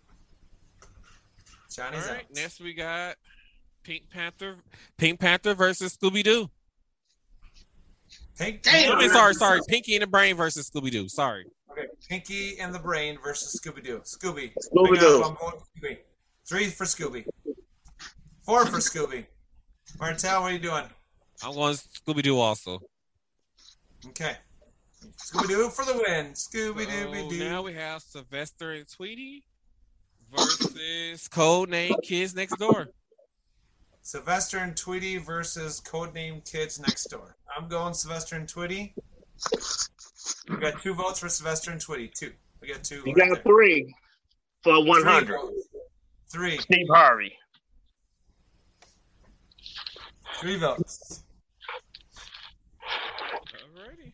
Johnny's 1.70 2.08
right. 2.08 2.20
out. 2.20 2.34
Next 2.34 2.62
we 2.62 2.74
got 2.74 3.18
Pink 3.84 4.10
Panther. 4.10 4.60
Pink 4.98 5.20
Panther 5.20 5.56
versus 5.56 5.98
Scooby 5.98 6.24
Doo. 6.24 6.50
Pink, 8.38 8.64
Damn. 8.64 9.10
Sorry, 9.10 9.34
sorry. 9.34 9.60
Pinky 9.68 9.96
and 9.96 10.04
the 10.04 10.08
Brain 10.08 10.36
versus 10.36 10.70
Scooby 10.70 10.92
Doo. 10.92 11.10
Sorry. 11.10 11.46
Okay, 11.74 11.88
Pinky 12.10 12.60
and 12.60 12.74
the 12.74 12.80
Brain 12.80 13.18
versus 13.24 13.60
Scooby 13.60 13.84
Doo. 13.84 14.02
Scooby. 14.06 14.54
Scooby 14.74 14.98
I 14.98 15.00
got- 15.00 15.00
Doo. 15.00 15.24
I'm 15.24 15.36
going 15.36 15.54
Scooby. 15.78 15.98
Three 16.48 16.68
for 16.68 16.86
Scooby. 16.86 17.26
Four 18.46 18.66
for 18.66 18.78
Scooby. 18.78 19.26
Martel, 20.00 20.42
what 20.42 20.52
are 20.52 20.54
you 20.54 20.60
doing? 20.60 20.84
I'm 21.44 21.54
going 21.56 21.76
Scooby 21.76 22.22
Doo 22.22 22.38
also. 22.40 22.80
Okay. 24.08 24.36
Scooby 25.18 25.48
Doo 25.48 25.70
for 25.70 25.84
the 25.86 25.94
win. 25.94 26.34
Scooby 26.34 26.86
So 26.86 27.30
Doo 27.30 27.40
now 27.40 27.62
we 27.64 27.74
have 27.74 28.02
Sylvester 28.02 28.72
and 28.74 28.88
Tweety 28.88 29.44
versus 30.36 31.28
Codename 31.28 31.96
Kids 32.04 32.36
Next 32.36 32.58
Door. 32.58 32.90
Sylvester 34.02 34.58
and 34.60 34.76
Tweety 34.76 35.18
versus 35.18 35.82
Codename 35.82 36.50
Kids 36.50 36.80
Next 36.80 37.06
Door. 37.06 37.36
I'm 37.58 37.68
going 37.68 37.94
Sylvester 37.94 38.36
and 38.36 38.48
Tweety. 38.48 38.94
We 40.50 40.58
got 40.58 40.82
two 40.82 40.94
votes 40.94 41.20
for 41.20 41.30
Sylvester 41.30 41.72
and 41.72 41.82
Tweety. 41.82 42.12
Two. 42.14 42.32
We 42.62 42.68
got 42.70 42.84
two. 42.84 43.04
You 43.06 43.14
right 43.14 43.30
got 43.30 43.36
there. 43.36 43.44
three 43.44 43.94
for 44.64 44.84
100. 44.86 45.36
votes. 45.36 45.68
Three. 46.32 46.58
Steve 46.58 46.88
Harvey. 46.90 47.34
Three 50.40 50.58
votes. 50.58 51.24
Alrighty. 53.78 54.14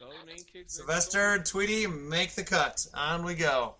Codename 0.00 0.46
Kids 0.52 0.54
Next 0.54 0.76
Sylvester 0.76 1.34
and 1.34 1.44
Tweety 1.44 1.86
make 1.86 2.34
the 2.34 2.44
cut. 2.44 2.86
On 2.94 3.24
we 3.24 3.34
go. 3.34 3.74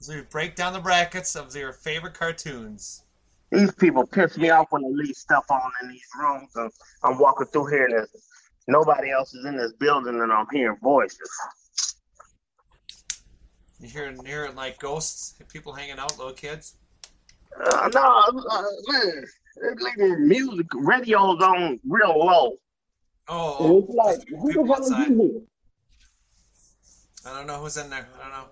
As 0.00 0.08
we 0.08 0.20
break 0.30 0.54
down 0.54 0.72
the 0.72 0.80
brackets 0.80 1.34
of 1.34 1.54
your 1.56 1.72
favorite 1.72 2.14
cartoons. 2.14 3.02
These 3.50 3.72
people 3.74 4.06
piss 4.06 4.36
me 4.36 4.50
off 4.50 4.66
when 4.70 4.82
they 4.82 4.92
leave 4.92 5.16
stuff 5.16 5.46
on 5.50 5.72
in 5.82 5.88
these 5.88 6.06
rooms. 6.20 6.50
And 6.54 6.70
I'm 7.02 7.18
walking 7.18 7.46
through 7.46 7.66
here 7.66 7.84
and 7.86 7.94
there's, 7.94 8.10
nobody 8.68 9.10
else 9.10 9.34
is 9.34 9.44
in 9.44 9.56
this 9.56 9.72
building 9.72 10.20
and 10.20 10.30
I'm 10.30 10.46
hearing 10.52 10.78
voices. 10.80 11.30
You 13.80 13.88
hear, 13.88 14.14
hearing 14.24 14.54
like 14.54 14.78
ghosts, 14.78 15.34
people 15.52 15.72
hanging 15.72 15.98
out, 15.98 16.16
little 16.18 16.32
kids. 16.32 16.76
Uh, 17.58 17.90
no, 17.92 18.02
uh, 18.02 18.62
man, 18.88 19.24
they're 19.56 19.76
leaving 19.76 20.28
music, 20.28 20.66
radio's 20.74 21.42
on 21.42 21.80
real 21.88 22.18
low. 22.18 22.56
Oh, 23.28 23.56
And 23.64 23.72
oh, 23.72 23.78
it's 23.78 23.94
like, 23.94 24.28
there's 24.28 24.42
who 24.42 24.66
the 24.66 24.74
hell 24.74 24.82
is 24.82 24.90
in 25.08 25.20
here? 25.20 25.40
I 27.26 27.36
don't 27.36 27.46
know 27.46 27.60
who's 27.60 27.76
in 27.76 27.90
there. 27.90 28.08
I 28.18 28.22
don't 28.22 28.32
know. 28.32 28.44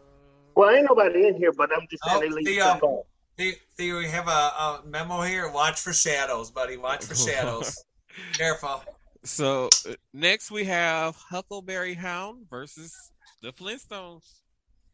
Well, 0.54 0.70
ain't 0.70 0.86
nobody 0.88 1.28
in 1.28 1.36
here, 1.36 1.52
but 1.52 1.70
I'm 1.74 1.86
just 1.90 2.02
saying 2.04 2.16
Oh, 2.16 2.20
they 2.20 2.28
leave 2.28 2.46
the, 2.46 2.54
stuff 2.60 2.82
on. 2.82 3.02
Theo, 3.36 3.52
Theo, 3.76 3.98
we 3.98 4.06
have 4.06 4.28
a, 4.28 4.30
a 4.30 4.82
memo 4.86 5.22
here. 5.22 5.50
Watch 5.50 5.80
for 5.80 5.92
shadows, 5.92 6.50
buddy. 6.50 6.76
Watch 6.76 7.04
for 7.04 7.14
shadows. 7.14 7.84
Careful. 8.32 8.82
So 9.26 9.68
uh, 9.88 9.94
next 10.14 10.50
we 10.52 10.64
have 10.64 11.16
Huckleberry 11.16 11.94
Hound 11.94 12.46
versus 12.48 12.94
the 13.42 13.52
Flintstones. 13.52 14.22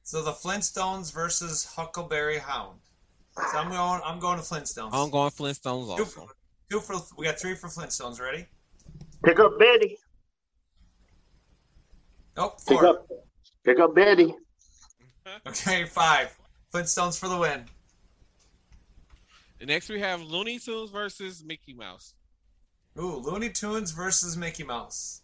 So 0.04 0.22
the 0.24 0.32
Flintstones 0.32 1.12
versus 1.12 1.64
Huckleberry 1.64 2.38
Hound. 2.38 2.78
So 3.36 3.58
I'm 3.58 3.70
going. 3.70 4.00
I'm 4.04 4.18
going 4.18 4.38
to 4.38 4.44
Flintstones. 4.44 4.90
I'm 4.92 5.10
going 5.10 5.30
Flintstones 5.30 5.96
Two 5.96 6.02
also. 6.02 6.04
for, 6.04 6.26
two 6.70 6.80
for. 6.80 6.96
We 7.16 7.26
got 7.26 7.38
three 7.38 7.54
for 7.54 7.68
Flintstones. 7.68 8.20
Ready? 8.20 8.46
Pick 9.24 9.38
up 9.38 9.58
Betty. 9.58 9.98
Oh, 12.36 12.54
Pick 12.66 12.82
up, 12.82 13.06
pick 13.64 13.78
up 13.78 13.94
Betty. 13.94 14.34
Okay, 15.46 15.84
five. 15.84 16.36
Flintstones 16.74 17.16
for 17.16 17.28
the 17.28 17.36
win. 17.38 17.64
And 19.60 19.68
next 19.68 19.88
we 19.88 20.00
have 20.00 20.20
Looney 20.20 20.58
Tunes 20.58 20.90
versus 20.90 21.44
Mickey 21.44 21.74
Mouse. 21.74 22.14
Ooh, 22.98 23.16
Looney 23.16 23.48
Tunes 23.48 23.90
versus 23.90 24.36
Mickey 24.36 24.64
Mouse. 24.64 25.22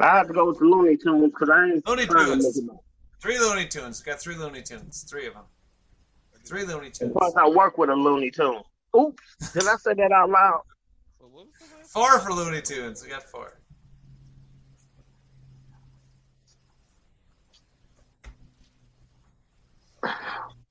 I 0.00 0.16
have 0.18 0.26
to 0.28 0.32
go 0.32 0.46
with 0.48 0.58
the 0.58 0.64
Looney 0.64 0.96
Tunes 0.96 1.30
because 1.30 1.50
I 1.50 1.66
ain't 1.66 1.86
Looney 1.86 2.06
Tunes. 2.06 2.62
make 2.62 2.74
it. 2.74 2.80
Three 3.20 3.38
Looney 3.38 3.66
Tunes. 3.66 4.02
We 4.04 4.10
got 4.10 4.20
three 4.20 4.34
Looney 4.34 4.62
Tunes. 4.62 5.04
Three 5.08 5.26
of 5.26 5.34
them. 5.34 5.44
Three 6.44 6.64
Looney 6.64 6.90
Tunes. 6.90 7.12
Plus, 7.12 7.34
I 7.36 7.48
work 7.48 7.78
with 7.78 7.90
a 7.90 7.94
Looney 7.94 8.30
Tune. 8.30 8.62
Oops, 8.96 9.52
did 9.52 9.66
I 9.66 9.76
say 9.76 9.94
that 9.94 10.12
out 10.12 10.30
loud? 10.30 10.62
So 11.18 11.26
what 11.26 11.46
was 11.46 11.54
the 11.58 11.76
last 11.76 11.92
Four 11.92 12.18
for 12.20 12.32
Looney 12.32 12.60
Tunes. 12.60 13.02
We 13.02 13.08
got 13.10 13.22
four. 13.22 13.58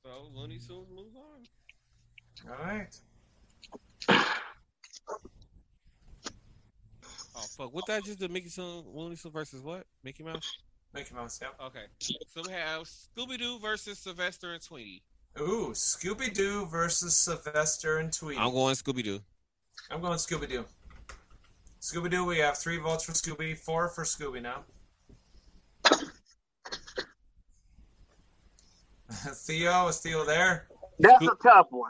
So 0.04 0.30
Looney 0.36 0.60
Tunes 0.60 0.88
moves 0.94 1.16
on. 1.16 2.52
All 2.52 2.66
right. 2.66 2.96
Fuck! 7.56 7.74
What 7.74 7.86
did 7.86 7.96
I 7.96 8.00
just 8.02 8.20
do? 8.20 8.28
Mickey 8.28 8.50
Tunes, 8.50 8.86
Looney 8.94 9.16
Tunes 9.16 9.34
versus 9.34 9.62
what? 9.62 9.86
Mickey 10.04 10.24
Mouse. 10.24 10.58
Mickey 10.94 11.16
Mouse. 11.16 11.40
Yep. 11.42 11.56
Okay. 11.68 11.86
So 12.00 12.42
we 12.46 12.52
have 12.54 12.84
Scooby 12.84 13.38
Doo 13.38 13.60
versus 13.60 14.00
Sylvester 14.00 14.54
and 14.54 14.62
Tweety. 14.62 15.04
Ooh, 15.40 15.72
Scooby 15.74 16.32
Doo 16.34 16.66
versus 16.68 17.16
Sylvester 17.16 17.98
and 17.98 18.14
Tweety. 18.14 18.40
I'm 18.40 18.52
going 18.52 18.76
Scooby 18.76 19.04
Doo. 19.04 19.20
I'm 19.90 20.02
going 20.02 20.18
Scooby 20.18 20.48
Doo. 20.48 20.66
Scooby 21.82 22.10
Doo, 22.10 22.26
we 22.26 22.38
have 22.38 22.58
three 22.58 22.78
votes 22.78 23.04
for 23.04 23.12
Scooby, 23.14 23.58
four 23.58 23.90
for 23.90 24.04
Scooby 24.04 24.42
now. 24.42 24.64
Theo, 29.10 29.88
is 29.88 30.00
Theo 30.00 30.24
there? 30.26 30.68
That's 31.00 31.26
a 31.26 31.36
tough 31.42 31.68
one. 31.72 31.90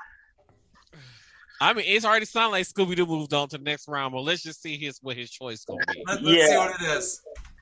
I 1.64 1.72
mean, 1.72 1.86
it's 1.88 2.04
already 2.04 2.26
sounded 2.26 2.52
like 2.52 2.66
Scooby 2.66 2.94
Doo 2.94 3.06
moved 3.06 3.34
on 3.34 3.48
to 3.48 3.58
the 3.58 3.64
next 3.64 3.88
round, 3.88 4.12
but 4.12 4.20
let's 4.20 4.44
just 4.44 4.62
see 4.62 4.78
his 4.78 5.00
what 5.02 5.16
his 5.16 5.32
choice 5.32 5.64
gonna 5.64 5.80
be. 5.88 6.04
Let, 6.06 6.18
us 6.18 6.22
see 6.22 6.38
Yeah. 6.38 6.58
what 6.58 6.82
it 6.82 6.98
is. 6.98 7.22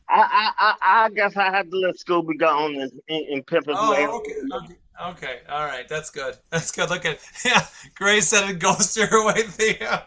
I, 0.09 0.51
I, 0.59 0.75
I, 0.81 1.05
I 1.05 1.09
guess 1.11 1.37
I 1.37 1.51
have 1.51 1.69
to 1.69 1.77
let 1.77 1.95
Scooby 1.97 2.35
go 2.39 2.47
on 2.47 2.81
and, 2.81 2.91
and, 3.09 3.25
and 3.27 3.45
pimp 3.45 3.67
his 3.67 3.77
oh, 3.79 3.91
way. 3.91 4.07
Oh, 4.09 4.17
okay, 4.17 4.33
okay, 4.55 4.75
okay, 5.07 5.39
all 5.49 5.65
right, 5.65 5.87
that's 5.87 6.09
good. 6.09 6.35
That's 6.49 6.71
good. 6.71 6.89
Look 6.89 7.05
at 7.05 7.19
yeah, 7.45 7.63
Gray 7.93 8.21
said 8.21 8.49
it 8.49 8.57
ghost 8.57 8.97
your 8.97 9.23
way, 9.23 9.33
Theo. 9.43 9.99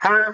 Huh? 0.00 0.32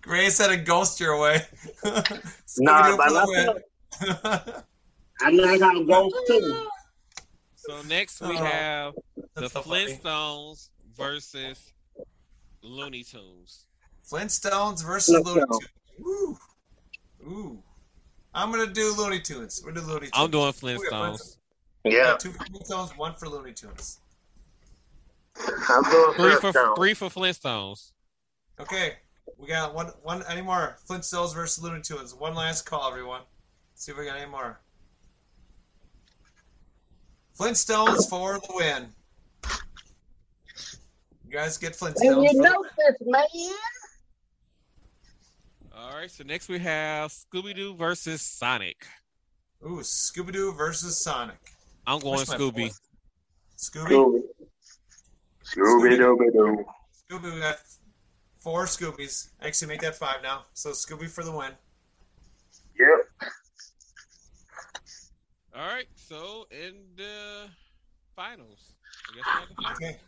Gray 0.00 0.30
said 0.30 0.50
it 0.52 0.64
ghost 0.64 0.98
your 0.98 1.20
way. 1.20 1.42
Nah, 1.84 2.96
but 2.96 3.08
for 3.08 3.12
that's 3.12 3.62
the. 4.00 4.64
I 5.20 5.30
know 5.32 5.44
I 5.44 5.58
got 5.58 5.86
ghosts 5.86 6.18
too. 6.26 6.68
So 7.56 7.82
next 7.82 8.22
we 8.22 8.28
Oh, 8.28 8.44
have 8.44 8.94
the 9.16 9.42
That's 9.42 9.52
so 9.52 9.60
funny. 9.60 9.98
Flintstones 9.98 10.70
versus 10.96 11.72
Looney 12.62 13.04
Tunes. 13.04 13.66
Flintstones 14.10 14.84
versus 14.84 15.24
Looney 15.24 15.40
Tunes. 15.40 15.68
Woo. 15.98 16.38
Ooh. 17.26 17.62
I'm 18.34 18.50
gonna 18.50 18.66
do 18.66 18.94
Looney 18.96 19.20
Tunes. 19.20 19.62
We're 19.64 19.72
doing 19.72 19.86
Looney 19.86 20.00
Tunes. 20.00 20.12
I'm 20.14 20.30
doing 20.30 20.52
Flintstones. 20.52 21.36
Yeah, 21.84 22.16
Two 22.18 22.32
for 22.32 22.44
Flintstones, 22.44 22.96
one 22.96 23.14
for 23.14 23.28
Looney 23.28 23.52
Tunes. 23.52 24.00
I'm 25.68 25.82
doing 25.84 26.14
Three 26.16 26.36
for 26.36 26.74
three 26.76 26.94
for 26.94 27.08
Flintstones. 27.08 27.92
Okay, 28.60 28.94
we 29.38 29.46
got 29.46 29.74
one. 29.74 29.86
One 30.02 30.22
any 30.28 30.42
more 30.42 30.76
Flintstones 30.88 31.34
versus 31.34 31.62
Looney 31.62 31.80
Tunes? 31.82 32.14
One 32.14 32.34
last 32.34 32.66
call, 32.66 32.88
everyone. 32.90 33.22
see 33.74 33.92
if 33.92 33.98
we 33.98 34.04
got 34.04 34.16
any 34.18 34.30
more. 34.30 34.60
Flintstones 37.38 38.08
for 38.08 38.34
the 38.34 38.48
win. 38.54 38.88
You 41.36 41.42
guys 41.42 41.58
get 41.58 41.74
Flintstones. 41.74 42.00
And 42.00 42.24
you 42.24 42.32
know 42.40 42.60
win. 42.60 42.70
this, 42.78 42.96
man. 43.04 43.26
All 45.76 45.94
right, 45.94 46.10
so 46.10 46.24
next 46.24 46.48
we 46.48 46.58
have 46.60 47.10
Scooby 47.10 47.54
Doo 47.54 47.74
versus 47.74 48.22
Sonic. 48.22 48.86
Ooh, 49.62 49.80
Scooby 49.80 50.32
Doo 50.32 50.54
versus 50.54 50.96
Sonic. 50.96 51.36
I'm 51.86 52.00
going 52.00 52.14
Where's 52.16 52.30
my 52.30 52.36
Scooby. 52.38 52.60
voice? 52.62 52.80
Scooby. 53.58 53.90
Scooby. 53.90 54.22
Scooby 55.44 55.98
Dooby 55.98 56.32
Doo. 56.32 56.64
Scooby. 57.10 57.34
We 57.34 57.40
got 57.40 57.58
four 58.38 58.64
Scoobies. 58.64 59.28
Actually, 59.42 59.68
make 59.68 59.82
that 59.82 59.94
five 59.94 60.22
now. 60.22 60.46
So 60.54 60.70
Scooby 60.70 61.06
for 61.06 61.22
the 61.22 61.32
win. 61.32 61.50
Yep. 62.80 63.30
All 65.54 65.68
right, 65.68 65.88
so 65.96 66.46
in 66.50 66.76
the 66.96 67.50
finals, 68.14 68.72
I 69.12 69.16
guess 69.16 69.24
we 69.26 69.40
have 69.40 69.48
the, 69.50 69.54
finals. 69.56 69.76
Okay. 69.82 70.00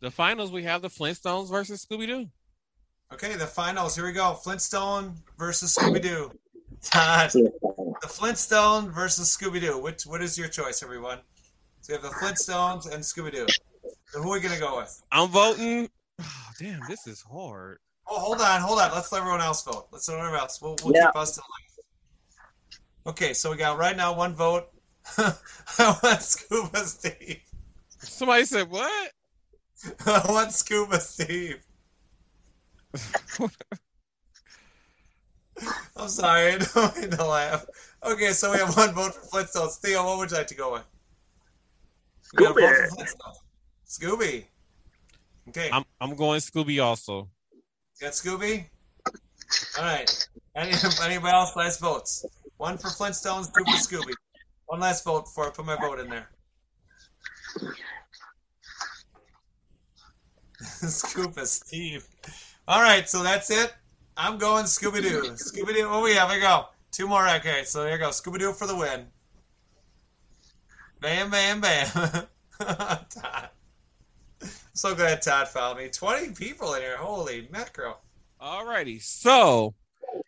The 0.00 0.10
finals 0.10 0.50
we 0.50 0.64
have 0.64 0.82
the 0.82 0.88
Flintstones 0.88 1.50
versus 1.50 1.84
Scooby 1.84 2.06
Doo. 2.06 2.26
Okay, 3.12 3.34
the 3.36 3.46
finals. 3.46 3.96
Here 3.96 4.04
we 4.04 4.12
go. 4.12 4.34
Flintstone 4.34 5.14
versus 5.38 5.74
Scooby 5.74 6.02
Doo. 6.02 6.30
Todd, 6.82 7.30
the 7.32 8.08
Flintstone 8.08 8.90
versus 8.90 9.34
Scooby 9.36 9.60
Doo. 9.60 9.78
Which 9.78 10.04
what 10.04 10.22
is 10.22 10.38
your 10.38 10.48
choice, 10.48 10.82
everyone? 10.82 11.18
So 11.80 11.92
we 11.92 11.94
have 11.94 12.02
the 12.02 12.16
Flintstones 12.18 12.92
and 12.92 13.02
Scooby 13.02 13.32
Doo. 13.32 13.46
So 14.08 14.22
who 14.22 14.30
are 14.30 14.34
we 14.34 14.40
gonna 14.40 14.58
go 14.60 14.76
with? 14.78 15.02
I'm 15.10 15.28
voting. 15.28 15.88
Oh, 16.20 16.50
damn, 16.58 16.80
this 16.88 17.06
is 17.06 17.22
hard. 17.22 17.78
Oh, 18.10 18.18
hold 18.18 18.40
on, 18.40 18.60
hold 18.60 18.78
on. 18.80 18.90
Let's 18.92 19.10
let 19.12 19.18
everyone 19.20 19.40
else 19.40 19.62
vote. 19.62 19.88
Let's 19.92 20.08
let 20.08 20.18
everyone 20.18 20.40
else. 20.40 20.60
We'll, 20.60 20.76
we'll 20.82 20.94
Yeah. 20.94 21.06
keep 21.06 21.16
us 21.16 21.32
to 21.36 21.40
life. 21.40 21.86
Okay, 23.06 23.32
so 23.34 23.50
we 23.50 23.56
got 23.56 23.78
right 23.78 23.96
now 23.96 24.14
one 24.14 24.34
vote. 24.34 24.68
I 25.18 25.96
want 26.02 26.22
Scuba 26.22 26.84
Steve. 26.84 27.40
Somebody 28.00 28.44
said 28.44 28.70
what? 28.70 29.10
I 30.06 30.22
want 30.28 30.52
Scuba 30.52 31.00
Steve. 31.00 31.62
I'm 35.96 36.08
sorry, 36.08 36.52
I 36.52 36.58
don't 36.58 36.96
mean 37.00 37.10
to 37.10 37.24
laugh. 37.24 37.66
Okay, 38.04 38.30
so 38.30 38.52
we 38.52 38.58
have 38.58 38.76
one 38.76 38.94
vote 38.94 39.14
for 39.14 39.42
Flintstones. 39.42 39.78
Theo, 39.78 40.04
what 40.04 40.18
would 40.18 40.30
you 40.30 40.36
like 40.36 40.46
to 40.48 40.54
go 40.54 40.72
with? 40.74 40.84
We 42.36 42.44
got 42.44 42.56
a 42.56 42.60
vote 42.60 42.76
for 42.90 42.96
Flintstones. 42.96 43.36
Scooby. 43.86 44.44
Okay, 45.48 45.70
I'm 45.72 45.84
I'm 46.00 46.14
going 46.14 46.40
Scooby 46.40 46.82
also. 46.82 47.28
got 48.00 48.12
Scooby. 48.12 48.66
All 49.78 49.84
right. 49.84 50.28
Any, 50.54 50.72
anybody 51.02 51.32
else? 51.34 51.56
Last 51.56 51.80
votes. 51.80 52.24
One 52.58 52.76
for 52.76 52.88
Flintstones, 52.88 53.46
two 53.46 53.64
for 53.64 53.78
Scooby. 53.78 54.12
One 54.66 54.80
last 54.80 55.04
vote 55.04 55.24
before 55.24 55.46
I 55.46 55.50
put 55.50 55.64
my 55.64 55.76
vote 55.76 56.00
in 56.00 56.10
there. 56.10 56.28
Scuba 60.60 61.46
Steve. 61.46 62.06
All 62.66 62.82
right, 62.82 63.08
so 63.08 63.22
that's 63.22 63.50
it. 63.50 63.74
I'm 64.16 64.38
going 64.38 64.64
Scooby 64.64 65.02
Doo. 65.02 65.22
Scooby 65.32 65.74
Doo. 65.74 65.88
Oh, 65.88 66.04
have. 66.06 66.28
There 66.28 66.38
we 66.38 66.42
go. 66.42 66.66
Two 66.90 67.06
more. 67.06 67.28
Okay, 67.28 67.62
so 67.64 67.84
there 67.84 67.92
you 67.92 67.98
go. 67.98 68.08
Scooby 68.08 68.38
Doo 68.38 68.52
for 68.52 68.66
the 68.66 68.76
win. 68.76 69.06
Bam, 71.00 71.30
bam, 71.30 71.60
bam. 71.60 71.86
Todd. 72.60 73.50
So 74.72 74.94
glad 74.94 75.22
Todd 75.22 75.48
found 75.48 75.78
me. 75.78 75.88
20 75.88 76.34
people 76.34 76.74
in 76.74 76.82
here. 76.82 76.96
Holy 76.96 77.48
mackerel. 77.52 77.98
Alrighty, 78.40 79.02
so 79.02 79.74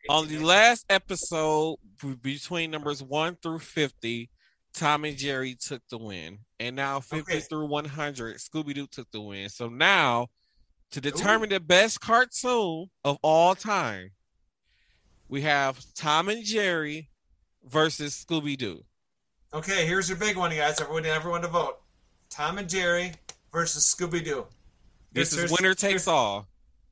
on 0.08 0.28
the 0.28 0.38
last 0.38 0.84
episode 0.90 1.76
between 2.22 2.70
numbers 2.70 3.02
one 3.02 3.36
through 3.36 3.60
fifty, 3.60 4.30
Tom 4.72 5.04
and 5.04 5.16
Jerry 5.16 5.54
took 5.54 5.82
the 5.90 5.98
win, 5.98 6.38
and 6.58 6.76
now 6.76 7.00
fifty 7.00 7.34
Okay. 7.34 7.40
through 7.40 7.66
one 7.66 7.84
hundred, 7.84 8.36
Scooby 8.36 8.74
Doo 8.74 8.86
took 8.86 9.10
the 9.10 9.20
win. 9.20 9.48
So 9.48 9.68
now, 9.68 10.28
to 10.92 11.00
determine 11.00 11.50
the 11.50 11.60
best 11.60 12.00
cartoon 12.00 12.90
of 13.04 13.18
all 13.22 13.54
time, 13.54 14.10
we 15.28 15.42
have 15.42 15.80
Tom 15.94 16.28
and 16.28 16.44
Jerry 16.44 17.10
versus 17.64 18.24
Scooby 18.24 18.56
Doo. 18.56 18.84
Okay, 19.52 19.84
here's 19.86 20.08
your 20.08 20.18
big 20.18 20.36
one, 20.36 20.50
you 20.52 20.58
guys. 20.58 20.80
Everyone, 20.80 21.06
everyone 21.06 21.42
to 21.42 21.48
vote. 21.48 21.78
Tom 22.30 22.58
and 22.58 22.68
Jerry 22.68 23.12
versus 23.52 23.84
Scooby 23.84 24.24
Doo. 24.24 24.46
This 25.12 25.32
is 25.32 25.50
winner 25.50 25.74
takes 25.74 26.06
all. 26.06 26.46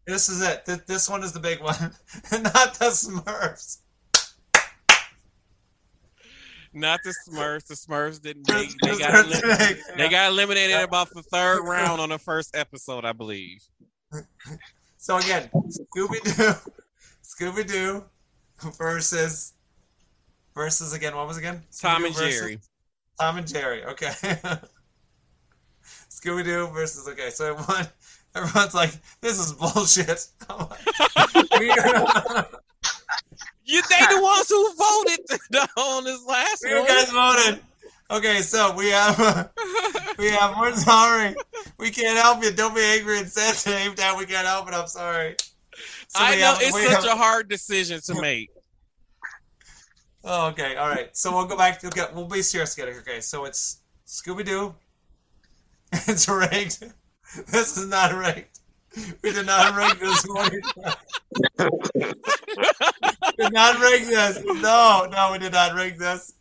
This 0.07 0.29
is 0.29 0.43
it. 0.43 0.65
This, 0.65 0.81
this 0.87 1.09
one 1.09 1.23
is 1.23 1.33
the 1.33 1.39
big 1.39 1.61
one, 1.61 1.77
not 2.33 2.75
the 2.75 2.87
Smurfs. 2.87 3.79
Not 6.73 7.01
the 7.05 7.15
Smurfs. 7.29 7.67
The 7.67 7.75
Smurfs 7.75 8.21
didn't. 8.21 8.47
They, 8.47 8.67
they 8.83 8.99
got 8.99 9.25
elim- 9.25 9.79
they 9.97 10.09
got 10.09 10.31
eliminated 10.31 10.81
about 10.81 11.11
the 11.11 11.23
third 11.23 11.63
round 11.65 12.01
on 12.01 12.11
the 12.11 12.19
first 12.19 12.55
episode, 12.57 13.05
I 13.05 13.13
believe. 13.13 13.63
So 15.01 15.17
again, 15.17 15.49
Scooby 15.55 16.21
Doo, 16.25 16.53
Scooby 17.23 17.65
Doo 17.67 18.05
versus 18.77 19.53
versus 20.57 20.93
again. 20.93 21.15
What 21.15 21.29
was 21.29 21.37
it 21.37 21.41
again? 21.41 21.63
Tom 21.81 22.03
Scooby-Doo 22.03 22.07
and 22.07 22.15
versus- 22.17 22.41
Jerry. 22.41 22.59
Tom 23.21 23.39
and 23.39 23.47
Jerry. 23.47 23.85
Okay. 23.85 24.11
Scooby 26.11 26.45
Doo 26.45 26.67
versus 26.75 27.09
okay. 27.09 27.31
So 27.31 27.53
everyone, 27.55 27.87
everyone's 28.35 28.75
like, 28.75 28.91
this 29.21 29.39
is 29.39 29.53
bullshit. 29.53 30.27
I'm 30.51 30.67
like, 30.69 31.61
we 31.61 31.71
are- 31.71 32.49
You 33.69 33.83
they 33.83 34.15
the 34.17 34.23
ones 34.23 34.49
who 34.49 34.75
voted 34.75 35.69
on 35.77 36.05
this 36.05 36.25
last 36.27 36.63
you 36.63 36.85
guys 36.87 37.11
voted. 37.11 37.61
Okay, 38.11 38.41
so 38.41 38.75
we 38.75 38.89
have 38.89 39.51
we 40.19 40.31
have. 40.31 40.57
We're 40.59 40.75
sorry. 40.75 41.37
We 41.79 41.91
can't 41.91 42.19
help 42.19 42.43
you. 42.43 42.51
Don't 42.51 42.75
be 42.75 42.81
angry 42.81 43.19
and 43.19 43.29
sensitive. 43.29 43.97
That 43.97 44.17
we 44.17 44.25
can't 44.25 44.47
help 44.47 44.69
it. 44.69 44.75
I'm 44.75 44.87
sorry. 44.87 45.37
So 46.09 46.19
I 46.25 46.37
know 46.37 46.55
have- 46.55 46.63
it's 46.63 46.83
such 46.83 47.05
have- 47.05 47.05
a 47.05 47.17
hard 47.17 47.51
decision 47.51 48.01
to 48.07 48.15
make. 48.23 48.49
Oh, 50.25 50.49
okay, 50.49 50.77
all 50.77 50.89
right. 50.89 51.15
So 51.15 51.31
we'll 51.37 51.45
go 51.47 51.57
back. 51.57 51.85
Okay, 51.85 52.07
we'll 52.15 52.25
be 52.27 52.41
serious 52.41 52.75
together. 52.75 52.99
Okay, 53.01 53.21
so 53.21 53.45
it's 53.45 53.83
Scooby 54.07 54.45
Doo. 54.47 54.75
It's 55.93 56.27
rigged. 56.29 56.85
This 57.53 57.77
is 57.77 57.87
not 57.89 58.15
rigged. 58.15 58.58
We 59.23 59.33
did 59.33 59.47
not 59.47 59.75
rig 59.77 59.99
this 59.99 60.25
one. 60.27 60.51
did 63.39 63.53
not 63.53 63.79
rig 63.81 64.05
this. 64.05 64.43
No, 64.45 65.07
no, 65.11 65.31
we 65.33 65.39
did 65.39 65.53
not 65.53 65.75
rig 65.75 65.99
this. 65.99 66.33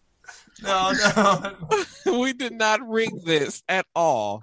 No, 0.63 0.91
no. 0.91 1.55
we 2.19 2.33
did 2.33 2.53
not 2.53 2.87
rig 2.87 3.09
this 3.23 3.61
at 3.69 3.85
all. 3.95 4.41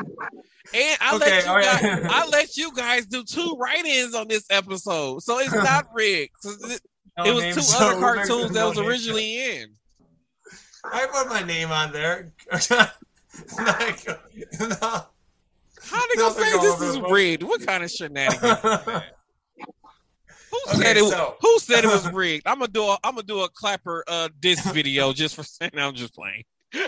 And 0.73 0.99
I 1.01 1.17
Okay, 1.17 1.25
let 1.27 1.45
you 1.45 1.51
all 1.51 1.61
guys. 1.61 2.07
I 2.11 2.27
let 2.29 2.57
you 2.57 2.73
guys 2.75 3.07
do 3.07 3.25
two 3.25 3.57
write-ins 3.59 4.15
on 4.15 4.29
this 4.29 4.45
episode, 4.51 5.23
so 5.23 5.39
it's 5.41 5.53
not 5.53 5.87
rigged. 5.95 6.33
It, 6.45 6.81
No 7.19 7.25
it 7.25 7.35
was 7.35 7.55
two 7.55 7.63
so 7.63 7.79
other 7.91 8.01
cartoons 8.01 8.53
that 8.53 8.65
was 8.65 8.77
name. 8.79 8.87
originally 8.87 9.45
in. 9.61 9.69
I 10.85 11.07
put 11.07 11.29
my 11.29 11.43
name 11.43 11.71
on 11.73 11.93
there. 11.93 12.33
No. 14.61 15.03
How 15.87 16.07
they 16.09 16.15
gonna 16.21 16.35
say 16.35 16.59
this 16.59 16.81
is 16.81 17.01
rigged? 17.11 17.43
What 17.43 17.67
kind 17.67 17.83
of 17.85 17.91
shenanigans? 17.91 18.35
is 18.35 18.41
that? 18.63 19.05
Who 20.51 20.59
Okay, 20.71 20.83
said 20.83 20.97
it? 20.97 21.05
so- 21.11 21.37
Who 21.41 21.59
said 21.59 21.85
it 21.85 21.89
was 21.89 22.11
rigged? 22.13 22.47
I'm 22.47 22.59
gonna 22.61 22.69
do 22.71 22.85
a 22.85 22.99
I'm 23.05 23.15
gonna 23.15 23.23
do 23.25 23.41
a 23.43 23.49
clapper 23.49 24.05
uh 24.07 24.29
this 24.41 24.61
video 24.73 25.13
just 25.13 25.35
for 25.35 25.43
saying 25.43 25.73
I'm 25.77 25.95
just 25.95 26.15
playing. 26.15 26.45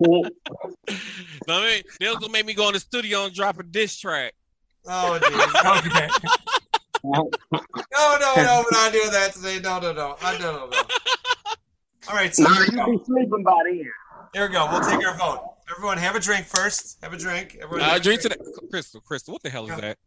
No, 0.00 0.22
I 1.48 1.60
mean, 1.66 1.82
they 2.00 2.06
was 2.08 2.16
gonna 2.18 2.32
make 2.32 2.46
me 2.46 2.54
go 2.54 2.68
in 2.68 2.74
the 2.74 2.80
studio 2.80 3.24
and 3.24 3.34
drop 3.34 3.58
a 3.58 3.62
diss 3.64 3.98
track. 3.98 4.32
Oh, 4.86 5.18
geez. 5.18 5.92
Okay. 5.92 6.08
No, 7.04 7.30
no, 8.18 8.34
no, 8.36 8.64
we're 8.64 8.72
not 8.76 8.92
doing 8.92 9.10
that 9.12 9.32
today. 9.32 9.60
No, 9.60 9.78
no, 9.78 9.92
no. 9.92 10.16
I 10.20 10.36
don't 10.36 10.42
know. 10.70 10.78
All 12.08 12.14
right, 12.16 12.34
so 12.34 12.42
Nah, 12.42 12.54
here 12.54 12.66
we 12.72 12.76
you 12.78 12.84
go. 12.84 12.90
be 12.98 13.04
sleeping 13.04 13.42
by 13.44 13.52
then. 13.66 13.84
Here 14.34 14.46
we 14.46 14.52
go. 14.52 14.66
We'll 14.70 14.80
take 14.80 15.04
our 15.06 15.16
vote. 15.16 15.54
Everyone, 15.70 15.98
have 15.98 16.16
a 16.16 16.20
drink 16.20 16.46
first. 16.46 16.98
Have 17.02 17.12
a 17.12 17.18
drink. 17.18 17.58
Everyone, 17.60 17.88
Uh, 17.88 17.94
a 17.96 18.00
drink 18.00 18.22
to 18.22 18.28
that, 18.30 18.38
Crystal. 18.70 19.00
Crystal, 19.00 19.32
what 19.32 19.42
the 19.42 19.50
hell 19.50 19.68
is 19.68 19.76
that? 19.80 19.98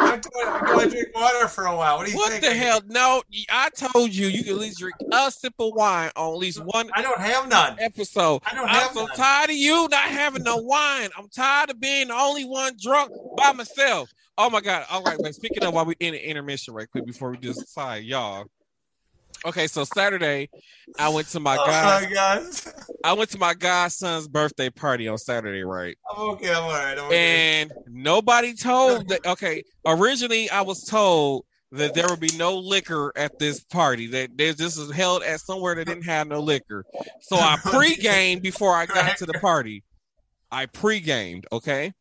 I'm 0.00 0.20
going 0.20 0.88
to 0.88 0.94
drink 0.94 1.08
water 1.12 1.48
for 1.48 1.66
a 1.66 1.76
while. 1.76 1.96
What 1.96 2.06
do 2.06 2.12
you 2.12 2.16
What 2.18 2.30
think? 2.30 2.44
What 2.44 2.48
the 2.50 2.54
hell? 2.56 2.80
No, 2.86 3.22
I 3.50 3.68
told 3.70 4.14
you 4.14 4.28
you 4.28 4.44
can 4.44 4.52
at 4.54 4.58
least 4.60 4.78
drink 4.78 4.94
a 5.12 5.28
sip 5.32 5.54
of 5.58 5.72
wine 5.74 6.10
on 6.14 6.34
at 6.34 6.38
least 6.38 6.62
one 6.64 6.88
I 6.94 7.02
don't 7.02 7.18
have 7.20 7.48
none. 7.48 7.76
episode. 7.80 8.40
I 8.46 8.54
don't 8.54 8.68
have 8.68 8.90
I'm 8.90 8.94
so 8.94 9.06
none. 9.06 9.16
tired 9.16 9.50
of 9.50 9.56
you 9.56 9.88
not 9.90 10.04
having 10.04 10.44
no 10.44 10.58
wine. 10.58 11.08
I'm 11.18 11.28
tired 11.28 11.70
of 11.70 11.80
being 11.80 12.08
the 12.08 12.14
only 12.14 12.44
one 12.44 12.74
drunk 12.80 13.10
by 13.36 13.52
myself. 13.52 14.08
Oh 14.40 14.48
my 14.50 14.60
god! 14.60 14.86
All 14.88 15.02
right, 15.02 15.20
man. 15.20 15.32
Speaking 15.32 15.64
of, 15.64 15.74
while 15.74 15.84
we 15.84 15.96
in 15.98 16.12
the 16.12 16.28
intermission, 16.30 16.74
right 16.74 16.88
quick 16.88 17.04
before 17.04 17.32
we 17.32 17.38
just 17.38 17.58
decide, 17.58 18.04
y'all. 18.04 18.44
Okay, 19.44 19.66
so 19.66 19.84
Saturday, 19.84 20.50
I 20.98 21.08
went 21.08 21.28
to 21.28 21.40
my 21.40 21.56
Oh 21.58 21.66
god. 22.12 22.44
I 23.04 23.12
went 23.12 23.30
to 23.30 23.38
my 23.38 23.54
godson's 23.54 24.26
birthday 24.26 24.70
party 24.70 25.08
on 25.08 25.18
Saturday, 25.18 25.62
right? 25.62 25.96
I'm 26.10 26.30
okay. 26.30 26.50
I'm 26.50 26.64
all 26.64 26.70
right. 26.70 26.98
I'm 26.98 27.04
okay. 27.06 27.60
And 27.60 27.72
nobody 27.86 28.54
told 28.54 29.08
that. 29.08 29.24
Okay, 29.26 29.62
originally 29.86 30.50
I 30.50 30.62
was 30.62 30.84
told 30.84 31.44
that 31.70 31.94
there 31.94 32.06
would 32.08 32.20
be 32.20 32.30
no 32.36 32.56
liquor 32.56 33.12
at 33.16 33.38
this 33.38 33.60
party. 33.60 34.08
That 34.08 34.36
there's 34.36 34.56
this 34.56 34.76
is 34.76 34.90
held 34.90 35.22
at 35.22 35.40
somewhere 35.40 35.74
that 35.74 35.86
didn't 35.86 36.04
have 36.04 36.26
no 36.26 36.40
liquor. 36.40 36.84
So 37.20 37.36
I 37.36 37.56
pre-gamed 37.64 38.42
before 38.42 38.74
I 38.74 38.86
got 38.86 39.16
to 39.18 39.26
the 39.26 39.34
party. 39.34 39.84
I 40.50 40.66
pre-gamed. 40.66 41.46
Okay. 41.52 41.92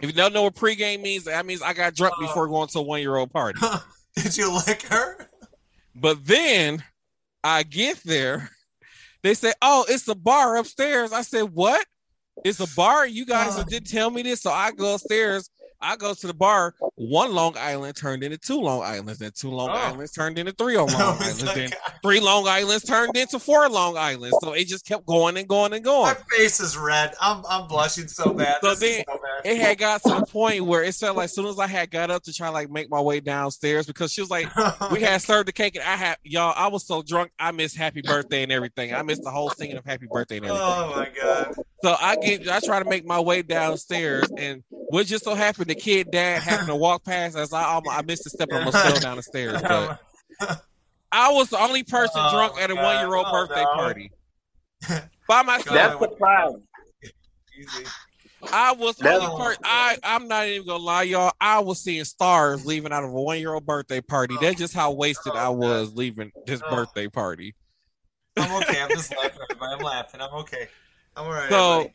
If 0.00 0.10
you 0.10 0.12
don't 0.12 0.32
know 0.32 0.42
what 0.42 0.56
pre-game 0.56 1.02
means, 1.02 1.24
that 1.24 1.46
means 1.46 1.62
I 1.62 1.72
got 1.72 1.94
drunk 1.94 2.14
uh. 2.18 2.22
before 2.22 2.48
going 2.48 2.68
to 2.68 2.80
a 2.80 2.82
one-year-old 2.82 3.32
party. 3.32 3.60
Did 4.16 4.36
you 4.36 4.54
lick 4.66 4.82
her? 4.82 5.28
But 5.94 6.24
then 6.24 6.82
I 7.42 7.62
get 7.62 7.98
there, 8.04 8.50
they 9.22 9.34
say, 9.34 9.52
"Oh, 9.62 9.84
it's 9.88 10.08
a 10.08 10.14
bar 10.14 10.56
upstairs." 10.56 11.12
I 11.12 11.22
said, 11.22 11.44
"What? 11.52 11.86
It's 12.44 12.60
a 12.60 12.66
bar? 12.74 13.06
You 13.06 13.24
guys 13.26 13.56
Uh. 13.56 13.64
didn't 13.64 13.88
tell 13.88 14.10
me 14.10 14.22
this." 14.22 14.42
So 14.42 14.50
I 14.50 14.72
go 14.72 14.94
upstairs. 14.94 15.48
I 15.80 15.96
go 15.96 16.14
to 16.14 16.26
the 16.26 16.34
bar. 16.34 16.74
One 16.96 17.34
Long 17.34 17.56
Island 17.58 17.96
turned 17.96 18.22
into 18.22 18.38
two 18.38 18.60
Long 18.60 18.82
Islands, 18.82 19.20
and 19.20 19.34
two 19.34 19.50
Long 19.50 19.70
Oh. 19.70 19.72
Islands 19.72 20.12
turned 20.12 20.38
into 20.38 20.52
three 20.52 20.76
Long 20.78 20.88
oh 20.92 21.18
Islands, 21.20 21.44
like, 21.44 21.54
then 21.56 21.70
three 22.02 22.20
Long 22.20 22.46
Islands 22.48 22.84
turned 22.84 23.16
into 23.16 23.38
four 23.38 23.68
Long 23.68 23.96
Islands. 23.96 24.36
So 24.42 24.52
it 24.52 24.66
just 24.66 24.86
kept 24.86 25.04
going 25.06 25.36
and 25.36 25.48
going 25.48 25.72
and 25.72 25.84
going. 25.84 26.14
my 26.14 26.36
face 26.36 26.60
is 26.60 26.76
red. 26.76 27.14
I'm 27.20 27.42
I'm 27.48 27.66
blushing 27.68 28.08
so 28.08 28.32
bad. 28.32 28.56
So 28.62 28.74
then- 28.74 29.04
so 29.06 29.12
bad. 29.12 29.20
It 29.44 29.58
had 29.60 29.76
got 29.76 30.02
to 30.04 30.08
the 30.08 30.24
point 30.26 30.64
where 30.64 30.82
it 30.84 30.94
felt 30.94 31.16
like 31.18 31.24
as 31.26 31.34
soon 31.34 31.44
as 31.46 31.58
I 31.58 31.66
had 31.66 31.90
got 31.90 32.10
up 32.10 32.22
to 32.22 32.32
try 32.32 32.48
like 32.48 32.70
make 32.70 32.88
my 32.90 33.00
way 33.00 33.20
downstairs 33.20 33.84
because 33.86 34.10
she 34.10 34.22
was 34.22 34.30
like, 34.30 34.48
we 34.90 35.00
had 35.02 35.20
served 35.20 35.48
the 35.48 35.52
cake 35.52 35.74
and 35.74 35.84
I 35.84 35.96
had 35.96 36.16
y'all. 36.22 36.54
I 36.56 36.68
was 36.68 36.86
so 36.86 37.02
drunk, 37.02 37.30
I 37.38 37.50
missed 37.52 37.76
happy 37.76 38.00
birthday 38.00 38.42
and 38.42 38.50
everything. 38.52 38.94
I 38.94 39.02
missed 39.02 39.22
the 39.22 39.30
whole 39.30 39.50
singing 39.50 39.76
of 39.76 39.84
happy 39.84 40.06
birthday 40.10 40.36
and 40.38 40.46
everything. 40.46 40.66
Oh 40.66 40.92
my 40.96 41.08
god. 41.20 41.54
So 41.84 41.94
I 42.00 42.16
get, 42.16 42.48
I 42.48 42.60
try 42.60 42.82
to 42.82 42.88
make 42.88 43.04
my 43.04 43.20
way 43.20 43.42
downstairs, 43.42 44.32
and 44.38 44.64
what 44.88 45.06
just 45.06 45.22
so 45.22 45.34
happened, 45.34 45.68
the 45.68 45.74
kid 45.74 46.10
dad 46.10 46.42
happened 46.42 46.68
to 46.68 46.76
walk 46.76 47.04
past 47.04 47.36
as 47.36 47.52
I, 47.52 47.62
almost, 47.62 47.94
I 47.94 48.00
missed 48.00 48.24
a 48.24 48.30
step 48.30 48.48
and 48.52 48.60
almost 48.60 48.78
fell 48.78 49.00
down 49.00 49.18
the 49.18 49.22
stairs. 49.22 49.60
But 49.60 49.98
I 51.12 51.30
was 51.32 51.50
the 51.50 51.62
only 51.62 51.82
person 51.82 52.22
Oh, 52.24 52.30
drunk 52.30 52.58
at 52.58 52.70
a 52.70 52.74
one 52.74 52.96
year 53.00 53.14
old 53.14 53.26
Oh, 53.28 53.32
birthday 53.32 53.64
no. 53.64 53.74
party 53.74 54.10
by 55.28 55.42
myself. 55.42 55.76
That's 55.76 56.00
the 56.00 56.08
problem. 56.16 56.62
I 58.50 58.72
was 58.72 58.96
the 58.96 59.12
only 59.12 59.36
person. 59.44 59.60
I 59.62 59.98
I'm 60.02 60.26
not 60.26 60.48
even 60.48 60.66
gonna 60.66 60.82
lie, 60.82 61.02
y'all. 61.02 61.32
I 61.38 61.58
was 61.58 61.82
seeing 61.82 62.04
stars 62.04 62.64
leaving 62.64 62.94
out 62.94 63.04
of 63.04 63.10
a 63.10 63.20
one 63.20 63.38
year 63.38 63.52
old 63.52 63.66
birthday 63.66 64.00
party. 64.00 64.38
That's 64.40 64.56
just 64.58 64.72
how 64.72 64.92
wasted 64.92 65.34
I 65.34 65.48
oh, 65.48 65.52
was 65.52 65.92
leaving 65.92 66.32
this 66.46 66.62
Oh. 66.62 66.76
birthday 66.76 67.08
party. 67.08 67.54
I'm 68.38 68.52
okay. 68.62 68.80
I'm 68.80 68.88
just 68.88 69.14
laughing. 69.18 69.42
I'm 69.60 69.82
laughing. 69.82 70.22
I'm 70.22 70.32
okay. 70.36 70.68
I'm 71.16 71.26
alright. 71.26 71.50
So, 71.50 71.72
everybody. 71.72 71.94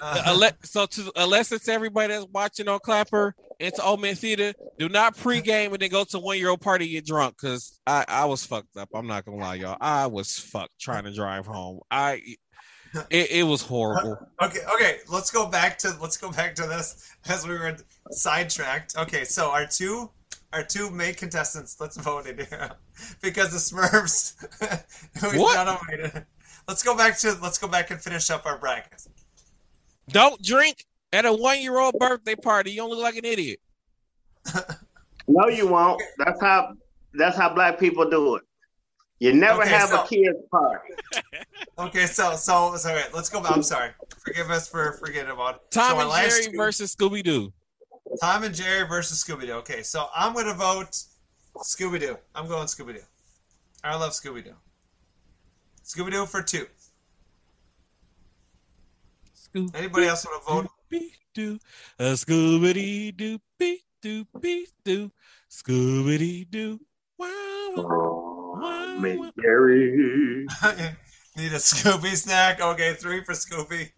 Uh, 0.00 0.22
Ale- 0.26 0.50
so 0.62 0.86
to 0.86 1.12
unless 1.16 1.52
it's 1.52 1.68
everybody 1.68 2.12
that's 2.12 2.26
watching 2.32 2.68
on 2.68 2.78
Clapper 2.80 3.34
and 3.60 3.74
to 3.74 3.82
Old 3.82 4.00
Man 4.00 4.14
Theater, 4.14 4.52
do 4.78 4.88
not 4.88 5.16
pregame 5.16 5.72
and 5.72 5.78
then 5.78 5.90
go 5.90 6.04
to 6.04 6.18
one 6.18 6.38
year 6.38 6.50
old 6.50 6.60
party 6.60 6.84
and 6.84 6.92
get 6.92 7.06
drunk 7.06 7.36
because 7.40 7.80
I, 7.86 8.04
I 8.06 8.24
was 8.26 8.44
fucked 8.44 8.76
up. 8.76 8.90
I'm 8.94 9.06
not 9.06 9.24
gonna 9.24 9.38
lie, 9.38 9.54
y'all. 9.54 9.78
I 9.80 10.06
was 10.06 10.38
fucked 10.38 10.78
trying 10.78 11.04
to 11.04 11.12
drive 11.12 11.46
home. 11.46 11.80
I 11.90 12.22
it, 13.10 13.30
it 13.30 13.42
was 13.44 13.62
horrible. 13.62 14.18
okay, 14.42 14.60
okay. 14.74 14.98
Let's 15.08 15.30
go 15.30 15.46
back 15.46 15.78
to 15.78 15.94
let's 16.00 16.16
go 16.16 16.30
back 16.30 16.54
to 16.56 16.66
this 16.66 17.10
as 17.28 17.46
we 17.46 17.54
were 17.54 17.76
sidetracked. 18.10 18.96
Okay, 18.98 19.24
so 19.24 19.50
our 19.50 19.66
two 19.66 20.10
our 20.52 20.62
two 20.62 20.90
main 20.90 21.14
contestants. 21.14 21.76
Let's 21.80 21.96
vote 21.96 22.26
in 22.26 22.36
here 22.36 22.72
because 23.22 23.50
the 23.50 23.76
Smurfs. 23.76 24.34
What? 25.36 26.26
Nominated- 26.66 26.68
Let's 26.68 26.82
go 26.82 26.96
back 26.96 27.18
to 27.18 27.42
let's 27.42 27.58
go 27.58 27.68
back 27.68 27.90
and 27.90 28.00
finish 28.00 28.30
up 28.30 28.46
our 28.46 28.58
brackets. 28.58 29.08
Don't 30.08 30.40
drink 30.42 30.84
at 31.12 31.24
a 31.24 31.32
one 31.32 31.60
year 31.60 31.78
old 31.78 31.94
birthday 31.98 32.34
party. 32.34 32.72
You 32.72 32.82
only 32.82 32.96
look 32.96 33.04
like 33.04 33.16
an 33.16 33.24
idiot. 33.24 33.60
No, 35.28 35.48
you 35.48 35.66
won't. 35.66 36.00
That's 36.18 36.40
how 36.40 36.74
that's 37.14 37.36
how 37.36 37.52
black 37.52 37.80
people 37.80 38.08
do 38.08 38.36
it. 38.36 38.44
You 39.18 39.32
never 39.32 39.62
Okay, 39.62 39.70
have 39.70 39.88
so- 39.88 40.04
a 40.04 40.06
kids 40.06 40.38
party. 40.52 40.94
Okay, 41.78 42.06
so 42.06 42.36
so 42.36 42.76
so 42.76 42.94
wait, 42.94 43.06
let's 43.12 43.28
go. 43.28 43.42
back. 43.42 43.50
I'm 43.50 43.62
sorry. 43.64 43.90
Forgive 44.24 44.50
us 44.52 44.68
for 44.68 44.92
forgetting 44.92 45.32
about 45.32 45.56
it. 45.56 45.60
Tom 45.72 45.98
so 45.98 46.00
and 46.12 46.30
Jerry 46.30 46.44
two- 46.46 46.56
versus 46.56 46.94
Scooby 46.94 47.24
Doo. 47.24 47.52
Tom 48.22 48.44
and 48.44 48.54
Jerry 48.54 48.86
versus 48.86 49.22
Scooby 49.22 49.46
Doo. 49.46 49.54
Okay, 49.54 49.82
so 49.82 50.06
I'm 50.14 50.32
gonna 50.32 50.54
vote 50.54 50.96
Scooby 51.58 51.98
Doo. 51.98 52.16
I'm 52.36 52.46
going 52.46 52.66
Scooby 52.68 52.94
Doo. 52.94 53.02
I 53.82 53.96
love 53.96 54.12
Scooby 54.12 54.44
Doo. 54.44 54.54
Scooby 55.86 56.10
Doo 56.10 56.26
for 56.26 56.42
two. 56.42 56.66
Scooby. 59.36 59.70
Anybody 59.76 60.06
else 60.08 60.26
want 60.26 60.42
to 60.42 60.52
vote? 60.52 60.70
Scooby 60.92 61.10
Doo, 61.32 61.58
a 62.00 62.02
uh, 62.02 62.12
Scooby 62.14 63.16
Doo, 63.16 63.38
Doo, 63.60 63.76
Doo, 64.02 64.66
Doo, 64.84 65.12
Scooby 65.48 66.50
Doo. 66.50 66.80
Wow. 67.18 67.28
Oh, 67.78 68.98
Miss 69.00 69.30
Jerry. 69.40 70.46
Need 71.36 71.52
a 71.52 71.56
Scooby 71.56 72.16
snack? 72.16 72.60
Okay, 72.60 72.94
three 72.94 73.22
for 73.22 73.34
Scooby. 73.34 73.92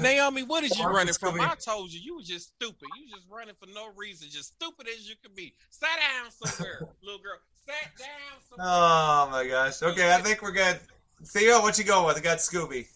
Naomi, 0.00 0.42
what 0.42 0.64
is 0.64 0.76
you 0.78 0.84
Marcus 0.84 1.18
running 1.22 1.38
from? 1.38 1.50
I 1.50 1.54
told 1.54 1.92
you, 1.92 2.00
you 2.00 2.16
were 2.16 2.22
just 2.22 2.54
stupid. 2.54 2.88
You 2.98 3.08
just 3.14 3.26
running 3.30 3.54
for 3.60 3.66
no 3.74 3.88
reason, 3.96 4.28
just 4.30 4.54
stupid 4.54 4.88
as 4.88 5.08
you 5.08 5.14
could 5.22 5.34
be. 5.34 5.54
Sit 5.70 5.88
down 5.96 6.30
somewhere, 6.30 6.88
little 7.02 7.20
girl. 7.20 7.38
Sit 7.66 7.74
down 7.98 8.08
somewhere. 8.48 8.66
Oh 8.68 9.28
my 9.30 9.46
gosh. 9.46 9.82
Okay, 9.82 10.12
I 10.14 10.18
think 10.22 10.42
we're 10.42 10.52
good. 10.52 10.78
Theo, 11.26 11.60
what 11.60 11.76
you 11.78 11.84
going 11.84 12.06
with? 12.06 12.16
I 12.16 12.20
got 12.20 12.38
Scooby. 12.38 12.86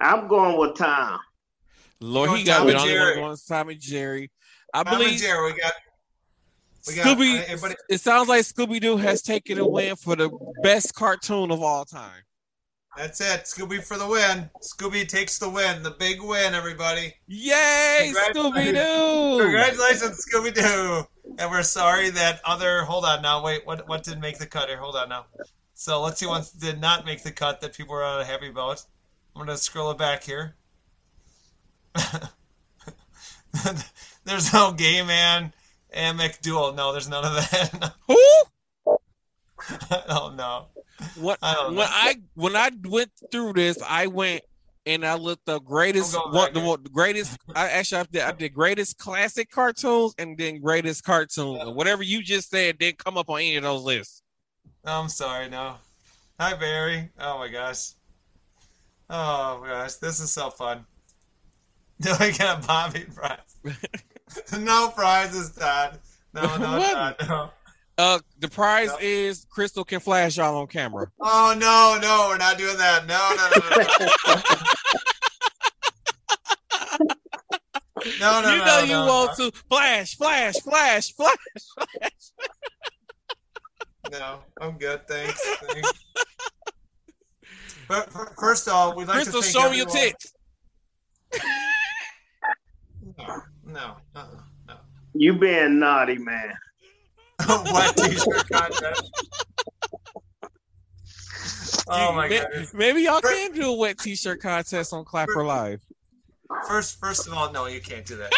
I'm 0.00 0.28
going 0.28 0.58
with 0.58 0.76
Tom. 0.76 1.18
Lord, 2.00 2.30
he 2.38 2.44
got 2.44 2.58
Tom 2.58 2.66
me 2.66 2.72
and 2.72 2.80
the 2.80 2.82
only 2.82 2.94
one 2.94 3.02
Jerry. 3.04 3.14
going 3.16 3.36
Tom 3.48 3.68
and 3.70 3.80
Jerry. 3.80 4.30
I 4.74 4.82
Tom 4.82 4.92
and 4.94 5.02
believe 5.04 5.20
Jerry, 5.20 5.52
we 5.52 5.58
got. 5.58 5.72
We 6.88 6.94
got 6.94 7.06
Scooby. 7.06 7.38
Uh, 7.40 7.44
anybody- 7.48 7.74
It 7.88 8.00
sounds 8.00 8.28
like 8.28 8.42
Scooby 8.42 8.80
Doo 8.80 8.96
has 8.98 9.22
taken 9.22 9.58
a 9.58 9.66
win 9.66 9.96
for 9.96 10.16
the 10.16 10.30
best 10.62 10.94
cartoon 10.94 11.50
of 11.50 11.62
all 11.62 11.84
time. 11.84 12.22
That's 12.96 13.20
it. 13.20 13.44
Scooby 13.44 13.82
for 13.82 13.98
the 13.98 14.06
win. 14.06 14.48
Scooby 14.62 15.06
takes 15.06 15.38
the 15.38 15.50
win. 15.50 15.82
The 15.82 15.90
big 15.90 16.22
win, 16.22 16.54
everybody. 16.54 17.12
Yay, 17.26 18.14
Scooby 18.14 18.72
Doo! 18.72 19.42
Congratulations, 19.42 20.24
Scooby 20.26 20.54
Doo. 20.54 21.06
And 21.38 21.50
we're 21.50 21.62
sorry 21.62 22.08
that 22.10 22.40
other. 22.44 22.84
Hold 22.84 23.04
on 23.04 23.20
now. 23.20 23.44
Wait, 23.44 23.66
what? 23.66 23.86
What 23.86 24.02
did 24.02 24.20
make 24.20 24.38
the 24.38 24.46
cut 24.46 24.68
here? 24.68 24.78
Hold 24.78 24.96
on 24.96 25.10
now. 25.10 25.26
So 25.74 26.00
let's 26.00 26.18
see 26.18 26.26
what 26.26 26.50
did 26.58 26.80
not 26.80 27.04
make 27.04 27.22
the 27.22 27.30
cut 27.30 27.60
that 27.60 27.74
people 27.74 27.94
were 27.94 28.00
not 28.00 28.24
happy 28.26 28.48
about. 28.48 28.82
I'm 29.34 29.44
gonna 29.44 29.58
scroll 29.58 29.90
it 29.90 29.98
back 29.98 30.24
here. 30.24 30.56
there's 34.24 34.52
no 34.54 34.72
gay 34.72 35.02
man 35.02 35.52
and 35.90 36.18
McDuel. 36.18 36.74
No, 36.74 36.92
there's 36.92 37.08
none 37.10 37.24
of 37.24 37.34
that. 37.34 37.92
Who? 38.06 38.16
oh 40.08 40.32
no. 40.34 40.68
What 41.16 41.38
I 41.42 41.68
when 41.68 41.88
I 41.88 42.16
when 42.34 42.56
I 42.56 42.70
went 42.84 43.10
through 43.30 43.54
this, 43.54 43.78
I 43.86 44.06
went 44.06 44.42
and 44.86 45.04
I 45.04 45.14
looked 45.14 45.46
the 45.46 45.60
greatest 45.60 46.16
what 46.30 46.54
the, 46.54 46.60
the 46.60 46.90
greatest. 46.90 47.36
I 47.54 47.68
actually 47.68 48.00
I 48.00 48.04
did, 48.04 48.22
I 48.22 48.32
did 48.32 48.54
greatest 48.54 48.98
classic 48.98 49.50
cartoons 49.50 50.14
and 50.18 50.38
then 50.38 50.60
greatest 50.60 51.04
cartoons. 51.04 51.60
And 51.60 51.74
whatever 51.74 52.02
you 52.02 52.22
just 52.22 52.50
said 52.50 52.78
didn't 52.78 52.98
come 52.98 53.18
up 53.18 53.28
on 53.28 53.40
any 53.40 53.56
of 53.56 53.62
those 53.62 53.82
lists. 53.82 54.22
I'm 54.84 55.08
sorry, 55.08 55.48
no. 55.48 55.74
Hi, 56.38 56.54
Barry. 56.54 57.10
Oh 57.18 57.38
my 57.38 57.48
gosh. 57.48 57.92
Oh 59.10 59.58
my 59.60 59.68
gosh, 59.68 59.94
this 59.94 60.20
is 60.20 60.30
so 60.30 60.50
fun. 60.50 60.84
Do 62.00 62.12
I 62.18 62.30
get 62.30 62.58
a 62.58 62.66
Bobby 62.66 63.06
prize? 63.14 63.38
no 64.58 64.88
prizes, 64.94 65.50
Dad. 65.50 65.98
No, 66.34 66.42
no? 66.42 66.78
Todd, 66.78 67.16
no. 67.28 67.50
Uh, 67.98 68.18
the 68.38 68.48
prize 68.48 68.90
Yep. 68.90 68.98
is 69.00 69.46
Crystal 69.48 69.82
can 69.84 70.00
flash 70.00 70.36
y'all 70.36 70.56
on 70.58 70.66
camera. 70.66 71.10
Oh 71.20 71.54
no, 71.58 71.98
no, 72.00 72.26
we're 72.28 72.36
not 72.36 72.58
doing 72.58 72.76
that. 72.76 73.06
No, 73.06 73.32
no, 73.36 73.48
no, 73.56 73.60
no. 74.28 74.42
No, 78.20 78.40
no, 78.42 78.52
you 78.52 78.58
know 78.58 78.64
no, 78.66 78.80
you 78.82 78.88
no, 78.92 79.06
want 79.06 79.36
to 79.38 79.50
flash, 79.70 80.14
flash, 80.16 80.54
flash, 80.60 81.12
flash. 81.12 81.40
No, 84.12 84.40
I'm 84.60 84.76
good. 84.78 85.06
Thanks. 85.08 85.40
thanks. 85.72 85.92
But 87.88 88.10
first 88.38 88.66
of 88.68 88.74
all, 88.74 88.94
we'd 88.94 89.08
like 89.08 89.16
Crystal, 89.24 89.40
to 89.40 89.46
thank 89.46 89.56
show 89.64 89.70
me 89.70 89.78
your 89.78 89.88
everyone- 89.88 90.12
tits. 90.12 90.32
No, 93.18 93.42
no, 93.64 93.96
uh-uh, 94.14 94.26
no. 94.68 94.74
You 95.14 95.32
being 95.38 95.78
naughty, 95.78 96.18
man. 96.18 96.52
Wet 97.48 97.96
t-shirt 97.96 98.48
contest. 98.50 99.10
Oh 101.88 102.12
my 102.12 102.28
May- 102.28 102.40
goodness. 102.40 102.74
Maybe 102.74 103.02
y'all 103.02 103.20
can 103.20 103.52
do 103.52 103.68
a 103.70 103.76
wet 103.76 103.98
t-shirt 103.98 104.40
contest 104.40 104.92
on 104.92 105.04
Clapper 105.04 105.44
Live. 105.44 105.80
First, 106.66 106.98
first 106.98 107.28
of 107.28 107.32
all, 107.34 107.52
no, 107.52 107.66
you 107.66 107.80
can't 107.80 108.04
do 108.04 108.16
that. 108.16 108.32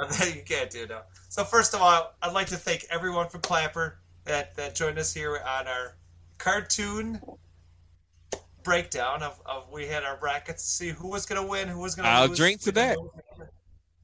No. 0.00 0.26
you 0.26 0.42
can't 0.46 0.70
do 0.70 0.86
that. 0.86 1.08
So 1.28 1.44
first 1.44 1.74
of 1.74 1.82
all, 1.82 2.14
I'd 2.22 2.32
like 2.32 2.46
to 2.48 2.56
thank 2.56 2.86
everyone 2.88 3.28
from 3.28 3.42
Clapper 3.42 3.98
that 4.24 4.54
that 4.56 4.74
joined 4.74 4.98
us 4.98 5.12
here 5.12 5.36
on 5.36 5.66
our 5.66 5.96
cartoon 6.38 7.20
breakdown 8.62 9.22
of, 9.22 9.38
of 9.44 9.70
we 9.70 9.86
had 9.86 10.04
our 10.04 10.16
brackets 10.16 10.62
to 10.62 10.70
see 10.70 10.88
who 10.90 11.08
was 11.08 11.26
going 11.26 11.40
to 11.42 11.46
win, 11.46 11.68
who 11.68 11.80
was 11.80 11.94
going 11.94 12.04
to 12.04 12.10
I'll 12.10 12.28
lose. 12.28 12.38
drink 12.38 12.60
to 12.62 12.72
that. 12.72 12.96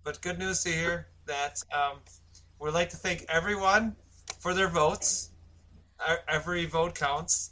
But 0.04 0.20
good 0.20 0.38
news 0.38 0.62
to 0.64 0.70
hear 0.70 1.08
that 1.26 1.62
um, 1.74 1.98
we'd 2.60 2.72
like 2.74 2.90
to 2.90 2.96
thank 2.96 3.24
everyone 3.28 3.96
for 4.40 4.54
their 4.54 4.68
votes. 4.68 5.30
Our- 6.06 6.20
Every 6.28 6.66
vote 6.66 6.94
counts. 6.94 7.50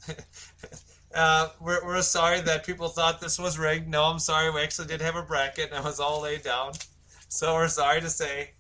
uh, 1.15 1.49
we're, 1.61 1.85
we're 1.85 2.03
sorry 2.03 2.41
that 2.43 2.65
people 2.67 2.89
thought 2.89 3.21
this 3.21 3.39
was 3.39 3.59
rigged. 3.59 3.89
No, 3.89 4.05
I'm 4.05 4.19
sorry. 4.19 4.51
We 4.51 4.61
actually 4.61 4.89
did 4.89 5.01
have 5.01 5.17
a 5.17 5.23
bracket 5.23 5.71
and 5.71 5.79
it 5.79 5.85
was 5.85 6.01
all 6.01 6.23
laid 6.23 6.43
down. 6.43 6.73
So 7.29 7.55
we're 7.55 7.69
sorry 7.69 8.01
to 8.01 8.11
say 8.11 8.51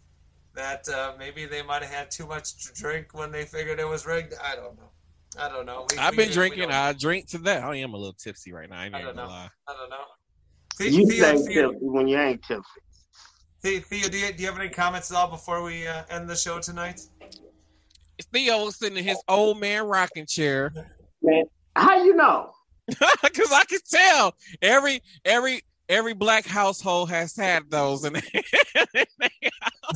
that 0.55 0.89
uh, 0.89 1.13
maybe 1.19 1.47
they 1.47 1.63
might 1.63 1.83
have 1.83 1.91
had 1.93 2.11
too 2.11 2.27
much 2.27 2.65
to 2.67 2.73
drink 2.73 3.09
when 3.13 3.31
they 3.31 3.45
figured 3.45 3.79
it 3.79 3.89
was 3.89 4.07
rigged. 4.07 4.35
I 4.43 4.55
don't 4.57 4.77
know. 4.77 4.91
I 5.39 5.49
don't 5.49 5.67
know. 5.67 5.87
We, 5.91 5.99
I've 5.99 6.13
we- 6.13 6.17
been 6.19 6.29
we 6.29 6.35
drinking. 6.35 6.63
don't- 6.63 6.73
I 6.73 6.93
drink 6.93 7.27
to 7.31 7.39
that. 7.39 7.63
I 7.63 7.77
am 7.77 7.93
a 7.93 7.97
little 7.97 8.13
tipsy 8.15 8.53
right 8.53 8.71
now. 8.71 8.79
I 8.81 8.87
I 8.87 9.03
don't 9.03 9.17
know. 9.17 9.27
lie. 9.27 9.49
I 9.69 9.73
don't 9.75 9.91
know. 9.91 10.05
You 10.81 11.07
Theo, 11.09 11.37
say 11.37 11.53
tipsy 11.55 11.77
when 11.81 12.09
you 12.09 12.19
ain't 12.19 12.43
tipsy. 12.43 12.65
Theo, 13.65 13.81
Theo, 13.81 14.09
do 14.11 14.19
you, 14.19 14.31
do 14.31 14.43
you 14.43 14.51
have 14.51 14.61
any 14.61 14.69
comments 14.69 15.11
at 15.11 15.17
all 15.17 15.31
before 15.31 15.63
we 15.63 15.87
uh, 15.87 16.03
end 16.11 16.29
the 16.29 16.37
show 16.37 16.59
tonight? 16.59 17.01
Theo 18.31 18.67
was 18.67 18.77
sitting 18.77 18.99
in 18.99 19.05
his 19.05 19.17
old 19.27 19.59
man 19.59 19.85
rocking 19.85 20.27
chair 20.27 20.71
Man, 21.23 21.45
how 21.75 21.97
you 22.05 22.15
know? 22.15 22.51
because 23.23 23.51
I 23.51 23.65
can 23.65 23.79
tell 23.91 24.35
every 24.61 25.01
every 25.25 25.63
every 25.89 26.13
black 26.13 26.45
household 26.45 27.09
has 27.09 27.35
had 27.35 27.71
those, 27.71 28.05
and 28.05 28.15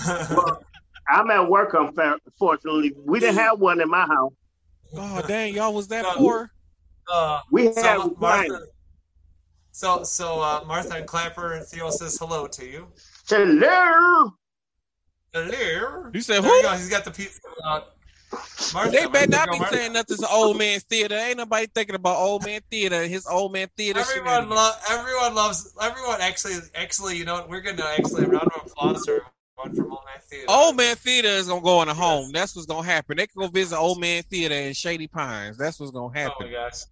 Well, 0.06 0.64
I'm 1.10 1.30
at 1.30 1.50
work. 1.50 1.74
Unfortunately, 1.74 2.94
we 3.04 3.20
didn't 3.20 3.36
have 3.36 3.60
one 3.60 3.82
in 3.82 3.90
my 3.90 4.06
house. 4.06 4.32
oh 4.96 5.22
dang, 5.28 5.52
y'all 5.52 5.74
was 5.74 5.88
that 5.88 6.06
poor. 6.16 6.50
uh, 7.12 7.40
We 7.50 7.66
had 7.66 7.74
so, 7.74 8.16
wine. 8.18 8.48
Martha, 8.48 8.64
so, 9.72 10.02
so 10.04 10.40
uh, 10.40 10.64
Martha 10.66 10.94
and 10.94 11.06
Clapper, 11.06 11.52
and 11.52 11.66
Theo 11.66 11.90
says 11.90 12.16
hello 12.18 12.46
to 12.46 12.66
you. 12.66 12.88
Hello. 13.28 14.32
Hello. 15.34 16.10
You 16.14 16.20
said 16.20 16.42
There 16.42 16.50
you 16.56 16.62
who? 16.62 16.62
go. 16.62 16.72
He's 16.76 16.88
got 16.88 17.04
the 17.04 17.10
piece. 17.10 17.38
Uh, 17.64 17.80
Martha, 18.74 18.90
They 18.92 19.06
better 19.06 19.30
not 19.30 19.46
be 19.46 19.52
go, 19.52 19.58
Martha. 19.58 19.76
saying 19.76 19.92
nothing's 19.92 20.24
old 20.24 20.58
man 20.58 20.80
theater. 20.80 21.14
Ain't 21.14 21.36
nobody 21.36 21.66
thinking 21.66 21.94
about 21.94 22.16
old 22.16 22.44
man 22.44 22.60
theater. 22.70 22.96
and 23.02 23.10
His 23.10 23.26
old 23.26 23.52
man 23.52 23.68
theater. 23.76 24.00
Everyone, 24.00 24.24
shenanigans. 24.26 24.50
lo- 24.54 24.72
everyone 24.90 25.34
loves. 25.34 25.74
Everyone 25.80 26.20
actually, 26.20 26.54
actually, 26.74 27.16
you 27.16 27.24
know, 27.24 27.34
what? 27.34 27.48
we're 27.48 27.60
gonna 27.60 27.82
actually 27.82 28.24
a 28.24 28.28
round 28.28 28.48
of 28.56 28.62
applause 28.66 29.04
for 29.04 29.22
one 29.56 29.74
from 29.74 29.90
Old 29.90 30.00
Man 30.06 30.20
Theater. 30.30 30.46
Old 30.48 30.76
man 30.76 30.96
theater 30.96 31.28
is 31.28 31.48
gonna 31.48 31.60
go 31.62 31.82
in 31.82 31.88
a 31.88 31.94
home. 31.94 32.30
That's 32.32 32.54
what's 32.54 32.66
gonna 32.66 32.86
happen. 32.86 33.16
They 33.16 33.26
can 33.26 33.40
go 33.42 33.48
visit 33.48 33.76
old 33.78 34.00
man 34.00 34.22
theater 34.24 34.54
in 34.54 34.72
Shady 34.74 35.06
Pines. 35.08 35.56
That's 35.58 35.78
what's 35.80 35.92
gonna 35.92 36.06
Oh 36.06 36.10
my 36.10 36.20
happen. 36.20 36.50
gosh. 36.50 36.82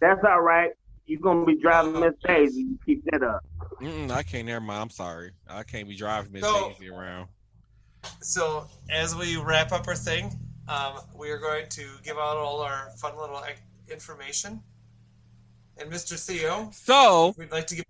That's 0.00 0.20
all 0.24 0.40
right. 0.40 0.70
You're 1.06 1.20
gonna 1.20 1.44
be 1.44 1.60
driving 1.60 2.00
Miss 2.00 2.14
Daisy. 2.24 2.60
You 2.62 2.78
keep 2.84 3.04
that 3.10 3.22
up. 3.22 3.44
Mm-mm, 3.80 4.10
I 4.10 4.22
can't. 4.22 4.46
Never 4.46 4.60
mind. 4.64 4.82
I'm 4.82 4.90
sorry. 4.90 5.32
I 5.48 5.62
can't 5.62 5.88
be 5.88 5.96
driving 5.96 6.32
Miss 6.32 6.42
So- 6.42 6.70
Daisy 6.70 6.90
around. 6.90 7.28
So 8.20 8.66
as 8.90 9.14
we 9.16 9.36
wrap 9.36 9.72
up 9.72 9.86
our 9.88 9.94
thing, 9.94 10.38
um, 10.68 11.00
we 11.16 11.30
are 11.30 11.38
going 11.38 11.68
to 11.70 11.82
give 12.02 12.16
out 12.18 12.36
all 12.36 12.60
our 12.60 12.90
fun 12.98 13.16
little 13.18 13.42
information. 13.90 14.62
And 15.78 15.90
Mr. 15.90 16.18
Theo, 16.18 16.70
So 16.72 17.34
we'd 17.36 17.50
like 17.50 17.66
to 17.68 17.76
give. 17.76 17.84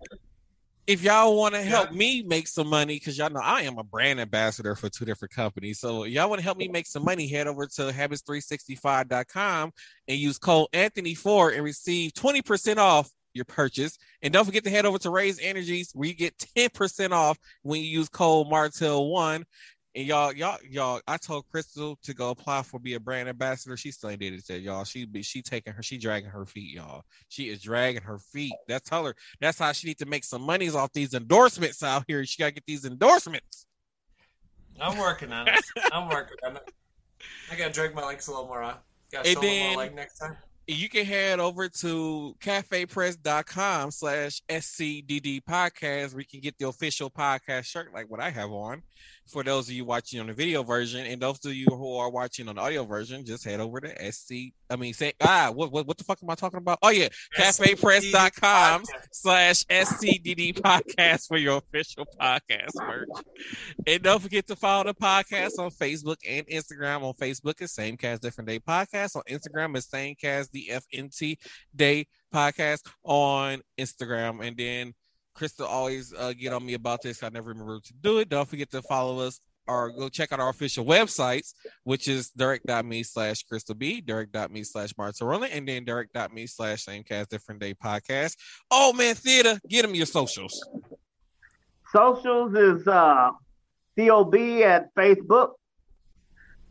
If 0.87 1.01
y'all 1.01 1.35
want 1.35 1.55
to 1.55 1.61
help 1.61 1.91
me 1.91 2.21
make 2.23 2.47
some 2.47 2.67
money, 2.67 2.95
because 2.95 3.17
y'all 3.17 3.31
know 3.31 3.41
I 3.41 3.61
am 3.61 3.77
a 3.77 3.83
brand 3.83 4.19
ambassador 4.19 4.75
for 4.75 4.89
two 4.89 5.05
different 5.05 5.33
companies. 5.33 5.79
So 5.79 6.03
y'all 6.03 6.29
want 6.29 6.39
to 6.39 6.43
help 6.43 6.57
me 6.57 6.67
make 6.67 6.85
some 6.85 7.03
money, 7.03 7.27
head 7.27 7.47
over 7.47 7.65
to 7.65 7.81
habits365.com 7.91 9.71
and 10.07 10.17
use 10.17 10.37
code 10.37 10.67
Anthony4 10.73 11.55
and 11.55 11.63
receive 11.63 12.13
20% 12.13 12.77
off 12.77 13.09
your 13.33 13.45
purchase. 13.45 13.97
And 14.21 14.33
don't 14.33 14.45
forget 14.45 14.63
to 14.63 14.69
head 14.69 14.85
over 14.85 14.97
to 14.99 15.09
Raise 15.09 15.39
Energies 15.39 15.91
where 15.93 16.07
you 16.07 16.15
get 16.15 16.37
10% 16.37 17.11
off 17.11 17.37
when 17.63 17.81
you 17.81 17.87
use 17.87 18.09
code 18.09 18.47
Martel1. 18.47 19.43
And 19.95 20.05
y'all, 20.05 20.33
y'all, 20.33 20.57
y'all, 20.69 20.99
I 21.07 21.15
told 21.15 21.47
Crystal 21.49 21.97
to 22.03 22.13
go 22.13 22.29
apply 22.31 22.63
for 22.63 22.79
be 22.79 22.95
a 22.95 22.99
brand 22.99 23.29
ambassador. 23.29 23.77
She 23.77 23.91
still 23.91 24.09
ain't 24.09 24.19
did 24.19 24.33
it 24.33 24.43
yet, 24.49 24.59
y'all. 24.61 24.83
She 24.83 25.05
be 25.05 25.21
she 25.21 25.41
taking 25.41 25.71
her, 25.71 25.81
she 25.81 25.97
dragging 25.97 26.29
her 26.29 26.45
feet, 26.45 26.73
y'all. 26.73 27.03
She 27.29 27.47
is 27.47 27.61
dragging 27.61 28.01
her 28.01 28.17
feet. 28.19 28.51
That's 28.67 28.89
tell 28.89 29.05
her 29.05 29.15
that's 29.39 29.57
how 29.57 29.71
she 29.71 29.87
need 29.87 29.97
to 29.99 30.05
make 30.05 30.25
some 30.25 30.41
monies 30.41 30.75
off 30.75 30.91
these 30.91 31.13
endorsements 31.13 31.81
out 31.81 32.03
here. 32.09 32.25
She 32.25 32.37
gotta 32.39 32.51
get 32.51 32.65
these 32.65 32.83
endorsements. 32.83 33.67
I'm 34.81 34.97
working 34.97 35.31
on 35.31 35.47
it. 35.47 35.55
I'm 35.93 36.09
working 36.09 36.37
on 36.45 36.57
it. 36.57 36.69
I 37.49 37.55
gotta 37.55 37.71
drag 37.71 37.95
my 37.95 38.05
legs 38.05 38.27
a 38.27 38.31
little 38.31 38.47
more 38.47 38.63
on. 38.63 38.75
Gotta 39.13 39.29
And 39.29 39.35
show 39.35 39.41
then- 39.41 39.67
more 39.75 39.77
leg 39.83 39.95
next 39.95 40.17
time. 40.17 40.35
You 40.67 40.89
can 40.89 41.05
head 41.05 41.39
over 41.39 41.69
to 41.69 42.35
cafepress.com 42.41 43.91
slash 43.91 44.41
SCDD 44.49 45.43
podcast 45.43 46.13
where 46.13 46.21
you 46.21 46.25
can 46.25 46.39
get 46.39 46.57
the 46.57 46.67
official 46.67 47.11
podcast 47.11 47.65
shirt 47.65 47.93
like 47.93 48.09
what 48.09 48.19
I 48.19 48.31
have 48.31 48.49
on. 48.49 48.81
For 49.27 49.43
those 49.43 49.67
of 49.67 49.75
you 49.75 49.85
watching 49.85 50.19
on 50.19 50.27
the 50.27 50.33
video 50.33 50.63
version, 50.63 51.05
and 51.05 51.21
those 51.21 51.43
of 51.45 51.53
you 51.53 51.65
who 51.69 51.97
are 51.97 52.09
watching 52.09 52.47
on 52.47 52.55
the 52.55 52.61
audio 52.61 52.83
version, 52.83 53.25
just 53.25 53.43
head 53.43 53.59
over 53.59 53.79
to 53.81 54.11
SC. 54.11 54.53
I 54.69 54.75
mean, 54.75 54.93
say 54.93 55.13
ah, 55.21 55.51
what 55.53 55.71
what, 55.71 55.87
what 55.87 55.97
the 55.97 56.03
fuck 56.03 56.19
am 56.23 56.29
I 56.29 56.35
talking 56.35 56.57
about? 56.59 56.79
Oh 56.81 56.89
yeah, 56.89 57.09
cafepress.com 57.37 58.83
slash 59.11 59.63
SCDD 59.65 60.59
podcast 60.59 61.27
for 61.27 61.37
your 61.37 61.57
official 61.57 62.05
podcast 62.19 62.69
merch. 62.75 63.09
And 63.85 64.01
don't 64.01 64.21
forget 64.21 64.47
to 64.47 64.55
follow 64.55 64.85
the 64.85 64.93
podcast 64.93 65.59
on 65.59 65.71
Facebook 65.71 66.17
and 66.27 66.47
Instagram. 66.47 67.03
On 67.03 67.13
Facebook 67.13 67.61
is 67.61 67.71
Same 67.73 67.97
Cast 67.97 68.21
Different 68.21 68.47
Day 68.47 68.59
Podcast. 68.59 69.15
On 69.15 69.23
Instagram 69.29 69.75
is 69.75 69.85
Same 69.87 70.15
Cast 70.15 70.51
DFNT 70.55 71.37
Day 71.75 72.07
Podcast 72.33 72.87
on 73.03 73.61
Instagram. 73.77 74.45
And 74.45 74.55
then 74.57 74.93
Crystal 75.33 75.67
always 75.67 76.13
uh, 76.17 76.33
get 76.33 76.53
on 76.53 76.65
me 76.65 76.73
about 76.73 77.01
this. 77.01 77.21
I 77.21 77.29
never 77.29 77.49
remember 77.49 77.79
to 77.79 77.93
do 77.93 78.19
it. 78.19 78.29
Don't 78.29 78.47
forget 78.47 78.71
to 78.71 78.81
follow 78.81 79.19
us 79.19 79.39
or 79.67 79.91
go 79.91 80.09
check 80.09 80.31
out 80.31 80.39
our 80.39 80.49
official 80.49 80.85
websites, 80.85 81.53
which 81.83 82.07
is 82.07 82.29
direct.me 82.31 83.03
slash 83.03 83.43
Crystal 83.43 83.75
B, 83.75 84.01
direct.me 84.01 84.63
slash 84.63 84.91
Roland, 85.21 85.53
and 85.53 85.67
then 85.67 85.83
direct.me 85.85 86.47
slash 86.47 86.83
Same 86.83 87.03
Cast 87.03 87.29
Different 87.29 87.61
Day 87.61 87.73
Podcast. 87.73 88.35
Oh 88.69 88.93
man, 88.93 89.15
theater, 89.15 89.59
get 89.67 89.81
them 89.81 89.95
your 89.95 90.05
socials. 90.05 90.63
Socials 91.91 92.53
is 92.55 92.87
uh 92.87 93.31
COB 93.97 94.35
at 94.63 94.93
Facebook, 94.95 95.53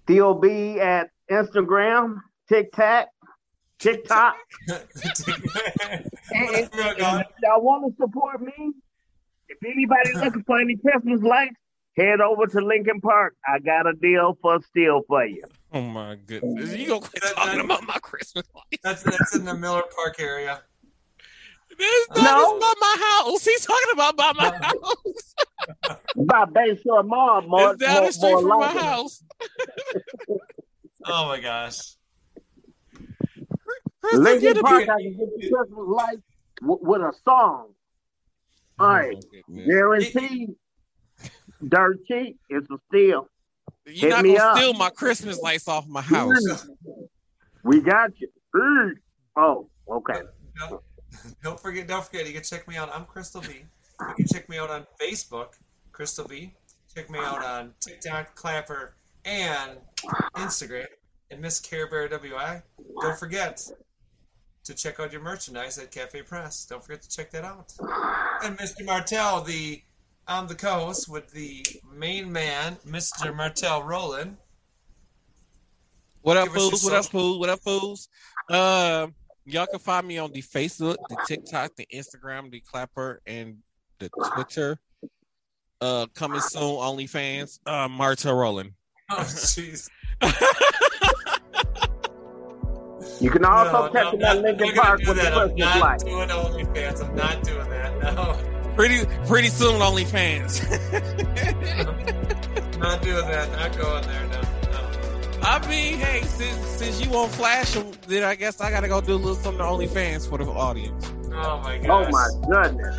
COB 0.07 0.45
at 0.79 1.11
Instagram, 1.31 2.21
TikTok, 2.49 3.09
TikTok. 3.85 4.37
And, 4.69 4.81
and 6.33 7.21
if 7.21 7.27
y'all 7.43 7.63
want 7.63 7.85
to 7.87 8.03
support 8.03 8.41
me, 8.41 8.73
if 9.49 9.59
anybody 9.65 10.15
looking 10.15 10.43
for 10.45 10.59
any 10.59 10.77
Christmas 10.77 11.21
lights, 11.23 11.55
head 11.97 12.21
over 12.21 12.47
to 12.47 12.61
Lincoln 12.61 13.01
Park. 13.01 13.37
I 13.47 13.59
got 13.61 13.87
a 13.87 13.93
deal 13.93 14.37
for 14.43 14.61
steel 14.71 15.03
for 15.07 15.25
you. 15.27 15.43
Oh 15.73 15.83
my 15.83 16.17
goodness. 16.17 16.75
You 16.77 16.89
gonna 16.89 17.01
quit 17.01 17.23
That- 17.23 17.35
talking 17.37 17.59
that- 17.59 17.65
about 17.65 17.87
my 17.87 17.99
Christmas 18.03 18.45
lights. 18.55 18.83
That's 18.83 19.03
that's 19.03 19.37
in 19.37 19.45
the 19.45 19.55
Miller 19.55 19.83
Park 19.95 20.17
area. 20.19 20.63
This 21.77 22.09
not 22.11 22.23
No. 22.25 22.57
about 22.57 22.77
my 22.81 22.97
house. 23.25 23.45
He's 23.45 23.67
talking 23.67 23.93
about 23.93 24.17
by 24.17 24.33
my 24.35 24.57
house. 24.63 25.35
By 26.17 26.45
Bayshore 26.47 27.05
Mall, 27.07 27.43
more, 27.43 27.73
it's 27.73 27.81
down 27.83 27.95
more, 27.99 28.07
the 28.07 28.13
street 28.13 28.31
more 28.33 28.41
from 28.41 28.49
my 28.61 28.69
house. 28.83 29.23
Oh 31.07 31.27
my 31.29 31.39
gosh. 31.39 31.81
Crystal, 34.05 34.21
Lincoln 34.23 34.53
get 34.55 34.63
Park, 34.63 34.81
bit- 34.81 34.89
I 34.91 34.97
can 35.03 35.13
get 35.13 35.29
you 35.39 35.57
Christmas 35.57 35.79
lights 35.87 36.23
with, 36.63 36.81
with 36.83 37.01
a 37.03 37.13
song. 37.25 37.69
All 38.79 38.89
right, 38.89 39.17
Oh, 39.17 39.55
guaranteed. 39.67 40.51
Dirt 41.69 41.99
cheap. 42.07 42.39
It's 42.51 42.69
a 42.71 42.77
steal. 42.89 43.29
You're 43.87 43.95
hit 43.95 44.11
not 44.11 44.23
me 44.25 44.37
gonna 44.37 44.51
up. 44.51 44.57
steal 44.59 44.75
my 44.75 44.91
Christmas 44.91 45.41
lights 45.41 45.69
off 45.69 45.87
my 45.87 46.01
house. 46.01 46.67
We 47.63 47.81
got 47.81 48.11
you. 48.21 48.29
Mm. 48.55 48.91
Oh, 49.37 49.69
okay. 49.89 50.21
Don't, 50.59 50.83
don't 51.43 51.61
forget, 51.61 51.87
don't 51.87 52.05
forget, 52.05 52.27
you 52.27 52.33
can 52.35 52.43
check 52.43 52.67
me 52.69 52.77
out. 52.77 52.91
I'm 52.95 53.05
Crystal 53.05 53.41
B. 53.41 53.49
You 54.09 54.15
can 54.17 54.27
check 54.27 54.49
me 54.49 54.59
out 54.59 54.71
on 54.71 54.87
Facebook, 55.01 55.53
Crystal 55.93 56.27
B. 56.27 56.53
Check 56.95 57.09
me 57.11 57.19
out 57.21 57.45
on 57.45 57.73
TikTok, 57.81 58.35
Clapper, 58.35 58.95
and 59.25 59.79
Instagram, 60.37 60.87
and 61.31 61.41
Miss 61.41 61.61
Care 61.61 61.89
Bear 61.89 62.09
WI. 62.09 62.63
Don't 63.01 63.19
forget 63.19 63.61
to 64.65 64.75
check 64.75 64.99
out 64.99 65.13
your 65.13 65.21
merchandise 65.21 65.79
at 65.79 65.91
Cafe 65.91 66.23
Press. 66.23 66.65
Don't 66.65 66.83
forget 66.83 67.03
to 67.03 67.09
check 67.09 67.31
that 67.31 67.45
out. 67.45 67.73
And 68.43 68.59
Mr. 68.59 68.85
Martel, 68.85 69.43
the 69.43 69.83
I'm 70.27 70.47
the 70.49 70.55
co-host 70.55 71.09
with 71.09 71.31
the 71.33 71.65
main 71.93 72.33
man, 72.33 72.77
Mr. 72.87 73.35
Martel 73.35 73.83
Roland. 73.83 74.39
What 76.23 76.39
up, 76.39 76.47
Give 76.47 76.55
fools? 76.55 76.83
What 76.83 76.95
up, 76.95 77.05
fools? 77.05 77.39
What 77.39 77.51
up, 77.51 77.61
fools? 77.61 78.09
Um, 78.49 79.15
y'all 79.45 79.67
can 79.67 79.79
find 79.79 80.07
me 80.07 80.17
on 80.17 80.33
the 80.33 80.41
Facebook, 80.41 80.97
the 81.11 81.19
TikTok, 81.27 81.77
the 81.77 81.87
Instagram, 81.93 82.51
the 82.51 82.61
Clapper, 82.61 83.21
and 83.27 83.59
the 83.99 84.09
Twitter. 84.33 84.79
Uh, 85.83 86.07
coming 86.15 86.41
soon, 86.41 86.63
OnlyFans. 86.63 87.59
Uh, 87.67 87.89
Marta 87.89 88.33
Roland. 88.33 88.73
Oh, 89.11 89.17
jeez. 89.19 89.91
You 93.25 93.31
can 93.31 93.45
also 93.45 93.87
No, 93.87 93.93
check 93.93 94.05
no, 94.05 94.11
them 94.13 94.21
not- 94.21 94.37
at 94.37 94.43
Lincoln 94.43 94.69
I'm 94.69 94.75
not 94.75 94.85
Park 94.85 95.01
gonna 95.01 95.09
with 95.11 95.19
do 95.19 95.25
the 95.25 95.31
that. 95.31 95.33
I'm 95.35 95.49
Christmas 95.49 95.75
not 95.75 95.81
lights. 95.81 96.05
doing 96.05 96.29
OnlyFans. 96.29 97.09
I'm 97.09 97.17
not 97.17 97.43
doing 97.43 97.69
that. 97.71 98.15
No. 98.15 98.37
Pretty, 98.77 99.07
pretty 99.27 99.49
soon, 99.49 99.81
OnlyFans. 99.81 100.61
Not 102.79 103.01
doing 103.03 103.27
that. 103.29 103.51
Not 103.53 103.79
going 103.79 104.03
there. 104.07 104.27
No. 104.27 104.41
no. 104.43 105.41
I 105.43 105.59
mean, 105.71 105.97
hey, 105.99 106.23
since 106.23 106.59
since 106.67 107.01
you 107.03 107.09
won't 107.11 107.31
flash 107.33 107.71
them, 107.73 107.93
then 108.09 108.25
I 108.25 108.35
guess 108.35 108.61
I 108.61 108.71
gotta 108.71 108.89
go 108.89 109.01
do 109.01 109.15
a 109.15 109.17
little 109.17 109.37
something 109.37 109.59
to 109.59 109.65
OnlyFans 109.65 110.29
for 110.29 110.39
the 110.39 110.45
audience. 110.51 111.11
Oh 111.33 111.61
my 111.63 111.79
god! 111.79 112.09
Oh 112.09 112.11
my 112.11 112.29
goodness. 112.51 112.97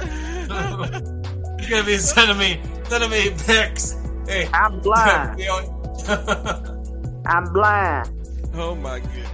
You're 1.59 1.69
gonna 1.69 1.83
be 1.85 1.97
sending 1.97 2.37
me 2.37 2.59
sending 2.85 3.09
me 3.11 3.31
pics 3.45 3.95
Hey, 4.27 4.47
I'm 4.53 4.79
blind. 4.79 5.41
I'm 7.27 7.51
blind. 7.53 8.09
Oh 8.55 8.75
my 8.75 8.99
goodness. 9.01 9.29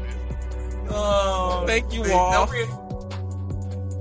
Oh, 0.89 1.63
Thank 1.67 1.93
you 1.93 2.03
all. 2.11 2.47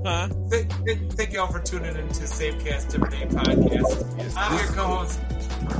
Huh? 0.03 0.27
Th- 0.49 0.67
th- 0.85 0.97
thank 1.11 1.31
you 1.31 1.39
all 1.39 1.51
for 1.51 1.59
tuning 1.59 1.95
in 1.95 2.07
to 2.07 2.27
Same 2.27 2.59
Cast 2.59 2.89
Different 2.89 3.11
Day 3.13 3.25
podcast. 3.27 4.33
I'm 4.35 4.57
your 4.57 4.67
co-host, 4.73 5.19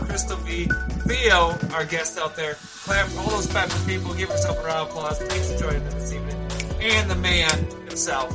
Crystal 0.07 0.37
B. 0.45 0.69
Theo, 1.07 1.57
our 1.73 1.85
guest 1.85 2.19
out 2.19 2.35
there. 2.35 2.53
Clap 2.83 3.09
all 3.17 3.29
those 3.31 3.51
for 3.51 3.89
people. 3.89 4.13
Give 4.13 4.29
yourself 4.29 4.59
a 4.59 4.63
round 4.63 4.89
of 4.89 4.95
applause. 4.95 5.17
Thanks 5.19 5.51
for 5.51 5.57
joining 5.57 5.81
us 5.87 5.93
this 5.95 6.13
evening. 6.13 6.35
And 6.81 7.09
the 7.09 7.15
man 7.15 7.49
himself, 7.89 8.29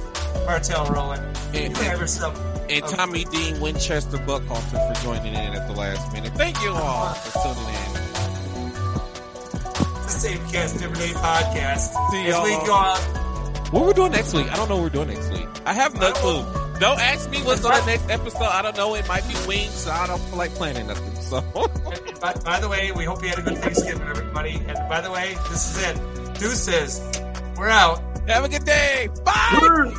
Martel 0.44 0.86
Roland. 0.86 1.22
You 1.54 1.60
And, 1.60 1.76
have 1.78 2.00
yourself 2.00 2.36
and. 2.68 2.84
Tommy 2.86 3.24
Dean 3.26 3.60
Winchester 3.60 4.18
Buckhalter 4.18 4.94
for 4.96 5.04
joining 5.04 5.34
in 5.34 5.54
at 5.54 5.68
the 5.68 5.74
last 5.74 6.12
minute. 6.12 6.32
Thank 6.34 6.60
you 6.62 6.70
all 6.70 7.14
for 7.14 7.54
tuning 7.54 7.74
in. 7.74 8.15
The 10.06 10.12
Same 10.12 10.38
Cast 10.48 10.74
Different 10.78 10.98
Day 10.98 11.08
podcast. 11.14 12.10
See 12.10 12.26
As 12.26 12.34
y'all. 12.34 12.44
we 12.44 12.66
go 12.66 12.74
out, 12.74 12.98
What 13.72 13.86
we're 13.86 13.92
doing 13.92 14.12
next 14.12 14.32
week? 14.34 14.50
I 14.52 14.56
don't 14.56 14.68
know 14.68 14.76
what 14.76 14.84
we're 14.84 14.88
doing 14.90 15.08
next 15.08 15.30
week. 15.32 15.48
I 15.64 15.72
have 15.72 15.94
no 15.94 16.00
I 16.00 16.12
don't 16.12 16.16
clue. 16.16 16.78
Don't 16.78 17.00
ask 17.00 17.28
me 17.30 17.38
what's 17.38 17.64
on 17.64 17.72
the 17.80 17.86
next 17.86 18.08
episode. 18.10 18.42
I 18.42 18.62
don't 18.62 18.76
know. 18.76 18.94
It 18.94 19.08
might 19.08 19.26
be 19.26 19.34
wings. 19.48 19.72
So 19.72 19.90
I 19.90 20.06
don't 20.06 20.20
feel 20.20 20.38
like 20.38 20.52
planning 20.54 20.86
nothing. 20.86 21.14
So 21.22 21.40
by, 22.20 22.34
by 22.44 22.60
the 22.60 22.68
way, 22.68 22.92
we 22.92 23.04
hope 23.04 23.22
you 23.22 23.28
had 23.30 23.38
a 23.38 23.42
good 23.42 23.58
Thanksgiving, 23.58 24.06
everybody. 24.06 24.62
And 24.68 24.78
by 24.88 25.00
the 25.00 25.10
way, 25.10 25.34
this 25.50 25.76
is 25.76 25.82
it. 25.88 26.38
Deuces. 26.38 27.00
We're 27.56 27.68
out. 27.70 28.00
have 28.28 28.44
a 28.44 28.48
good 28.48 28.64
day. 28.64 29.08
Bye. 29.24 29.58
Woo! 29.60 29.84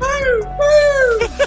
Woo! 0.00 0.42
Woo! 0.58 1.46